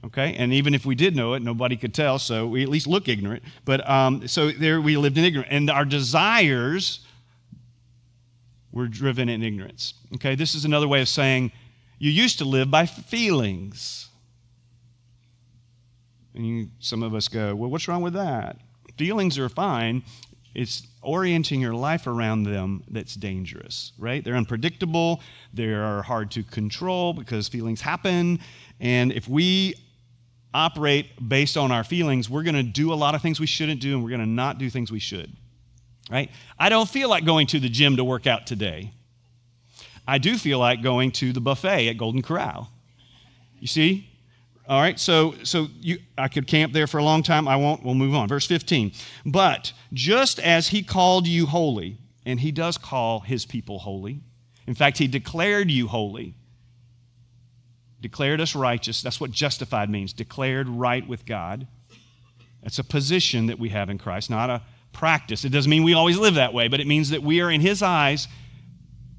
Okay? 0.04 0.34
And 0.34 0.52
even 0.52 0.72
if 0.72 0.86
we 0.86 0.94
did 0.94 1.16
know 1.16 1.34
it, 1.34 1.42
nobody 1.42 1.76
could 1.76 1.92
tell, 1.92 2.18
so 2.18 2.46
we 2.46 2.62
at 2.62 2.68
least 2.68 2.86
look 2.86 3.08
ignorant. 3.08 3.42
But 3.64 3.88
um, 3.90 4.28
so 4.28 4.50
there 4.50 4.80
we 4.80 4.96
lived 4.96 5.18
in 5.18 5.24
ignorance. 5.24 5.48
And 5.50 5.68
our 5.68 5.84
desires 5.84 7.00
were 8.70 8.86
driven 8.86 9.28
in 9.28 9.42
ignorance. 9.42 9.94
Okay? 10.14 10.36
This 10.36 10.54
is 10.54 10.64
another 10.64 10.86
way 10.86 11.00
of 11.00 11.08
saying 11.08 11.50
you 11.98 12.10
used 12.10 12.38
to 12.38 12.44
live 12.44 12.70
by 12.70 12.86
feelings. 12.86 14.05
And 16.36 16.46
you, 16.46 16.68
some 16.78 17.02
of 17.02 17.14
us 17.14 17.28
go, 17.28 17.54
well, 17.54 17.70
what's 17.70 17.88
wrong 17.88 18.02
with 18.02 18.12
that? 18.12 18.58
Feelings 18.96 19.38
are 19.38 19.48
fine. 19.48 20.02
It's 20.54 20.86
orienting 21.02 21.60
your 21.60 21.74
life 21.74 22.06
around 22.06 22.44
them 22.44 22.82
that's 22.88 23.14
dangerous, 23.14 23.92
right? 23.98 24.24
They're 24.24 24.36
unpredictable. 24.36 25.20
They're 25.52 26.02
hard 26.02 26.30
to 26.32 26.42
control 26.42 27.12
because 27.12 27.48
feelings 27.48 27.80
happen. 27.80 28.38
And 28.80 29.12
if 29.12 29.28
we 29.28 29.74
operate 30.54 31.28
based 31.28 31.58
on 31.58 31.70
our 31.70 31.84
feelings, 31.84 32.30
we're 32.30 32.42
going 32.42 32.54
to 32.54 32.62
do 32.62 32.92
a 32.92 32.94
lot 32.94 33.14
of 33.14 33.20
things 33.20 33.38
we 33.38 33.46
shouldn't 33.46 33.80
do 33.80 33.94
and 33.94 34.02
we're 34.02 34.08
going 34.08 34.20
to 34.20 34.26
not 34.26 34.58
do 34.58 34.70
things 34.70 34.90
we 34.90 34.98
should, 34.98 35.30
right? 36.10 36.30
I 36.58 36.70
don't 36.70 36.88
feel 36.88 37.10
like 37.10 37.26
going 37.26 37.46
to 37.48 37.60
the 37.60 37.68
gym 37.68 37.96
to 37.96 38.04
work 38.04 38.26
out 38.26 38.46
today. 38.46 38.92
I 40.08 40.16
do 40.16 40.38
feel 40.38 40.58
like 40.58 40.82
going 40.82 41.12
to 41.12 41.32
the 41.32 41.40
buffet 41.40 41.88
at 41.88 41.98
Golden 41.98 42.22
Corral. 42.22 42.70
You 43.60 43.66
see? 43.66 44.08
All 44.68 44.80
right, 44.80 44.98
so 44.98 45.34
so 45.44 45.68
you 45.80 45.98
I 46.18 46.28
could 46.28 46.46
camp 46.46 46.72
there 46.72 46.86
for 46.86 46.98
a 46.98 47.04
long 47.04 47.22
time. 47.22 47.46
I 47.46 47.56
won't. 47.56 47.84
We'll 47.84 47.94
move 47.94 48.14
on. 48.14 48.28
Verse 48.28 48.46
15. 48.46 48.92
But 49.24 49.72
just 49.92 50.40
as 50.40 50.68
he 50.68 50.82
called 50.82 51.26
you 51.26 51.46
holy, 51.46 51.98
and 52.24 52.40
he 52.40 52.50
does 52.50 52.76
call 52.76 53.20
his 53.20 53.46
people 53.46 53.78
holy. 53.78 54.20
In 54.66 54.74
fact, 54.74 54.98
he 54.98 55.06
declared 55.06 55.70
you 55.70 55.86
holy. 55.86 56.34
Declared 58.00 58.40
us 58.40 58.56
righteous. 58.56 59.00
That's 59.00 59.20
what 59.20 59.30
justified 59.30 59.88
means. 59.88 60.12
Declared 60.12 60.68
right 60.68 61.06
with 61.06 61.24
God. 61.24 61.68
That's 62.62 62.80
a 62.80 62.84
position 62.84 63.46
that 63.46 63.60
we 63.60 63.68
have 63.68 63.88
in 63.88 63.98
Christ, 63.98 64.28
not 64.28 64.50
a 64.50 64.62
practice. 64.92 65.44
It 65.44 65.50
doesn't 65.50 65.70
mean 65.70 65.84
we 65.84 65.94
always 65.94 66.18
live 66.18 66.34
that 66.34 66.52
way, 66.52 66.66
but 66.66 66.80
it 66.80 66.86
means 66.88 67.10
that 67.10 67.22
we 67.22 67.40
are 67.40 67.50
in 67.50 67.60
his 67.60 67.82
eyes 67.82 68.26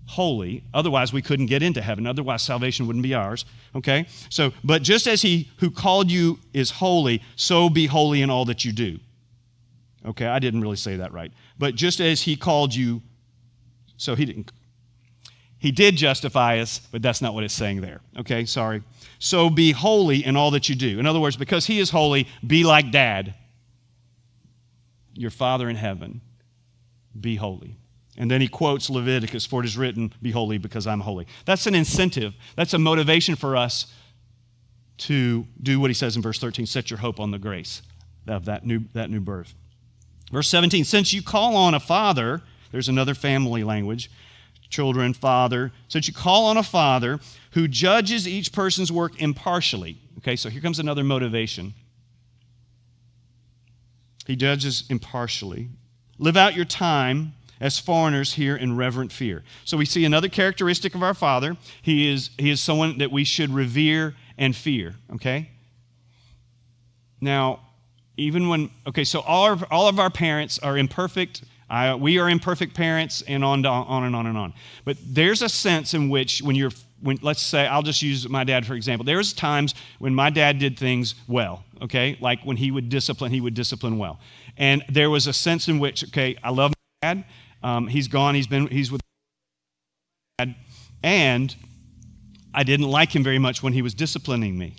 holy. 0.07 0.63
Otherwise, 0.73 1.13
we 1.13 1.21
couldn't 1.21 1.45
get 1.45 1.61
into 1.61 1.81
heaven. 1.81 2.07
Otherwise, 2.07 2.41
salvation 2.41 2.87
wouldn't 2.87 3.03
be 3.03 3.13
ours. 3.13 3.45
Okay? 3.75 4.07
So, 4.29 4.53
but 4.63 4.81
just 4.81 5.05
as 5.07 5.21
he 5.21 5.49
who 5.57 5.69
called 5.69 6.09
you 6.09 6.39
is 6.53 6.71
holy, 6.71 7.21
so 7.35 7.69
be 7.69 7.85
holy 7.85 8.21
in 8.21 8.29
all 8.29 8.45
that 8.45 8.65
you 8.65 8.71
do. 8.71 8.99
Okay, 10.05 10.25
I 10.25 10.39
didn't 10.39 10.61
really 10.61 10.77
say 10.77 10.95
that 10.97 11.11
right. 11.11 11.31
But 11.59 11.75
just 11.75 11.99
as 11.99 12.21
he 12.21 12.37
called 12.37 12.73
you, 12.73 13.01
so 13.97 14.15
he 14.15 14.25
didn't. 14.25 14.51
He 15.59 15.71
did 15.71 15.95
justify 15.95 16.59
us, 16.59 16.79
but 16.91 17.01
that's 17.01 17.21
not 17.21 17.33
what 17.33 17.43
it's 17.43 17.53
saying 17.53 17.81
there. 17.81 17.99
Okay, 18.17 18.45
sorry. 18.45 18.83
So 19.19 19.49
be 19.49 19.71
holy 19.71 20.23
in 20.23 20.37
all 20.37 20.51
that 20.51 20.69
you 20.69 20.75
do. 20.75 20.99
In 20.99 21.07
other 21.07 21.19
words, 21.19 21.35
because 21.35 21.65
he 21.65 21.79
is 21.79 21.89
holy, 21.89 22.27
be 22.45 22.63
like 22.63 22.91
dad, 22.91 23.33
your 25.13 25.31
father 25.31 25.67
in 25.67 25.75
heaven. 25.75 26.21
Be 27.19 27.35
holy. 27.35 27.75
And 28.17 28.31
then 28.31 28.41
he 28.41 28.47
quotes 28.47 28.89
Leviticus, 28.89 29.45
for 29.45 29.61
it 29.61 29.65
is 29.65 29.77
written, 29.77 30.11
Be 30.21 30.31
holy 30.31 30.57
because 30.57 30.87
I'm 30.87 31.01
holy. 31.01 31.27
That's 31.45 31.67
an 31.67 31.75
incentive. 31.75 32.33
That's 32.55 32.73
a 32.73 32.79
motivation 32.79 33.35
for 33.35 33.55
us 33.55 33.93
to 34.99 35.45
do 35.61 35.79
what 35.79 35.91
he 35.91 35.93
says 35.93 36.15
in 36.15 36.23
verse 36.23 36.39
13 36.39 36.65
set 36.65 36.89
your 36.89 36.97
hope 36.97 37.19
on 37.19 37.29
the 37.29 37.37
grace 37.37 37.83
of 38.27 38.45
that 38.45 38.65
new, 38.65 38.81
that 38.93 39.11
new 39.11 39.19
birth. 39.19 39.53
Verse 40.31 40.49
17 40.49 40.83
Since 40.83 41.13
you 41.13 41.21
call 41.21 41.55
on 41.55 41.75
a 41.75 41.79
father, 41.79 42.41
there's 42.71 42.89
another 42.89 43.13
family 43.13 43.63
language, 43.63 44.09
children, 44.69 45.13
father. 45.13 45.71
Since 45.87 46.07
you 46.07 46.13
call 46.13 46.47
on 46.47 46.57
a 46.57 46.63
father 46.63 47.19
who 47.51 47.67
judges 47.67 48.27
each 48.27 48.51
person's 48.51 48.91
work 48.91 49.21
impartially. 49.21 49.97
Okay, 50.17 50.35
so 50.35 50.49
here 50.49 50.61
comes 50.61 50.79
another 50.79 51.03
motivation. 51.03 51.75
He 54.25 54.35
judges 54.35 54.83
impartially. 54.89 55.69
Live 56.17 56.35
out 56.35 56.55
your 56.55 56.65
time 56.65 57.33
as 57.59 57.79
foreigners 57.79 58.33
here 58.33 58.55
in 58.55 58.77
reverent 58.77 59.11
fear. 59.11 59.43
So 59.65 59.77
we 59.77 59.85
see 59.85 60.05
another 60.05 60.29
characteristic 60.29 60.95
of 60.95 61.03
our 61.03 61.13
Father. 61.13 61.57
He 61.81 62.11
is, 62.11 62.29
he 62.37 62.49
is 62.49 62.61
someone 62.61 62.97
that 62.99 63.11
we 63.11 63.23
should 63.23 63.49
revere 63.49 64.15
and 64.37 64.55
fear, 64.55 64.95
okay? 65.13 65.49
Now, 67.19 67.61
even 68.17 68.47
when, 68.47 68.69
okay, 68.85 69.03
so 69.03 69.21
all 69.21 69.51
of, 69.51 69.63
all 69.71 69.87
of 69.87 69.99
our 69.99 70.09
parents 70.09 70.59
are 70.59 70.77
imperfect, 70.77 71.43
I, 71.69 71.95
we 71.95 72.17
are 72.17 72.29
imperfect 72.29 72.75
parents, 72.75 73.23
and 73.27 73.43
on, 73.43 73.65
on 73.65 74.03
and 74.05 74.15
on 74.15 74.25
and 74.27 74.37
on. 74.37 74.53
But 74.85 74.97
there's 75.05 75.41
a 75.41 75.49
sense 75.49 75.93
in 75.93 76.09
which, 76.09 76.41
when 76.41 76.55
you're, 76.55 76.71
when, 77.01 77.19
let's 77.21 77.41
say, 77.41 77.67
I'll 77.67 77.83
just 77.83 78.01
use 78.01 78.27
my 78.27 78.43
dad 78.43 78.65
for 78.65 78.73
example. 78.73 79.05
There's 79.05 79.33
times 79.33 79.75
when 79.99 80.15
my 80.15 80.29
dad 80.29 80.59
did 80.59 80.79
things 80.79 81.15
well, 81.27 81.63
okay? 81.81 82.17
Like 82.21 82.43
when 82.43 82.57
he 82.57 82.71
would 82.71 82.89
discipline, 82.89 83.31
he 83.31 83.41
would 83.41 83.53
discipline 83.53 83.97
well. 83.97 84.19
And 84.57 84.83
there 84.89 85.09
was 85.09 85.27
a 85.27 85.33
sense 85.33 85.67
in 85.67 85.77
which, 85.77 86.03
okay, 86.05 86.37
I 86.43 86.49
love 86.49 86.71
my 87.03 87.13
dad. 87.13 87.25
Um, 87.63 87.87
he's 87.87 88.07
gone, 88.07 88.35
he's 88.35 88.47
been, 88.47 88.67
he's 88.67 88.91
with. 88.91 89.01
And 91.03 91.55
I 92.53 92.63
didn't 92.63 92.87
like 92.87 93.15
him 93.15 93.23
very 93.23 93.39
much 93.39 93.63
when 93.63 93.73
he 93.73 93.81
was 93.81 93.93
disciplining 93.93 94.57
me, 94.57 94.75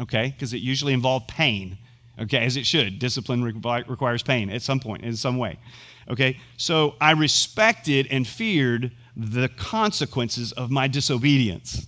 okay? 0.00 0.28
Because 0.28 0.52
it 0.52 0.58
usually 0.58 0.92
involved 0.92 1.28
pain, 1.28 1.78
okay, 2.20 2.44
as 2.44 2.56
it 2.56 2.66
should. 2.66 2.98
Discipline 2.98 3.42
requires 3.42 4.22
pain 4.22 4.50
at 4.50 4.62
some 4.62 4.80
point, 4.80 5.04
in 5.04 5.16
some 5.16 5.36
way. 5.36 5.58
Okay? 6.10 6.38
So 6.56 6.94
I 7.00 7.12
respected 7.12 8.08
and 8.10 8.26
feared 8.26 8.92
the 9.16 9.48
consequences 9.50 10.52
of 10.52 10.70
my 10.70 10.88
disobedience. 10.88 11.86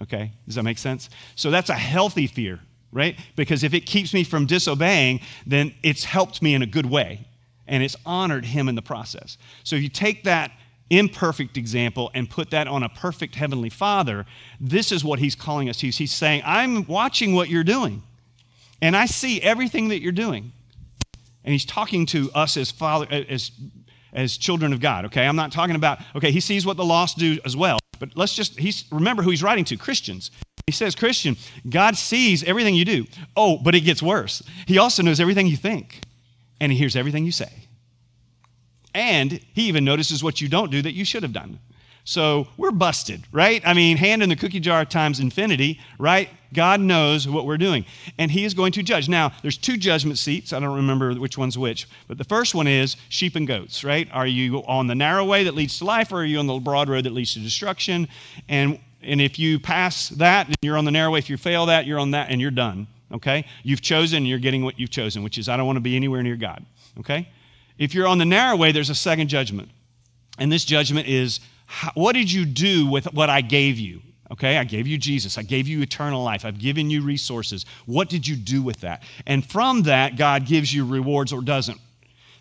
Okay? 0.00 0.32
Does 0.46 0.54
that 0.56 0.62
make 0.62 0.78
sense? 0.78 1.10
So 1.36 1.50
that's 1.50 1.70
a 1.70 1.74
healthy 1.74 2.26
fear, 2.26 2.58
right? 2.90 3.18
Because 3.36 3.62
if 3.62 3.74
it 3.74 3.86
keeps 3.86 4.14
me 4.14 4.24
from 4.24 4.46
disobeying, 4.46 5.20
then 5.46 5.74
it's 5.82 6.04
helped 6.04 6.42
me 6.42 6.54
in 6.54 6.62
a 6.62 6.66
good 6.66 6.86
way 6.86 7.26
and 7.70 7.82
it's 7.82 7.96
honored 8.04 8.44
him 8.44 8.68
in 8.68 8.74
the 8.74 8.82
process. 8.82 9.38
So 9.64 9.76
if 9.76 9.82
you 9.82 9.88
take 9.88 10.24
that 10.24 10.50
imperfect 10.90 11.56
example 11.56 12.10
and 12.14 12.28
put 12.28 12.50
that 12.50 12.66
on 12.66 12.82
a 12.82 12.88
perfect 12.88 13.36
heavenly 13.36 13.70
father, 13.70 14.26
this 14.60 14.92
is 14.92 15.04
what 15.04 15.20
he's 15.20 15.36
calling 15.36 15.70
us 15.70 15.78
to. 15.78 15.88
He's 15.88 16.12
saying, 16.12 16.42
I'm 16.44 16.84
watching 16.86 17.32
what 17.32 17.48
you're 17.48 17.64
doing, 17.64 18.02
and 18.82 18.94
I 18.96 19.06
see 19.06 19.40
everything 19.40 19.88
that 19.88 20.02
you're 20.02 20.12
doing. 20.12 20.52
And 21.44 21.52
he's 21.52 21.64
talking 21.64 22.04
to 22.06 22.30
us 22.34 22.58
as 22.58 22.70
father 22.70 23.06
as 23.10 23.52
as 24.12 24.36
children 24.36 24.72
of 24.72 24.80
God, 24.80 25.04
okay? 25.04 25.24
I'm 25.24 25.36
not 25.36 25.52
talking 25.52 25.76
about 25.76 26.00
okay, 26.16 26.32
he 26.32 26.40
sees 26.40 26.66
what 26.66 26.76
the 26.76 26.84
lost 26.84 27.16
do 27.16 27.38
as 27.44 27.56
well. 27.56 27.78
But 28.00 28.10
let's 28.16 28.34
just 28.34 28.58
he's 28.58 28.84
remember 28.90 29.22
who 29.22 29.30
he's 29.30 29.42
writing 29.42 29.64
to, 29.66 29.76
Christians. 29.76 30.32
He 30.66 30.72
says, 30.72 30.94
Christian, 30.94 31.36
God 31.68 31.96
sees 31.96 32.44
everything 32.44 32.74
you 32.74 32.84
do. 32.84 33.06
Oh, 33.36 33.58
but 33.58 33.74
it 33.74 33.80
gets 33.80 34.02
worse. 34.02 34.42
He 34.66 34.78
also 34.78 35.02
knows 35.02 35.20
everything 35.20 35.46
you 35.46 35.56
think, 35.56 36.00
and 36.60 36.70
he 36.70 36.78
hears 36.78 36.96
everything 36.96 37.24
you 37.24 37.32
say. 37.32 37.50
And 38.94 39.32
he 39.52 39.62
even 39.62 39.84
notices 39.84 40.22
what 40.22 40.40
you 40.40 40.48
don't 40.48 40.70
do 40.70 40.82
that 40.82 40.92
you 40.92 41.04
should 41.04 41.22
have 41.22 41.32
done. 41.32 41.58
So 42.04 42.48
we're 42.56 42.70
busted, 42.70 43.22
right? 43.30 43.62
I 43.64 43.74
mean, 43.74 43.96
hand 43.96 44.22
in 44.22 44.28
the 44.28 44.36
cookie 44.36 44.60
jar 44.60 44.84
times 44.84 45.20
infinity, 45.20 45.80
right? 45.98 46.28
God 46.52 46.80
knows 46.80 47.28
what 47.28 47.46
we're 47.46 47.58
doing. 47.58 47.84
And 48.18 48.30
He 48.30 48.44
is 48.44 48.54
going 48.54 48.72
to 48.72 48.82
judge. 48.82 49.08
Now, 49.08 49.32
there's 49.42 49.56
two 49.56 49.76
judgment 49.76 50.18
seats. 50.18 50.52
I 50.52 50.60
don't 50.60 50.74
remember 50.74 51.14
which 51.14 51.38
one's 51.38 51.56
which. 51.56 51.88
But 52.08 52.18
the 52.18 52.24
first 52.24 52.54
one 52.54 52.66
is 52.66 52.96
sheep 53.08 53.36
and 53.36 53.46
goats, 53.46 53.84
right? 53.84 54.08
Are 54.12 54.26
you 54.26 54.58
on 54.66 54.86
the 54.86 54.94
narrow 54.94 55.24
way 55.24 55.44
that 55.44 55.54
leads 55.54 55.78
to 55.78 55.84
life, 55.84 56.10
or 56.10 56.16
are 56.16 56.24
you 56.24 56.38
on 56.38 56.46
the 56.46 56.58
broad 56.58 56.88
road 56.88 57.04
that 57.04 57.12
leads 57.12 57.34
to 57.34 57.40
destruction? 57.40 58.08
And, 58.48 58.80
and 59.02 59.20
if 59.20 59.38
you 59.38 59.60
pass 59.60 60.08
that, 60.10 60.52
you're 60.62 60.76
on 60.76 60.84
the 60.84 60.90
narrow 60.90 61.12
way. 61.12 61.18
If 61.18 61.30
you 61.30 61.36
fail 61.36 61.66
that, 61.66 61.86
you're 61.86 62.00
on 62.00 62.10
that, 62.12 62.30
and 62.30 62.40
you're 62.40 62.50
done, 62.50 62.86
okay? 63.12 63.44
You've 63.62 63.80
chosen, 63.80 64.26
you're 64.26 64.38
getting 64.38 64.62
what 64.62 64.78
you've 64.78 64.90
chosen, 64.90 65.22
which 65.22 65.38
is 65.38 65.48
I 65.48 65.56
don't 65.56 65.66
want 65.66 65.76
to 65.76 65.80
be 65.80 65.96
anywhere 65.96 66.22
near 66.22 66.36
God, 66.36 66.64
okay? 66.98 67.28
If 67.78 67.94
you're 67.94 68.06
on 68.06 68.18
the 68.18 68.24
narrow 68.24 68.56
way, 68.56 68.72
there's 68.72 68.90
a 68.90 68.94
second 68.94 69.28
judgment. 69.28 69.70
And 70.38 70.50
this 70.50 70.64
judgment 70.64 71.08
is 71.08 71.40
what 71.94 72.12
did 72.12 72.30
you 72.30 72.44
do 72.44 72.86
with 72.86 73.12
what 73.12 73.30
I 73.30 73.40
gave 73.40 73.78
you? 73.78 74.02
Okay, 74.30 74.58
I 74.58 74.64
gave 74.64 74.86
you 74.86 74.96
Jesus. 74.96 75.38
I 75.38 75.42
gave 75.42 75.66
you 75.66 75.82
eternal 75.82 76.22
life. 76.22 76.44
I've 76.44 76.58
given 76.58 76.88
you 76.88 77.02
resources. 77.02 77.66
What 77.86 78.08
did 78.08 78.26
you 78.26 78.36
do 78.36 78.62
with 78.62 78.80
that? 78.80 79.02
And 79.26 79.44
from 79.44 79.82
that, 79.82 80.16
God 80.16 80.46
gives 80.46 80.72
you 80.72 80.86
rewards 80.86 81.32
or 81.32 81.42
doesn't. 81.42 81.80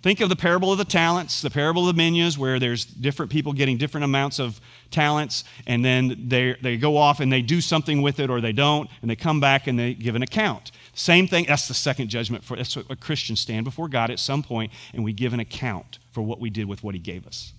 Think 0.01 0.21
of 0.21 0.29
the 0.29 0.35
parable 0.35 0.71
of 0.71 0.77
the 0.77 0.85
talents, 0.85 1.41
the 1.41 1.49
parable 1.49 1.89
of 1.89 1.95
the 1.95 1.97
minas, 1.97 2.37
where 2.37 2.57
there's 2.57 2.85
different 2.85 3.31
people 3.31 3.51
getting 3.51 3.77
different 3.77 4.05
amounts 4.05 4.39
of 4.39 4.61
talents, 4.91 5.43
and 5.67 5.83
then 5.83 6.27
they, 6.29 6.55
they 6.61 6.77
go 6.77 6.95
off 6.95 7.19
and 7.19 7.31
they 7.31 7.41
do 7.41 7.59
something 7.59 8.01
with 8.01 8.19
it 8.21 8.29
or 8.29 8.39
they 8.39 8.53
don't, 8.53 8.89
and 9.01 9.11
they 9.11 9.15
come 9.17 9.41
back 9.41 9.67
and 9.67 9.77
they 9.77 9.93
give 9.93 10.15
an 10.15 10.23
account. 10.23 10.71
Same 10.93 11.27
thing, 11.27 11.45
that's 11.47 11.67
the 11.67 11.73
second 11.73 12.07
judgment 12.07 12.45
for 12.45 12.55
that's 12.55 12.77
what 12.77 12.99
Christians 13.01 13.41
stand 13.41 13.65
before 13.65 13.89
God 13.89 14.09
at 14.09 14.19
some 14.19 14.41
point, 14.41 14.71
and 14.93 15.03
we 15.03 15.11
give 15.11 15.33
an 15.33 15.41
account 15.41 15.99
for 16.11 16.21
what 16.21 16.39
we 16.39 16.49
did 16.49 16.67
with 16.67 16.81
what 16.81 16.95
He 16.95 16.99
gave 16.99 17.27
us. 17.27 17.51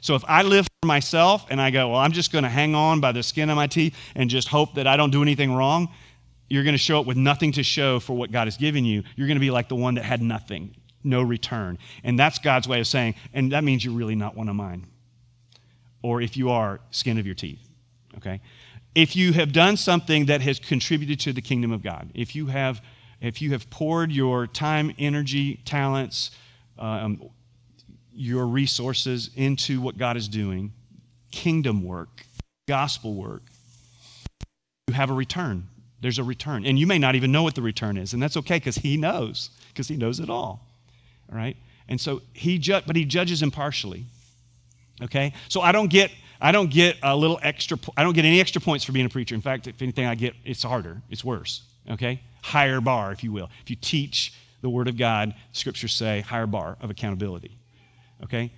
So 0.00 0.14
if 0.14 0.24
I 0.26 0.42
live 0.42 0.66
for 0.82 0.86
myself 0.86 1.46
and 1.50 1.60
I 1.60 1.70
go, 1.70 1.90
well, 1.90 1.98
I'm 1.98 2.12
just 2.12 2.32
going 2.32 2.44
to 2.44 2.50
hang 2.50 2.74
on 2.74 3.00
by 3.00 3.12
the 3.12 3.22
skin 3.22 3.50
of 3.50 3.56
my 3.56 3.66
teeth 3.66 3.96
and 4.14 4.30
just 4.30 4.48
hope 4.48 4.74
that 4.74 4.86
I 4.86 4.96
don't 4.96 5.10
do 5.10 5.22
anything 5.22 5.52
wrong, 5.52 5.88
you're 6.48 6.64
going 6.64 6.74
to 6.74 6.78
show 6.78 7.00
up 7.00 7.06
with 7.06 7.16
nothing 7.16 7.52
to 7.52 7.62
show 7.62 8.00
for 8.00 8.16
what 8.16 8.30
God 8.30 8.46
has 8.46 8.56
given 8.56 8.84
you. 8.84 9.02
You're 9.16 9.26
going 9.26 9.36
to 9.36 9.40
be 9.40 9.50
like 9.50 9.68
the 9.68 9.76
one 9.76 9.94
that 9.94 10.04
had 10.04 10.22
nothing, 10.22 10.74
no 11.04 11.22
return. 11.22 11.78
And 12.04 12.18
that's 12.18 12.38
God's 12.38 12.68
way 12.68 12.80
of 12.80 12.86
saying, 12.86 13.14
and 13.32 13.52
that 13.52 13.64
means 13.64 13.84
you're 13.84 13.94
really 13.94 14.14
not 14.14 14.36
one 14.36 14.48
of 14.48 14.56
mine. 14.56 14.86
Or 16.02 16.20
if 16.20 16.36
you 16.36 16.50
are, 16.50 16.80
skin 16.90 17.18
of 17.18 17.26
your 17.26 17.34
teeth. 17.34 17.66
Okay? 18.16 18.40
If 18.94 19.16
you 19.16 19.32
have 19.32 19.52
done 19.52 19.76
something 19.76 20.26
that 20.26 20.40
has 20.40 20.58
contributed 20.58 21.20
to 21.20 21.32
the 21.32 21.42
kingdom 21.42 21.72
of 21.72 21.82
God, 21.82 22.10
if 22.14 22.34
you 22.34 22.46
have, 22.46 22.82
if 23.20 23.40
you 23.42 23.52
have 23.52 23.68
poured 23.70 24.10
your 24.10 24.46
time, 24.46 24.94
energy, 24.98 25.60
talents, 25.64 26.30
um, 26.78 27.30
your 28.12 28.46
resources 28.46 29.30
into 29.36 29.80
what 29.80 29.96
God 29.96 30.16
is 30.16 30.28
doing, 30.28 30.72
kingdom 31.30 31.84
work, 31.84 32.24
gospel 32.66 33.14
work, 33.14 33.42
you 34.88 34.94
have 34.94 35.10
a 35.10 35.14
return. 35.14 35.68
There's 36.00 36.18
a 36.18 36.24
return. 36.24 36.64
And 36.64 36.78
you 36.78 36.86
may 36.86 36.98
not 36.98 37.14
even 37.14 37.32
know 37.32 37.42
what 37.42 37.54
the 37.54 37.62
return 37.62 37.96
is, 37.96 38.14
and 38.14 38.22
that's 38.22 38.36
okay 38.38 38.56
because 38.56 38.76
He 38.76 38.96
knows, 38.96 39.50
because 39.68 39.88
He 39.88 39.96
knows 39.96 40.20
it 40.20 40.30
all. 40.30 40.67
All 41.30 41.36
right? 41.36 41.56
And 41.88 42.00
so 42.00 42.22
He, 42.32 42.58
ju- 42.58 42.80
but 42.86 42.96
He 42.96 43.04
judges 43.04 43.42
impartially. 43.42 44.04
Okay? 45.02 45.32
So 45.48 45.60
I 45.60 45.72
don't 45.72 45.88
get. 45.88 46.10
I 46.40 46.52
don't 46.52 46.70
get 46.70 46.96
a 47.02 47.16
little 47.16 47.40
extra, 47.42 47.76
I 47.96 48.04
don't 48.04 48.12
get 48.12 48.24
any 48.24 48.40
extra 48.40 48.60
points 48.60 48.84
for 48.84 48.92
being 48.92 49.06
a 49.06 49.08
preacher. 49.08 49.34
In 49.34 49.40
fact, 49.40 49.66
if 49.66 49.82
anything, 49.82 50.06
I 50.06 50.14
get, 50.14 50.34
it's 50.44 50.62
harder, 50.62 51.02
it's 51.10 51.24
worse, 51.24 51.62
okay? 51.90 52.20
Higher 52.42 52.80
bar, 52.80 53.10
if 53.10 53.24
you 53.24 53.32
will. 53.32 53.50
If 53.64 53.70
you 53.70 53.74
teach 53.74 54.32
the 54.60 54.70
Word 54.70 54.86
of 54.86 54.96
God, 54.96 55.34
scriptures 55.50 55.92
say 55.92 56.20
higher 56.20 56.46
bar 56.46 56.76
of 56.80 56.90
accountability 56.90 57.58
okay? 58.24 58.52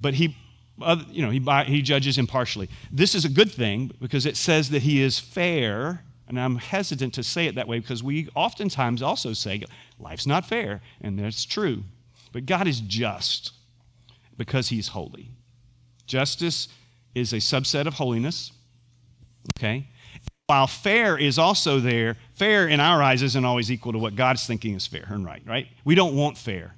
But 0.00 0.14
he, 0.14 0.36
you 1.10 1.22
know, 1.22 1.30
he, 1.30 1.40
he 1.72 1.82
judges 1.82 2.18
impartially. 2.18 2.68
This 2.90 3.14
is 3.14 3.24
a 3.24 3.28
good 3.28 3.50
thing 3.50 3.90
because 4.00 4.26
it 4.26 4.36
says 4.36 4.70
that 4.70 4.82
he 4.82 5.02
is 5.02 5.18
fair, 5.18 6.02
and 6.28 6.40
I'm 6.40 6.56
hesitant 6.56 7.14
to 7.14 7.22
say 7.22 7.46
it 7.46 7.54
that 7.56 7.68
way 7.68 7.78
because 7.78 8.02
we 8.02 8.28
oftentimes 8.34 9.02
also 9.02 9.32
say 9.32 9.62
life's 9.98 10.26
not 10.26 10.46
fair, 10.46 10.80
and 11.00 11.18
that's 11.18 11.44
true. 11.44 11.82
But 12.32 12.46
God 12.46 12.66
is 12.66 12.80
just 12.80 13.52
because 14.36 14.68
he's 14.68 14.88
holy. 14.88 15.30
Justice 16.06 16.68
is 17.14 17.32
a 17.32 17.36
subset 17.36 17.86
of 17.86 17.94
holiness, 17.94 18.52
okay? 19.56 19.86
While 20.46 20.66
fair 20.66 21.16
is 21.16 21.38
also 21.38 21.78
there, 21.78 22.16
fair 22.34 22.66
in 22.66 22.80
our 22.80 23.02
eyes 23.02 23.22
isn't 23.22 23.44
always 23.44 23.70
equal 23.70 23.92
to 23.92 23.98
what 23.98 24.16
God's 24.16 24.46
thinking 24.46 24.74
is 24.74 24.86
fair 24.86 25.06
and 25.08 25.24
right, 25.24 25.42
right? 25.46 25.68
We 25.84 25.94
don't 25.94 26.16
want 26.16 26.36
fair. 26.36 26.74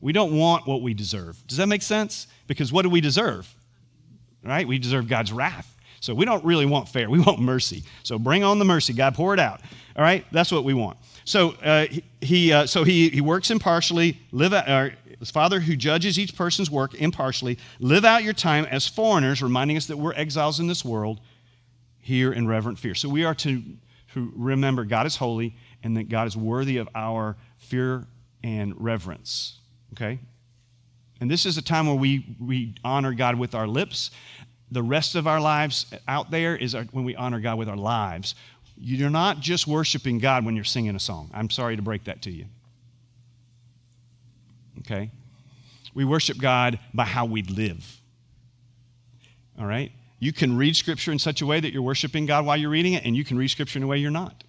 We 0.00 0.12
don't 0.12 0.36
want 0.36 0.66
what 0.66 0.82
we 0.82 0.94
deserve. 0.94 1.44
Does 1.46 1.58
that 1.58 1.66
make 1.66 1.82
sense? 1.82 2.28
Because 2.46 2.72
what 2.72 2.82
do 2.82 2.90
we 2.90 3.00
deserve? 3.00 3.52
Right? 4.44 4.68
We 4.68 4.78
deserve 4.78 5.08
God's 5.08 5.32
wrath. 5.32 5.76
So 6.00 6.14
we 6.14 6.24
don't 6.24 6.44
really 6.44 6.66
want 6.66 6.88
fair. 6.88 7.10
We 7.10 7.18
want 7.18 7.40
mercy. 7.40 7.82
So 8.04 8.18
bring 8.18 8.44
on 8.44 8.60
the 8.60 8.64
mercy, 8.64 8.92
God. 8.92 9.14
Pour 9.14 9.34
it 9.34 9.40
out. 9.40 9.60
All 9.96 10.02
right? 10.02 10.24
That's 10.30 10.52
what 10.52 10.64
we 10.64 10.74
want. 10.74 10.98
So 11.24 11.50
uh, 11.62 11.86
he, 12.20 12.52
uh, 12.52 12.66
so 12.66 12.84
he, 12.84 13.08
he 13.08 13.20
works 13.20 13.50
impartially. 13.50 14.20
Live 14.30 14.52
out, 14.52 14.68
uh, 14.68 14.90
his 15.18 15.30
father 15.30 15.58
who 15.58 15.74
judges 15.74 16.18
each 16.18 16.36
person's 16.36 16.70
work 16.70 16.94
impartially. 16.94 17.58
Live 17.80 18.04
out 18.04 18.22
your 18.22 18.34
time 18.34 18.66
as 18.66 18.86
foreigners, 18.86 19.42
reminding 19.42 19.76
us 19.76 19.86
that 19.86 19.96
we're 19.96 20.12
exiles 20.14 20.60
in 20.60 20.66
this 20.66 20.84
world 20.84 21.20
here 21.98 22.32
in 22.32 22.46
reverent 22.46 22.78
fear. 22.78 22.94
So 22.94 23.08
we 23.08 23.24
are 23.24 23.34
to, 23.36 23.62
to 24.14 24.32
remember 24.36 24.84
God 24.84 25.06
is 25.06 25.16
holy 25.16 25.56
and 25.82 25.96
that 25.96 26.08
God 26.08 26.28
is 26.28 26.36
worthy 26.36 26.76
of 26.76 26.88
our 26.94 27.36
fear 27.58 28.06
and 28.44 28.74
reverence. 28.80 29.58
Okay? 29.94 30.18
And 31.20 31.30
this 31.30 31.46
is 31.46 31.56
a 31.56 31.62
time 31.62 31.86
where 31.86 31.96
we, 31.96 32.36
we 32.38 32.74
honor 32.84 33.14
God 33.14 33.36
with 33.36 33.54
our 33.54 33.66
lips. 33.66 34.10
The 34.70 34.82
rest 34.82 35.14
of 35.14 35.26
our 35.26 35.40
lives 35.40 35.86
out 36.06 36.30
there 36.30 36.56
is 36.56 36.74
our, 36.74 36.84
when 36.84 37.04
we 37.04 37.16
honor 37.16 37.40
God 37.40 37.56
with 37.56 37.68
our 37.68 37.76
lives. 37.76 38.34
You're 38.78 39.10
not 39.10 39.40
just 39.40 39.66
worshiping 39.66 40.18
God 40.18 40.44
when 40.44 40.54
you're 40.54 40.64
singing 40.64 40.94
a 40.94 41.00
song. 41.00 41.30
I'm 41.32 41.50
sorry 41.50 41.76
to 41.76 41.82
break 41.82 42.04
that 42.04 42.22
to 42.22 42.30
you. 42.30 42.46
Okay? 44.80 45.10
We 45.94 46.04
worship 46.04 46.38
God 46.38 46.78
by 46.92 47.04
how 47.04 47.24
we 47.24 47.42
live. 47.42 48.00
All 49.58 49.66
right? 49.66 49.92
You 50.18 50.32
can 50.32 50.56
read 50.56 50.76
Scripture 50.76 51.12
in 51.12 51.18
such 51.18 51.40
a 51.42 51.46
way 51.46 51.60
that 51.60 51.72
you're 51.72 51.82
worshiping 51.82 52.26
God 52.26 52.44
while 52.46 52.56
you're 52.56 52.70
reading 52.70 52.92
it, 52.92 53.04
and 53.04 53.16
you 53.16 53.24
can 53.24 53.38
read 53.38 53.48
Scripture 53.48 53.78
in 53.78 53.82
a 53.82 53.86
way 53.86 53.98
you're 53.98 54.10
not. 54.10 54.44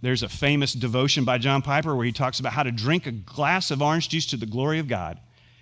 There's 0.00 0.22
a 0.22 0.28
famous 0.28 0.74
devotion 0.74 1.24
by 1.24 1.38
John 1.38 1.62
Piper 1.62 1.96
where 1.96 2.06
he 2.06 2.12
talks 2.12 2.38
about 2.38 2.52
how 2.52 2.62
to 2.62 2.70
drink 2.70 3.06
a 3.06 3.12
glass 3.12 3.70
of 3.70 3.82
orange 3.82 4.08
juice 4.08 4.26
to 4.26 4.36
the 4.36 4.46
glory 4.46 4.78
of 4.78 4.88
God. 4.88 5.18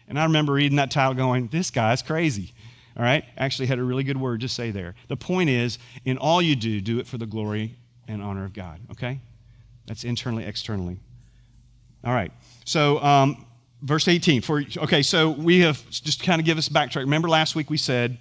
And 0.08 0.18
I 0.18 0.24
remember 0.24 0.52
reading 0.52 0.76
that 0.76 0.90
title 0.90 1.14
going, 1.14 1.48
this 1.48 1.70
guy's 1.70 2.02
crazy. 2.02 2.52
All 2.96 3.02
right? 3.02 3.24
Actually, 3.36 3.66
had 3.66 3.78
a 3.78 3.84
really 3.84 4.04
good 4.04 4.16
word 4.16 4.40
to 4.40 4.48
say 4.48 4.70
there. 4.70 4.94
The 5.08 5.16
point 5.16 5.50
is, 5.50 5.78
in 6.04 6.16
all 6.18 6.40
you 6.40 6.56
do, 6.56 6.80
do 6.80 6.98
it 6.98 7.06
for 7.06 7.18
the 7.18 7.26
glory 7.26 7.76
and 8.08 8.22
honor 8.22 8.44
of 8.44 8.52
God. 8.52 8.80
Okay? 8.92 9.20
That's 9.86 10.04
internally, 10.04 10.44
externally. 10.44 10.98
All 12.04 12.14
right. 12.14 12.32
So, 12.64 13.02
um, 13.02 13.46
verse 13.82 14.08
18. 14.08 14.42
For 14.42 14.62
okay, 14.78 15.02
so 15.02 15.30
we 15.30 15.60
have 15.60 15.88
just 15.90 16.22
kind 16.22 16.40
of 16.40 16.46
give 16.46 16.58
us 16.58 16.68
a 16.68 16.72
backtrack. 16.72 17.00
Remember 17.00 17.28
last 17.28 17.54
week 17.54 17.70
we 17.70 17.76
said 17.76 18.18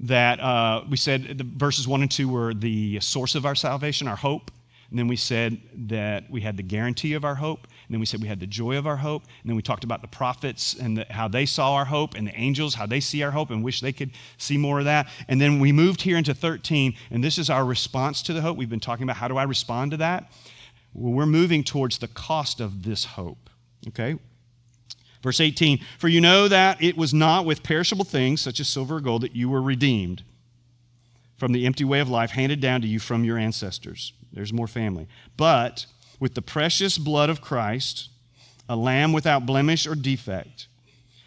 that 0.00 0.40
uh, 0.40 0.84
we 0.88 0.96
said 0.96 1.38
the 1.38 1.44
verses 1.44 1.86
one 1.86 2.02
and 2.02 2.10
two 2.10 2.28
were 2.28 2.54
the 2.54 2.98
source 3.00 3.34
of 3.34 3.46
our 3.46 3.54
salvation, 3.54 4.08
our 4.08 4.16
hope. 4.16 4.50
And 4.90 4.98
then 4.98 5.08
we 5.08 5.16
said 5.16 5.58
that 5.88 6.28
we 6.30 6.42
had 6.42 6.56
the 6.56 6.62
guarantee 6.62 7.14
of 7.14 7.24
our 7.24 7.34
hope. 7.34 7.66
Then 7.92 8.00
we 8.00 8.06
said 8.06 8.20
we 8.20 8.28
had 8.28 8.40
the 8.40 8.46
joy 8.46 8.76
of 8.76 8.86
our 8.86 8.96
hope. 8.96 9.22
And 9.42 9.50
then 9.50 9.54
we 9.54 9.62
talked 9.62 9.84
about 9.84 10.02
the 10.02 10.08
prophets 10.08 10.74
and 10.74 10.98
the, 10.98 11.06
how 11.10 11.28
they 11.28 11.46
saw 11.46 11.74
our 11.74 11.84
hope, 11.84 12.14
and 12.14 12.26
the 12.26 12.34
angels, 12.34 12.74
how 12.74 12.86
they 12.86 13.00
see 13.00 13.22
our 13.22 13.30
hope 13.30 13.50
and 13.50 13.62
wish 13.62 13.80
they 13.80 13.92
could 13.92 14.10
see 14.38 14.56
more 14.56 14.80
of 14.80 14.86
that. 14.86 15.08
And 15.28 15.40
then 15.40 15.60
we 15.60 15.72
moved 15.72 16.02
here 16.02 16.16
into 16.16 16.34
13, 16.34 16.94
and 17.10 17.22
this 17.22 17.38
is 17.38 17.50
our 17.50 17.64
response 17.64 18.22
to 18.22 18.32
the 18.32 18.40
hope. 18.40 18.56
We've 18.56 18.70
been 18.70 18.80
talking 18.80 19.04
about 19.04 19.16
how 19.16 19.28
do 19.28 19.36
I 19.36 19.44
respond 19.44 19.92
to 19.92 19.98
that? 19.98 20.32
Well, 20.94 21.12
we're 21.12 21.26
moving 21.26 21.62
towards 21.62 21.98
the 21.98 22.08
cost 22.08 22.60
of 22.60 22.82
this 22.82 23.04
hope. 23.04 23.50
Okay? 23.88 24.18
Verse 25.22 25.40
18 25.40 25.78
For 25.98 26.08
you 26.08 26.20
know 26.20 26.48
that 26.48 26.82
it 26.82 26.96
was 26.96 27.14
not 27.14 27.44
with 27.44 27.62
perishable 27.62 28.04
things, 28.04 28.40
such 28.40 28.58
as 28.58 28.68
silver 28.68 28.96
or 28.96 29.00
gold, 29.00 29.22
that 29.22 29.36
you 29.36 29.48
were 29.48 29.62
redeemed 29.62 30.24
from 31.36 31.52
the 31.52 31.66
empty 31.66 31.84
way 31.84 32.00
of 32.00 32.08
life 32.08 32.30
handed 32.30 32.60
down 32.60 32.80
to 32.80 32.88
you 32.88 32.98
from 32.98 33.24
your 33.24 33.36
ancestors 33.36 34.12
there's 34.32 34.52
more 34.52 34.66
family. 34.66 35.06
But 35.36 35.86
with 36.22 36.34
the 36.34 36.40
precious 36.40 36.98
blood 36.98 37.28
of 37.28 37.40
Christ, 37.40 38.08
a 38.68 38.76
lamb 38.76 39.12
without 39.12 39.44
blemish 39.44 39.88
or 39.88 39.96
defect, 39.96 40.68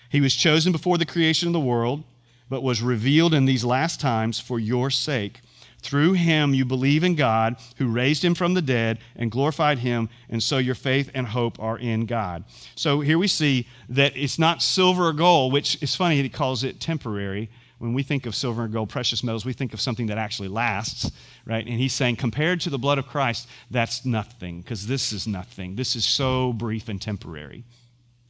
he 0.09 0.21
was 0.21 0.33
chosen 0.33 0.71
before 0.71 0.97
the 0.97 1.05
creation 1.05 1.47
of 1.49 1.53
the 1.53 1.59
world, 1.59 2.05
but 2.49 2.63
was 2.63 2.81
revealed 2.81 3.33
in 3.33 3.43
these 3.43 3.65
last 3.65 3.99
times 3.99 4.39
for 4.39 4.57
your 4.57 4.89
sake. 4.89 5.41
Through 5.81 6.13
him 6.13 6.53
you 6.53 6.63
believe 6.63 7.03
in 7.03 7.15
God, 7.15 7.57
who 7.75 7.91
raised 7.91 8.23
him 8.23 8.35
from 8.35 8.53
the 8.53 8.61
dead 8.61 8.99
and 9.17 9.29
glorified 9.29 9.79
him, 9.79 10.07
and 10.29 10.41
so 10.41 10.59
your 10.59 10.75
faith 10.75 11.11
and 11.13 11.27
hope 11.27 11.59
are 11.59 11.77
in 11.77 12.05
God. 12.05 12.45
So 12.75 13.01
here 13.01 13.17
we 13.17 13.27
see 13.27 13.67
that 13.89 14.15
it's 14.15 14.39
not 14.39 14.63
silver 14.63 15.09
or 15.09 15.13
gold, 15.13 15.51
which 15.51 15.83
is 15.83 15.93
funny, 15.93 16.21
he 16.21 16.29
calls 16.29 16.63
it 16.63 16.79
temporary 16.79 17.49
when 17.77 17.93
we 17.93 18.03
think 18.03 18.25
of 18.25 18.35
silver 18.35 18.63
and 18.63 18.73
gold, 18.73 18.89
precious 18.89 19.23
metals, 19.23 19.45
we 19.45 19.53
think 19.53 19.73
of 19.73 19.81
something 19.81 20.07
that 20.07 20.17
actually 20.17 20.47
lasts, 20.47 21.11
right? 21.45 21.65
And 21.65 21.79
he's 21.79 21.93
saying, 21.93 22.15
compared 22.15 22.61
to 22.61 22.69
the 22.69 22.77
blood 22.77 22.97
of 22.97 23.07
Christ, 23.07 23.47
that's 23.69 24.05
nothing, 24.05 24.61
because 24.61 24.87
this 24.87 25.11
is 25.11 25.27
nothing. 25.27 25.75
This 25.75 25.95
is 25.95 26.05
so 26.05 26.53
brief 26.53 26.87
and 26.87 27.01
temporary. 27.01 27.63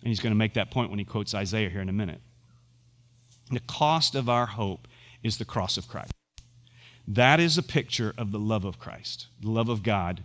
And 0.02 0.10
he's 0.10 0.20
going 0.20 0.32
to 0.32 0.38
make 0.38 0.56
that 0.56 0.72
point 0.72 0.90
when 0.90 1.00
he 1.00 1.06
quotes 1.06 1.34
Isaiah 1.34 1.70
here 1.70 1.82
in 1.82 1.90
a 1.90 1.94
minute. 1.94 2.22
The 3.52 3.60
cost 3.62 4.16
of 4.16 4.30
our 4.30 4.48
hope 4.48 4.88
is 5.24 5.38
the 5.38 5.46
cross 5.46 5.78
of 5.78 5.88
Christ. 5.88 6.12
That 7.08 7.40
is 7.40 7.58
a 7.58 7.64
picture 7.64 8.14
of 8.18 8.32
the 8.32 8.40
love 8.40 8.66
of 8.66 8.80
Christ, 8.80 9.28
the 9.42 9.52
love 9.52 9.70
of 9.70 9.84
God 9.84 10.24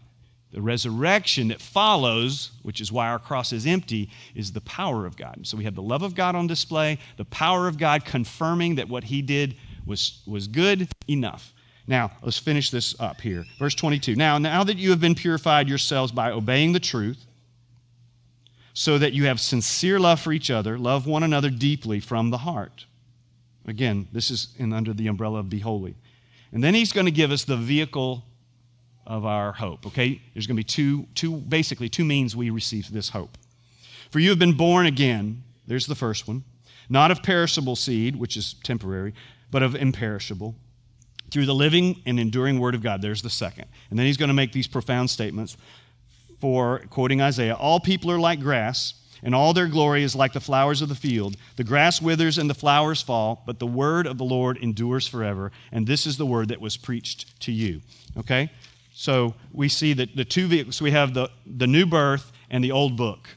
the 0.52 0.60
resurrection 0.60 1.48
that 1.48 1.60
follows, 1.60 2.50
which 2.62 2.80
is 2.80 2.90
why 2.90 3.08
our 3.08 3.18
cross 3.18 3.52
is 3.52 3.66
empty, 3.66 4.10
is 4.34 4.52
the 4.52 4.60
power 4.62 5.06
of 5.06 5.16
God. 5.16 5.40
So 5.46 5.56
we 5.56 5.64
have 5.64 5.76
the 5.76 5.82
love 5.82 6.02
of 6.02 6.14
God 6.14 6.34
on 6.34 6.46
display, 6.46 6.98
the 7.16 7.24
power 7.26 7.68
of 7.68 7.78
God 7.78 8.04
confirming 8.04 8.74
that 8.76 8.88
what 8.88 9.04
he 9.04 9.22
did 9.22 9.56
was, 9.86 10.22
was 10.26 10.48
good 10.48 10.88
enough. 11.08 11.52
Now, 11.86 12.12
let's 12.22 12.38
finish 12.38 12.70
this 12.70 12.98
up 13.00 13.20
here. 13.20 13.44
Verse 13.58 13.74
22. 13.74 14.16
Now, 14.16 14.38
now 14.38 14.64
that 14.64 14.76
you 14.76 14.90
have 14.90 15.00
been 15.00 15.14
purified 15.14 15.68
yourselves 15.68 16.12
by 16.12 16.30
obeying 16.30 16.72
the 16.72 16.80
truth, 16.80 17.26
so 18.72 18.98
that 18.98 19.12
you 19.12 19.26
have 19.26 19.40
sincere 19.40 19.98
love 19.98 20.20
for 20.20 20.32
each 20.32 20.50
other, 20.50 20.78
love 20.78 21.06
one 21.06 21.22
another 21.22 21.50
deeply 21.50 22.00
from 22.00 22.30
the 22.30 22.38
heart. 22.38 22.86
Again, 23.66 24.08
this 24.12 24.30
is 24.30 24.54
in, 24.58 24.72
under 24.72 24.92
the 24.92 25.06
umbrella 25.06 25.40
of 25.40 25.50
be 25.50 25.58
holy. 25.58 25.96
And 26.52 26.62
then 26.62 26.74
he's 26.74 26.92
going 26.92 27.06
to 27.06 27.12
give 27.12 27.30
us 27.30 27.44
the 27.44 27.56
vehicle 27.56 28.24
of 29.06 29.24
our 29.24 29.52
hope. 29.52 29.86
Okay? 29.86 30.20
There's 30.34 30.46
going 30.46 30.56
to 30.56 30.60
be 30.60 30.64
two, 30.64 31.06
two, 31.14 31.36
basically, 31.36 31.88
two 31.88 32.04
means 32.04 32.36
we 32.36 32.50
receive 32.50 32.90
this 32.92 33.10
hope. 33.10 33.36
For 34.10 34.18
you 34.18 34.30
have 34.30 34.38
been 34.38 34.56
born 34.56 34.86
again, 34.86 35.42
there's 35.66 35.86
the 35.86 35.94
first 35.94 36.26
one, 36.26 36.44
not 36.88 37.10
of 37.10 37.22
perishable 37.22 37.76
seed, 37.76 38.16
which 38.16 38.36
is 38.36 38.54
temporary, 38.64 39.14
but 39.50 39.62
of 39.62 39.74
imperishable, 39.74 40.54
through 41.30 41.46
the 41.46 41.54
living 41.54 42.02
and 42.06 42.18
enduring 42.18 42.58
word 42.58 42.74
of 42.74 42.82
God. 42.82 43.02
There's 43.02 43.22
the 43.22 43.30
second. 43.30 43.66
And 43.90 43.98
then 43.98 44.06
he's 44.06 44.16
going 44.16 44.28
to 44.28 44.34
make 44.34 44.52
these 44.52 44.66
profound 44.66 45.10
statements 45.10 45.56
for, 46.40 46.80
quoting 46.90 47.20
Isaiah, 47.20 47.54
all 47.54 47.78
people 47.78 48.10
are 48.10 48.18
like 48.18 48.40
grass 48.40 48.94
and 49.22 49.34
all 49.34 49.52
their 49.52 49.68
glory 49.68 50.02
is 50.02 50.16
like 50.16 50.32
the 50.32 50.40
flowers 50.40 50.82
of 50.82 50.88
the 50.88 50.94
field. 50.94 51.36
The 51.56 51.64
grass 51.64 52.00
withers 52.00 52.38
and 52.38 52.48
the 52.48 52.54
flowers 52.54 53.02
fall, 53.02 53.42
but 53.46 53.58
the 53.58 53.66
word 53.66 54.06
of 54.06 54.18
the 54.18 54.24
Lord 54.24 54.56
endures 54.58 55.06
forever. 55.06 55.52
And 55.72 55.86
this 55.86 56.06
is 56.06 56.16
the 56.16 56.26
word 56.26 56.48
that 56.48 56.60
was 56.60 56.76
preached 56.76 57.38
to 57.40 57.52
you. 57.52 57.82
Okay? 58.16 58.50
So 58.92 59.34
we 59.52 59.68
see 59.68 59.92
that 59.94 60.16
the 60.16 60.24
two 60.24 60.46
vehicles, 60.46 60.82
we 60.82 60.90
have 60.90 61.14
the, 61.14 61.30
the 61.46 61.66
new 61.66 61.86
birth 61.86 62.32
and 62.50 62.62
the 62.62 62.72
old 62.72 62.96
book. 62.96 63.28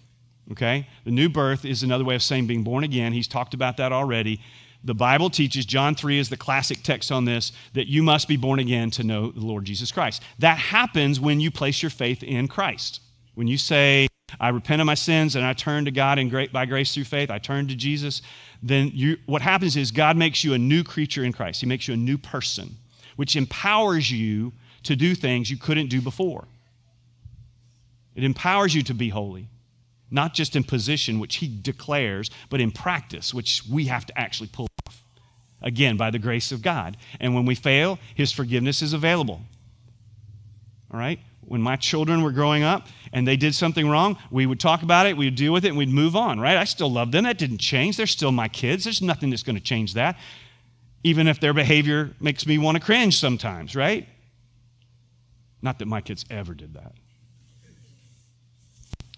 Okay? 0.51 0.87
The 1.05 1.11
new 1.11 1.29
birth 1.29 1.65
is 1.65 1.83
another 1.83 2.03
way 2.03 2.15
of 2.15 2.23
saying 2.23 2.47
being 2.47 2.63
born 2.63 2.83
again. 2.83 3.13
He's 3.13 3.27
talked 3.27 3.53
about 3.53 3.77
that 3.77 3.91
already. 3.91 4.41
The 4.83 4.93
Bible 4.93 5.29
teaches, 5.29 5.65
John 5.65 5.95
3 5.95 6.19
is 6.19 6.29
the 6.29 6.35
classic 6.35 6.83
text 6.83 7.11
on 7.11 7.23
this, 7.23 7.53
that 7.73 7.87
you 7.87 8.03
must 8.03 8.27
be 8.27 8.35
born 8.35 8.59
again 8.59 8.91
to 8.91 9.03
know 9.03 9.31
the 9.31 9.39
Lord 9.39 9.63
Jesus 9.63 9.91
Christ. 9.91 10.21
That 10.39 10.57
happens 10.57 11.19
when 11.19 11.39
you 11.39 11.51
place 11.51 11.81
your 11.81 11.89
faith 11.89 12.21
in 12.21 12.49
Christ. 12.49 12.99
When 13.35 13.47
you 13.47 13.57
say, 13.57 14.07
I 14.39 14.49
repent 14.49 14.81
of 14.81 14.85
my 14.85 14.95
sins 14.95 15.35
and 15.35 15.45
I 15.45 15.53
turn 15.53 15.85
to 15.85 15.91
God 15.91 16.19
and 16.19 16.29
great, 16.29 16.51
by 16.51 16.65
grace 16.65 16.93
through 16.93 17.05
faith, 17.05 17.31
I 17.31 17.37
turn 17.37 17.67
to 17.69 17.75
Jesus, 17.75 18.21
then 18.61 18.91
you, 18.93 19.17
what 19.25 19.41
happens 19.41 19.77
is 19.77 19.91
God 19.91 20.17
makes 20.17 20.43
you 20.43 20.53
a 20.53 20.57
new 20.57 20.83
creature 20.83 21.23
in 21.23 21.31
Christ. 21.31 21.61
He 21.61 21.67
makes 21.67 21.87
you 21.87 21.93
a 21.93 21.97
new 21.97 22.17
person, 22.17 22.75
which 23.15 23.37
empowers 23.37 24.11
you 24.11 24.51
to 24.84 24.96
do 24.96 25.15
things 25.15 25.50
you 25.50 25.58
couldn't 25.58 25.88
do 25.88 26.02
before. 26.02 26.46
It 28.15 28.24
empowers 28.24 28.76
you 28.76 28.84
to 28.84 28.93
be 28.93 29.10
holy, 29.10 29.48
not 30.12 30.34
just 30.34 30.56
in 30.56 30.63
position, 30.63 31.19
which 31.19 31.38
he 31.38 31.48
declares, 31.62 32.30
but 32.50 32.62
in 32.62 32.72
practice, 32.72 33.34
which 33.34 33.63
we 33.69 33.86
have 33.86 34.06
to 34.06 34.19
actually 34.19 34.50
pull 34.52 34.67
off. 34.86 35.04
Again, 35.62 35.98
by 35.98 36.12
the 36.12 36.19
grace 36.19 36.52
of 36.52 36.62
God. 36.62 36.98
And 37.19 37.34
when 37.34 37.46
we 37.46 37.56
fail, 37.56 37.98
his 38.13 38.32
forgiveness 38.32 38.82
is 38.82 38.93
available. 38.93 39.41
All 40.91 41.00
right? 41.00 41.19
When 41.41 41.62
my 41.62 41.76
children 41.76 42.22
were 42.22 42.32
growing 42.32 42.63
up 42.63 42.88
and 43.12 43.28
they 43.28 43.38
did 43.38 43.56
something 43.56 43.89
wrong, 43.89 44.17
we 44.30 44.46
would 44.46 44.60
talk 44.60 44.84
about 44.84 45.06
it, 45.08 45.17
we 45.17 45.26
would 45.26 45.36
deal 45.36 45.54
with 45.54 45.65
it, 45.65 45.69
and 45.69 45.78
we'd 45.78 45.89
move 45.89 46.15
on, 46.15 46.39
right? 46.39 46.58
I 46.58 46.65
still 46.65 46.91
love 46.91 47.12
them. 47.12 47.24
That 47.24 47.38
didn't 47.38 47.60
change. 47.60 47.98
They're 47.98 48.06
still 48.06 48.32
my 48.32 48.48
kids. 48.48 48.84
There's 48.84 49.02
nothing 49.02 49.30
that's 49.30 49.43
going 49.43 49.56
to 49.56 49.63
change 49.63 49.93
that. 49.96 50.17
Even 51.04 51.28
if 51.28 51.39
their 51.39 51.54
behavior 51.54 52.12
makes 52.19 52.46
me 52.46 52.58
want 52.58 52.78
to 52.78 52.84
cringe 52.84 53.19
sometimes, 53.19 53.76
right? 53.76 54.08
Not 55.63 55.80
that 55.80 55.88
my 55.88 56.02
kids 56.02 56.26
ever 56.30 56.54
did 56.54 56.73
that. 56.73 56.93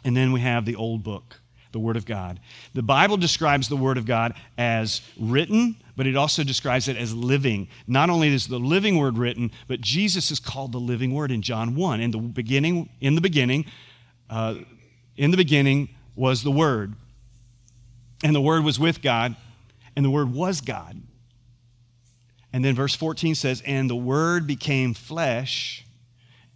And 0.06 0.16
then 0.16 0.32
we 0.32 0.40
have 0.42 0.64
the 0.64 0.76
old 0.76 1.04
book, 1.04 1.42
the 1.72 1.80
Word 1.80 1.98
of 1.98 2.06
God. 2.06 2.40
The 2.76 2.84
Bible 2.84 3.18
describes 3.18 3.68
the 3.68 3.76
Word 3.76 3.98
of 3.98 4.06
God 4.06 4.36
as 4.56 5.02
written, 5.20 5.76
but 5.98 6.06
it 6.06 6.16
also 6.16 6.44
describes 6.44 6.88
it 6.88 6.98
as 6.98 7.16
living. 7.16 7.68
Not 7.88 8.12
only 8.12 8.28
is 8.28 8.46
the 8.48 8.60
living 8.60 8.98
Word 8.98 9.18
written, 9.18 9.50
but 9.68 9.82
Jesus 9.82 10.30
is 10.30 10.40
called 10.40 10.72
the 10.72 10.80
living 10.80 11.12
Word 11.12 11.32
in 11.32 11.42
John 11.42 11.74
1. 11.74 12.00
In 12.00 12.12
the 12.12 12.20
beginning, 12.20 12.90
in 13.02 13.16
the 13.16 13.22
beginning, 13.22 13.66
uh, 14.30 14.56
in 15.18 15.32
the 15.32 15.38
beginning 15.38 15.90
was 16.16 16.44
the 16.44 16.52
Word. 16.52 16.94
And 18.24 18.36
the 18.36 18.42
Word 18.42 18.64
was 18.64 18.80
with 18.80 19.02
God, 19.02 19.36
and 19.96 20.06
the 20.06 20.12
Word 20.12 20.32
was 20.32 20.62
God. 20.62 21.02
And 22.54 22.64
then 22.64 22.76
verse 22.76 22.96
14 22.96 23.34
says, 23.34 23.64
And 23.66 23.90
the 23.90 23.96
Word 23.96 24.46
became 24.46 24.94
flesh 24.94 25.85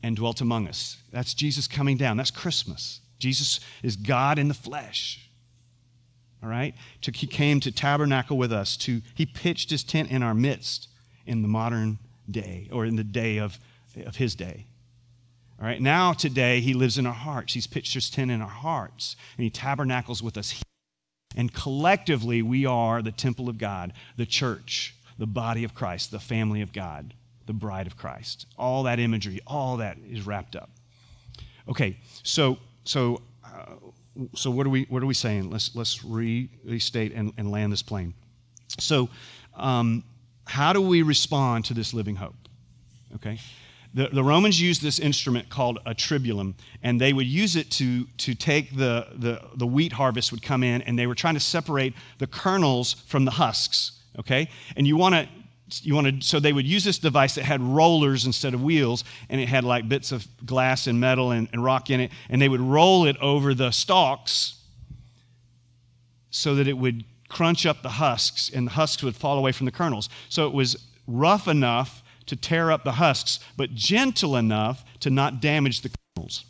and 0.01 0.15
dwelt 0.15 0.41
among 0.41 0.67
us. 0.67 0.97
That's 1.12 1.33
Jesus 1.33 1.67
coming 1.67 1.97
down. 1.97 2.17
That's 2.17 2.31
Christmas. 2.31 3.01
Jesus 3.19 3.59
is 3.83 3.95
God 3.95 4.39
in 4.39 4.47
the 4.47 4.53
flesh. 4.53 5.29
All 6.41 6.49
right? 6.49 6.73
He 7.01 7.27
came 7.27 7.59
to 7.59 7.71
tabernacle 7.71 8.38
with 8.38 8.53
us. 8.53 8.77
To, 8.77 9.01
he 9.13 9.25
pitched 9.25 9.69
his 9.69 9.83
tent 9.83 10.09
in 10.09 10.23
our 10.23 10.33
midst 10.33 10.88
in 11.25 11.41
the 11.41 11.47
modern 11.47 11.99
day, 12.31 12.69
or 12.71 12.85
in 12.85 12.95
the 12.95 13.03
day 13.03 13.38
of, 13.38 13.59
of 14.05 14.15
his 14.15 14.35
day. 14.35 14.65
All 15.59 15.67
right? 15.67 15.81
Now, 15.81 16.13
today, 16.13 16.62
he 16.62 16.73
lives 16.73 16.97
in 16.97 17.05
our 17.05 17.13
hearts. 17.13 17.53
He's 17.53 17.67
pitched 17.67 17.93
his 17.93 18.09
tent 18.09 18.31
in 18.31 18.41
our 18.41 18.47
hearts, 18.47 19.17
and 19.38 19.43
he 19.43 19.49
tabernacles 19.49 20.23
with 20.23 20.38
us. 20.38 20.63
And 21.35 21.53
collectively, 21.53 22.41
we 22.41 22.65
are 22.65 23.01
the 23.01 23.12
temple 23.12 23.49
of 23.49 23.57
God, 23.57 23.93
the 24.15 24.25
church, 24.25 24.95
the 25.17 25.27
body 25.27 25.65
of 25.65 25.75
Christ, 25.75 26.12
the 26.12 26.19
family 26.19 26.62
of 26.62 26.71
God 26.71 27.13
the 27.49 27.53
bride 27.53 27.88
of 27.88 27.97
Christ. 27.97 28.45
All 28.59 28.83
that 28.83 28.99
imagery, 28.99 29.39
all 29.47 29.77
that 29.77 29.97
is 30.07 30.27
wrapped 30.27 30.55
up. 30.55 30.69
Okay, 31.67 31.97
so 32.21 32.59
so 32.83 33.23
uh, 33.43 33.73
so 34.35 34.51
what 34.51 34.67
are 34.67 34.69
we 34.69 34.83
what 34.83 35.01
are 35.01 35.07
we 35.07 35.15
saying? 35.15 35.49
Let's 35.49 35.75
let's 35.75 36.05
restate 36.05 37.12
and, 37.13 37.33
and 37.38 37.49
land 37.49 37.71
this 37.71 37.81
plane. 37.81 38.13
So, 38.77 39.09
um, 39.55 40.03
how 40.45 40.73
do 40.73 40.81
we 40.81 41.01
respond 41.01 41.65
to 41.65 41.73
this 41.73 41.91
living 41.91 42.17
hope? 42.17 42.35
Okay. 43.15 43.39
The, 43.95 44.09
the 44.09 44.23
Romans 44.23 44.62
used 44.62 44.83
this 44.83 44.99
instrument 44.99 45.49
called 45.49 45.79
a 45.88 45.95
tribulum, 45.95 46.53
and 46.83 47.01
they 47.01 47.12
would 47.12 47.25
use 47.25 47.55
it 47.55 47.71
to, 47.71 48.05
to 48.17 48.35
take 48.35 48.77
the, 48.77 49.07
the, 49.15 49.41
the 49.55 49.65
wheat 49.65 49.91
harvest 49.91 50.31
would 50.31 50.43
come 50.43 50.62
in, 50.62 50.83
and 50.83 50.99
they 50.99 51.07
were 51.07 51.15
trying 51.15 51.33
to 51.33 51.39
separate 51.39 51.95
the 52.19 52.27
kernels 52.27 52.93
from 53.07 53.25
the 53.25 53.31
husks. 53.31 53.93
Okay? 54.19 54.47
And 54.75 54.85
you 54.85 54.95
want 54.95 55.15
to 55.15 55.27
you 55.84 55.95
wanted 55.95 56.23
so 56.23 56.39
they 56.39 56.53
would 56.53 56.65
use 56.65 56.84
this 56.84 56.99
device 56.99 57.36
that 57.36 57.43
had 57.45 57.62
rollers 57.62 58.25
instead 58.25 58.53
of 58.53 58.63
wheels 58.63 59.03
and 59.29 59.39
it 59.39 59.47
had 59.47 59.63
like 59.63 59.88
bits 59.88 60.12
of 60.12 60.25
glass 60.45 60.88
and 60.88 60.99
metal 60.99 61.32
and, 61.32 61.49
and 61.51 61.63
rock 61.63 61.89
in 61.89 61.99
it 61.99 62.12
and 62.29 62.41
they 62.41 62.49
would 62.49 62.62
roll 62.62 63.05
it 63.05 63.17
over 63.17 63.53
the 63.53 63.71
stalks 63.71 64.60
so 66.32 66.55
that 66.55 66.67
it 66.67 66.77
would 66.77 67.03
crunch 67.29 67.65
up 67.65 67.82
the 67.82 67.89
husks 67.89 68.49
and 68.53 68.67
the 68.67 68.71
husks 68.71 69.03
would 69.03 69.15
fall 69.15 69.38
away 69.38 69.51
from 69.51 69.65
the 69.65 69.71
kernels. 69.71 70.10
So 70.29 70.47
it 70.47 70.53
was 70.53 70.86
rough 71.08 71.47
enough 71.47 72.03
to 72.25 72.36
tear 72.36 72.71
up 72.71 72.84
the 72.84 72.91
husks, 72.91 73.39
but 73.58 73.73
gentle 73.73 74.36
enough 74.36 74.84
to 74.99 75.10
not 75.10 75.41
damage 75.41 75.82
the 75.82 75.91
kernels. 76.15 76.45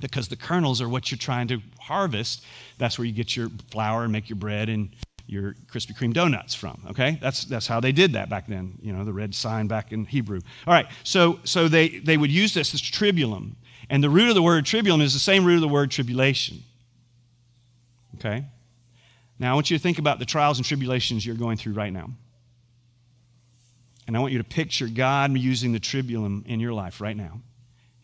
Because 0.00 0.28
the 0.28 0.36
kernels 0.36 0.80
are 0.82 0.88
what 0.88 1.10
you're 1.10 1.18
trying 1.18 1.48
to 1.48 1.60
harvest. 1.80 2.44
That's 2.78 2.98
where 2.98 3.06
you 3.06 3.12
get 3.12 3.34
your 3.34 3.48
flour 3.70 4.04
and 4.04 4.12
make 4.12 4.28
your 4.28 4.36
bread 4.36 4.68
and 4.68 4.90
your 5.26 5.54
Krispy 5.66 5.96
Kreme 5.96 6.12
donuts 6.12 6.54
from. 6.54 6.80
Okay, 6.90 7.18
that's 7.20 7.44
that's 7.44 7.66
how 7.66 7.80
they 7.80 7.92
did 7.92 8.12
that 8.12 8.28
back 8.28 8.46
then. 8.46 8.78
You 8.80 8.92
know, 8.92 9.04
the 9.04 9.12
red 9.12 9.34
sign 9.34 9.66
back 9.66 9.92
in 9.92 10.04
Hebrew. 10.04 10.40
All 10.66 10.74
right, 10.74 10.86
so 11.02 11.40
so 11.44 11.68
they 11.68 11.88
they 11.88 12.16
would 12.16 12.30
use 12.30 12.54
this 12.54 12.72
this 12.72 12.80
tribulum, 12.80 13.56
and 13.90 14.02
the 14.02 14.10
root 14.10 14.28
of 14.28 14.34
the 14.34 14.42
word 14.42 14.64
tribulum 14.64 15.02
is 15.02 15.12
the 15.12 15.18
same 15.18 15.44
root 15.44 15.56
of 15.56 15.60
the 15.62 15.68
word 15.68 15.90
tribulation. 15.90 16.62
Okay, 18.16 18.44
now 19.38 19.52
I 19.52 19.54
want 19.54 19.70
you 19.70 19.76
to 19.76 19.82
think 19.82 19.98
about 19.98 20.18
the 20.18 20.26
trials 20.26 20.58
and 20.58 20.66
tribulations 20.66 21.26
you're 21.26 21.36
going 21.36 21.56
through 21.56 21.74
right 21.74 21.92
now, 21.92 22.10
and 24.06 24.16
I 24.16 24.20
want 24.20 24.32
you 24.32 24.38
to 24.38 24.44
picture 24.44 24.86
God 24.86 25.36
using 25.36 25.72
the 25.72 25.80
tribulum 25.80 26.46
in 26.46 26.60
your 26.60 26.72
life 26.72 27.00
right 27.00 27.16
now. 27.16 27.40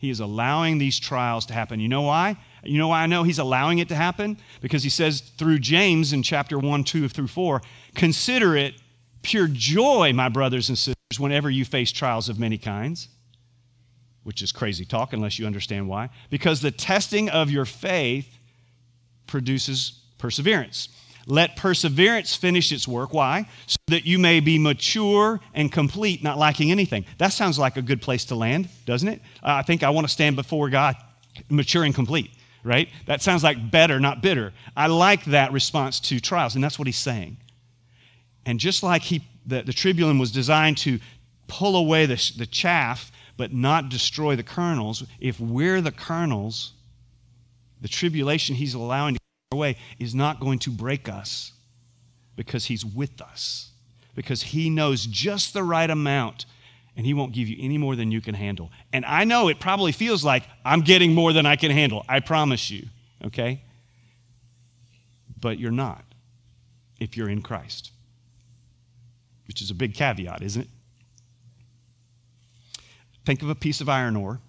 He 0.03 0.11
is 0.11 0.19
allowing 0.19 0.79
these 0.79 0.99
trials 0.99 1.47
to 1.47 1.55
happen. 1.55 1.79
You 1.79 1.87
know 1.87 2.03
why? 2.03 2.37
You 2.65 2.77
know 2.77 2.88
why 2.88 3.05
I 3.05 3.07
know 3.07 3.23
he's 3.23 3.38
allowing 3.38 3.79
it 3.79 3.88
to 3.91 3.95
happen? 3.95 4.37
Because 4.61 4.83
he 4.83 4.91
says 4.91 5.21
through 5.21 5.61
James 5.61 6.12
in 6.12 6.25
chapter 6.25 6.59
1, 6.59 6.83
2 6.83 7.09
through 7.09 7.29
4, 7.29 7.62
consider 7.95 8.57
it 8.57 8.75
pure 9.23 9.47
joy, 9.47 10.12
my 10.12 10.29
brothers 10.29 10.69
and 10.71 10.77
sisters, 10.77 11.21
whenever 11.21 11.49
you 11.49 11.65
face 11.65 11.93
trials 11.93 12.29
of 12.29 12.37
many 12.37 12.59
kinds, 12.59 13.11
which 14.25 14.43
is 14.43 14.51
crazy 14.51 14.85
talk 14.85 15.12
unless 15.12 15.38
you 15.38 15.47
understand 15.47 15.88
why. 15.88 16.09
Because 16.31 16.61
the 16.61 16.73
testing 16.73 17.31
of 17.31 17.49
your 17.49 17.65
faith 17.65 18.41
produces 19.29 20.01
perseverance. 20.19 20.88
Let 21.27 21.57
perseverance 21.57 22.35
finish 22.35 22.73
its 22.73 22.89
work. 22.89 23.13
Why? 23.13 23.49
So 23.67 23.77
that 23.89 24.05
you 24.05 24.19
may 24.19 24.41
be 24.41 24.59
mature 24.59 25.41
and 25.55 25.71
complete, 25.71 26.23
not 26.23 26.39
lacking 26.39 26.71
anything. 26.71 27.05
That 27.19 27.33
sounds 27.33 27.59
like 27.59 27.77
a 27.77 27.83
good 27.83 28.03
place 28.03 28.25
to 28.27 28.35
land, 28.35 28.69
doesn't 28.87 29.09
it? 29.09 29.21
Uh, 29.43 29.55
I 29.55 29.63
think 29.63 29.83
I 29.83 29.91
want 29.91 30.07
to 30.07 30.13
stand 30.13 30.37
before 30.37 30.69
God 30.69 30.97
mature 31.49 31.85
and 31.85 31.95
complete, 31.95 32.31
right? 32.65 32.89
That 33.07 33.23
sounds 33.23 33.45
like 33.45 33.71
better, 33.71 34.01
not 34.01 34.23
bitter. 34.23 34.53
I 34.77 34.89
like 34.89 35.25
that 35.27 35.53
response 35.53 36.01
to 36.01 36.21
trials, 36.21 36.55
and 36.55 36.65
that's 36.65 36.79
what 36.79 36.89
he's 36.89 36.99
saying. 36.99 37.37
And 38.45 38.59
just 38.59 38.83
like 38.83 39.03
he, 39.03 39.23
the, 39.47 39.63
the 39.63 39.73
tribulum 39.73 40.19
was 40.19 40.33
designed 40.33 40.79
to 40.79 40.99
pull 41.47 41.77
away 41.77 42.07
the, 42.07 42.33
the 42.37 42.47
chaff, 42.47 43.13
but 43.37 43.53
not 43.53 43.89
destroy 43.89 44.37
the 44.37 44.43
kernels, 44.43 45.05
if 45.21 45.39
we're 45.39 45.81
the 45.81 45.93
kernels, 45.93 46.73
the 47.81 47.89
tribulation 47.89 48.55
he's 48.55 48.75
allowing 48.75 49.15
to 49.15 49.21
way 49.57 49.77
is 49.99 50.15
not 50.15 50.41
going 50.41 50.59
to 50.61 50.71
break 50.71 51.09
us 51.09 51.53
because 52.37 52.67
He's 52.67 52.85
with 52.85 53.21
us, 53.21 53.71
because 54.15 54.43
He 54.43 54.71
knows 54.71 55.07
just 55.07 55.55
the 55.55 55.62
right 55.62 55.88
amount 55.88 56.47
and 56.97 57.07
He 57.07 57.15
won't 57.15 57.33
give 57.33 57.49
you 57.49 57.57
any 57.61 57.79
more 57.79 57.97
than 57.97 58.11
you 58.11 58.21
can 58.21 58.35
handle. 58.35 58.71
And 58.93 59.05
I 59.05 59.25
know 59.25 59.49
it 59.49 59.61
probably 59.61 59.93
feels 59.93 60.25
like 60.25 60.45
I'm 60.65 60.83
getting 60.83 61.15
more 61.15 61.33
than 61.33 61.47
I 61.47 61.57
can 61.57 61.71
handle. 61.71 62.05
I 62.09 62.21
promise 62.21 62.71
you, 62.71 62.87
okay? 63.25 63.62
But 65.41 65.59
you're 65.59 65.71
not 65.71 66.05
if 67.01 67.17
you're 67.17 67.29
in 67.29 67.43
Christ, 67.43 67.91
which 69.47 69.61
is 69.61 69.71
a 69.71 69.75
big 69.75 69.95
caveat, 69.95 70.43
isn't 70.43 70.62
it? 70.62 70.69
Think 73.25 73.43
of 73.43 73.51
a 73.51 73.55
piece 73.55 73.81
of 73.81 73.88
iron 73.88 74.17
ore. 74.17 74.41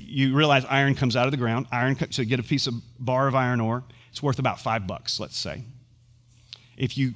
You 0.00 0.34
realize 0.36 0.64
iron 0.66 0.94
comes 0.94 1.16
out 1.16 1.26
of 1.26 1.30
the 1.30 1.36
ground. 1.36 1.66
Iron, 1.72 1.96
so 2.10 2.22
you 2.22 2.28
get 2.28 2.40
a 2.40 2.44
piece 2.44 2.66
of 2.66 2.74
bar 2.98 3.28
of 3.28 3.34
iron 3.34 3.60
ore. 3.60 3.84
It's 4.16 4.22
worth 4.22 4.38
about 4.38 4.58
five 4.58 4.86
bucks, 4.86 5.20
let's 5.20 5.36
say. 5.36 5.62
If 6.78 6.96
you 6.96 7.12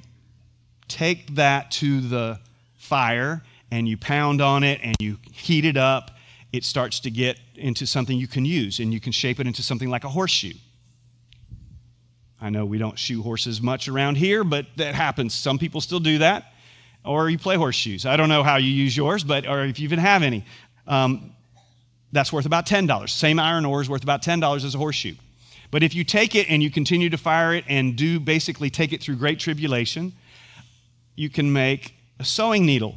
take 0.87 1.33
that 1.33 1.71
to 1.71 1.99
the 1.99 2.39
fire 2.75 3.41
and 3.71 3.87
you 3.87 3.97
pound 3.97 4.39
on 4.39 4.63
it 4.63 4.81
and 4.83 4.95
you 4.99 5.17
heat 5.33 5.65
it 5.65 5.77
up, 5.77 6.11
it 6.53 6.63
starts 6.63 6.99
to 6.99 7.09
get 7.09 7.39
into 7.55 7.87
something 7.87 8.15
you 8.15 8.27
can 8.27 8.45
use 8.45 8.77
and 8.77 8.93
you 8.93 8.99
can 8.99 9.11
shape 9.11 9.39
it 9.39 9.47
into 9.47 9.63
something 9.63 9.89
like 9.89 10.03
a 10.03 10.09
horseshoe. 10.09 10.53
I 12.39 12.51
know 12.51 12.65
we 12.65 12.77
don't 12.77 12.99
shoe 12.99 13.23
horses 13.23 13.63
much 13.63 13.87
around 13.87 14.17
here, 14.17 14.43
but 14.43 14.67
that 14.75 14.93
happens. 14.93 15.33
Some 15.33 15.57
people 15.57 15.81
still 15.81 15.99
do 15.99 16.19
that. 16.19 16.53
Or 17.03 17.31
you 17.31 17.39
play 17.39 17.55
horseshoes. 17.55 18.05
I 18.05 18.15
don't 18.15 18.29
know 18.29 18.43
how 18.43 18.57
you 18.57 18.69
use 18.69 18.95
yours, 18.95 19.23
but 19.23 19.47
or 19.47 19.63
if 19.63 19.79
you 19.79 19.85
even 19.85 19.97
have 19.97 20.21
any. 20.21 20.45
Um, 20.85 21.33
that's 22.11 22.31
worth 22.31 22.45
about 22.45 22.67
$10. 22.67 23.09
Same 23.09 23.39
iron 23.39 23.65
ore 23.65 23.81
is 23.81 23.89
worth 23.89 24.03
about 24.03 24.21
$10 24.21 24.63
as 24.63 24.75
a 24.75 24.77
horseshoe. 24.77 25.15
But 25.71 25.83
if 25.83 25.95
you 25.95 26.03
take 26.03 26.35
it 26.35 26.49
and 26.49 26.61
you 26.61 26.69
continue 26.69 27.09
to 27.09 27.17
fire 27.17 27.55
it 27.55 27.63
and 27.67 27.95
do 27.95 28.19
basically 28.19 28.69
take 28.69 28.91
it 28.91 29.01
through 29.01 29.15
great 29.15 29.39
tribulation, 29.39 30.11
you 31.15 31.29
can 31.29 31.51
make 31.51 31.95
a 32.19 32.25
sewing 32.25 32.65
needle. 32.65 32.95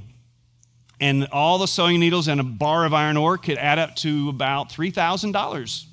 And 1.01 1.29
all 1.33 1.59
the 1.59 1.67
sewing 1.67 2.01
needles 2.01 2.27
and 2.29 2.41
a 2.41 2.45
bar 2.45 2.85
of 2.85 2.93
iron 2.93 3.17
ore 3.17 3.39
could 3.39 3.59
add 3.59 3.79
up 3.79 3.95
to 3.97 4.29
about 4.29 4.71
$3,000, 4.71 5.85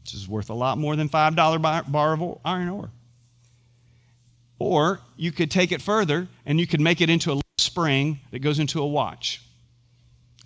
which 0.00 0.14
is 0.14 0.26
worth 0.28 0.48
a 0.50 0.54
lot 0.54 0.78
more 0.78 0.96
than 0.96 1.08
$5 1.08 1.90
bar 1.90 2.12
of 2.14 2.38
iron 2.44 2.68
ore. 2.68 2.90
Or 4.58 5.00
you 5.16 5.32
could 5.32 5.50
take 5.50 5.70
it 5.70 5.82
further 5.82 6.28
and 6.46 6.58
you 6.58 6.66
could 6.66 6.80
make 6.80 7.02
it 7.02 7.10
into 7.10 7.32
a 7.32 7.40
spring 7.58 8.20
that 8.30 8.38
goes 8.38 8.58
into 8.58 8.80
a 8.80 8.86
watch. 8.86 9.42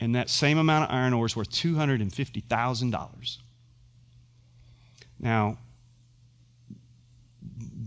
And 0.01 0.17
that 0.17 0.31
same 0.31 0.59
amount 0.59 0.91
of 0.91 0.95
iron 0.95 1.13
ore 1.13 1.27
is 1.27 1.37
worth 1.37 1.51
$250,000. 1.51 3.37
Now, 5.21 5.59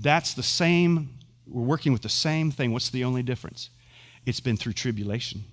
that's 0.01 0.33
the 0.33 0.43
same, 0.43 1.09
we're 1.47 1.63
working 1.63 1.91
with 1.91 2.03
the 2.03 2.09
same 2.09 2.51
thing. 2.51 2.71
What's 2.71 2.89
the 2.89 3.03
only 3.03 3.23
difference? 3.23 3.69
It's 4.25 4.39
been 4.39 4.55
through 4.55 4.73
tribulation. 4.73 5.43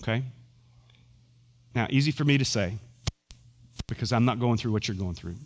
Okay? 0.00 0.24
Now, 1.74 1.86
easy 1.90 2.10
for 2.10 2.24
me 2.24 2.38
to 2.38 2.44
say 2.44 2.78
because 3.86 4.12
I'm 4.12 4.24
not 4.24 4.40
going 4.40 4.56
through 4.56 4.72
what 4.72 4.88
you're 4.88 4.96
going 4.96 5.14
through. 5.14 5.36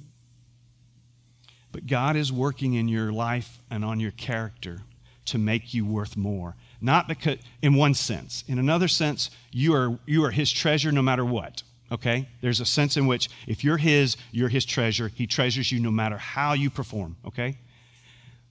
But 1.73 1.87
God 1.87 2.17
is 2.17 2.33
working 2.33 2.75
in 2.75 2.89
your 2.89 3.13
life 3.13 3.59
and 3.71 3.85
on 3.85 4.01
your 4.01 4.13
character 4.13 4.79
to 5.27 5.39
make 5.39 5.75
you 5.75 5.85
worth 5.85 6.17
more. 6.17 6.55
Not 6.81 7.09
because, 7.09 7.39
in 7.61 7.75
one 7.75 7.95
sense. 7.95 8.45
In 8.47 8.59
another 8.59 8.89
sense, 8.89 9.31
you 9.51 9.75
are, 9.75 9.99
you 10.07 10.25
are 10.25 10.31
His 10.31 10.51
treasure 10.53 10.93
no 10.93 11.03
matter 11.03 11.25
what 11.25 11.63
okay? 11.91 12.29
There's 12.41 12.61
a 12.61 12.67
sense 12.67 12.97
in 12.97 13.07
which 13.07 13.29
if 13.47 13.65
you're 13.65 13.77
His, 13.77 14.17
you're 14.33 14.49
His 14.49 14.65
treasure. 14.65 15.09
He 15.09 15.27
treasures 15.27 15.71
you 15.71 15.81
no 15.81 15.91
matter 15.91 16.19
how 16.19 16.53
you 16.53 16.71
perform, 16.71 17.17
okay? 17.27 17.59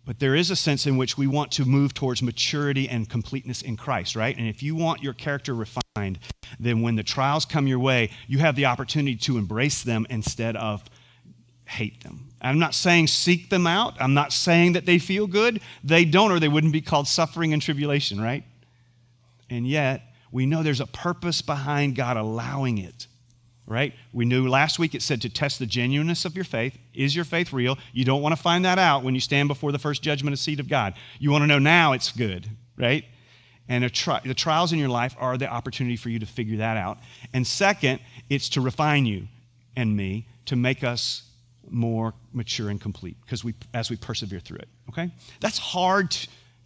But 0.06 0.20
there 0.20 0.36
is 0.36 0.52
a 0.52 0.56
sense 0.56 0.86
in 0.86 0.98
which 0.98 1.18
we 1.18 1.26
want 1.26 1.52
to 1.54 1.66
move 1.66 1.94
towards 1.94 2.22
maturity 2.22 2.88
and 2.88 3.10
completeness 3.10 3.64
in 3.64 3.76
Christ, 3.76 4.16
right? 4.16 4.38
And 4.38 4.48
if 4.48 4.62
you 4.62 4.76
want 4.76 5.02
your 5.02 5.14
character 5.14 5.56
refined, 5.56 6.20
then 6.60 6.82
when 6.82 6.96
the 6.96 7.04
trials 7.04 7.44
come 7.44 7.66
your 7.66 7.80
way, 7.80 8.12
you 8.28 8.38
have 8.38 8.56
the 8.56 8.66
opportunity 8.66 9.16
to 9.18 9.38
embrace 9.38 9.82
them 9.82 10.06
instead 10.10 10.56
of 10.56 10.84
hate 11.66 12.04
them. 12.04 12.30
I'm 12.40 12.60
not 12.60 12.76
saying 12.76 13.08
seek 13.08 13.50
them 13.50 13.66
out. 13.66 13.96
I'm 14.00 14.14
not 14.14 14.32
saying 14.32 14.74
that 14.74 14.86
they 14.86 15.00
feel 15.00 15.26
good. 15.26 15.60
They 15.84 16.06
don't, 16.06 16.32
or 16.32 16.40
they 16.40 16.48
wouldn't 16.48 16.74
be 16.74 16.82
called 16.82 17.08
suffering 17.08 17.54
and 17.54 17.62
tribulation, 17.62 18.22
right? 18.22 18.44
And 19.50 19.68
yet, 19.68 20.04
we 20.32 20.46
know 20.46 20.62
there's 20.62 20.82
a 20.82 20.88
purpose 20.88 21.42
behind 21.42 21.96
God 21.96 22.18
allowing 22.18 22.78
it 22.78 23.08
right? 23.68 23.94
We 24.14 24.26
knew 24.26 24.48
last 24.48 24.80
week 24.80 24.94
it 24.94 25.02
said 25.02 25.22
to 25.24 25.30
test 25.30 25.60
the 25.60 25.66
genuineness 25.66 26.26
of 26.26 26.36
your 26.36 26.46
faith. 26.46 26.78
Is 26.94 27.16
your 27.16 27.26
faith 27.26 27.52
real? 27.52 27.78
You 27.94 28.06
don't 28.06 28.22
want 28.22 28.36
to 28.36 28.42
find 28.42 28.66
that 28.66 28.78
out 28.78 29.04
when 29.04 29.16
you 29.16 29.22
stand 29.22 29.48
before 29.48 29.72
the 29.72 29.80
first 29.80 30.02
judgment 30.02 30.34
of 30.34 30.40
seat 30.40 30.60
of 30.60 30.68
God. 30.68 30.94
You 31.20 31.32
want 31.32 31.44
to 31.44 31.48
know 31.48 31.60
now 31.60 31.94
it's 31.94 32.12
good, 32.12 32.48
right? 32.78 33.06
And 33.68 33.92
tri- 33.92 34.22
the 34.24 34.36
trials 34.36 34.74
in 34.74 34.80
your 34.80 34.90
life 34.90 35.16
are 35.20 35.38
the 35.38 35.48
opportunity 35.48 35.96
for 35.96 36.10
you 36.10 36.20
to 36.20 36.26
figure 36.26 36.58
that 36.58 36.78
out. 36.78 37.00
And 37.34 37.46
second, 37.46 38.00
it's 38.30 38.50
to 38.50 38.62
refine 38.62 39.06
you 39.06 39.28
and 39.76 39.96
me 39.96 40.28
to 40.46 40.56
make 40.56 40.84
us 40.84 41.24
more 41.70 42.14
mature 42.32 42.70
and 42.70 42.80
complete 42.80 43.18
because 43.22 43.44
we 43.44 43.56
as 43.74 43.90
we 43.90 43.96
persevere 43.96 44.40
through 44.40 44.58
it. 44.58 44.70
Okay? 44.90 45.10
That's 45.40 45.58
hard. 45.58 46.16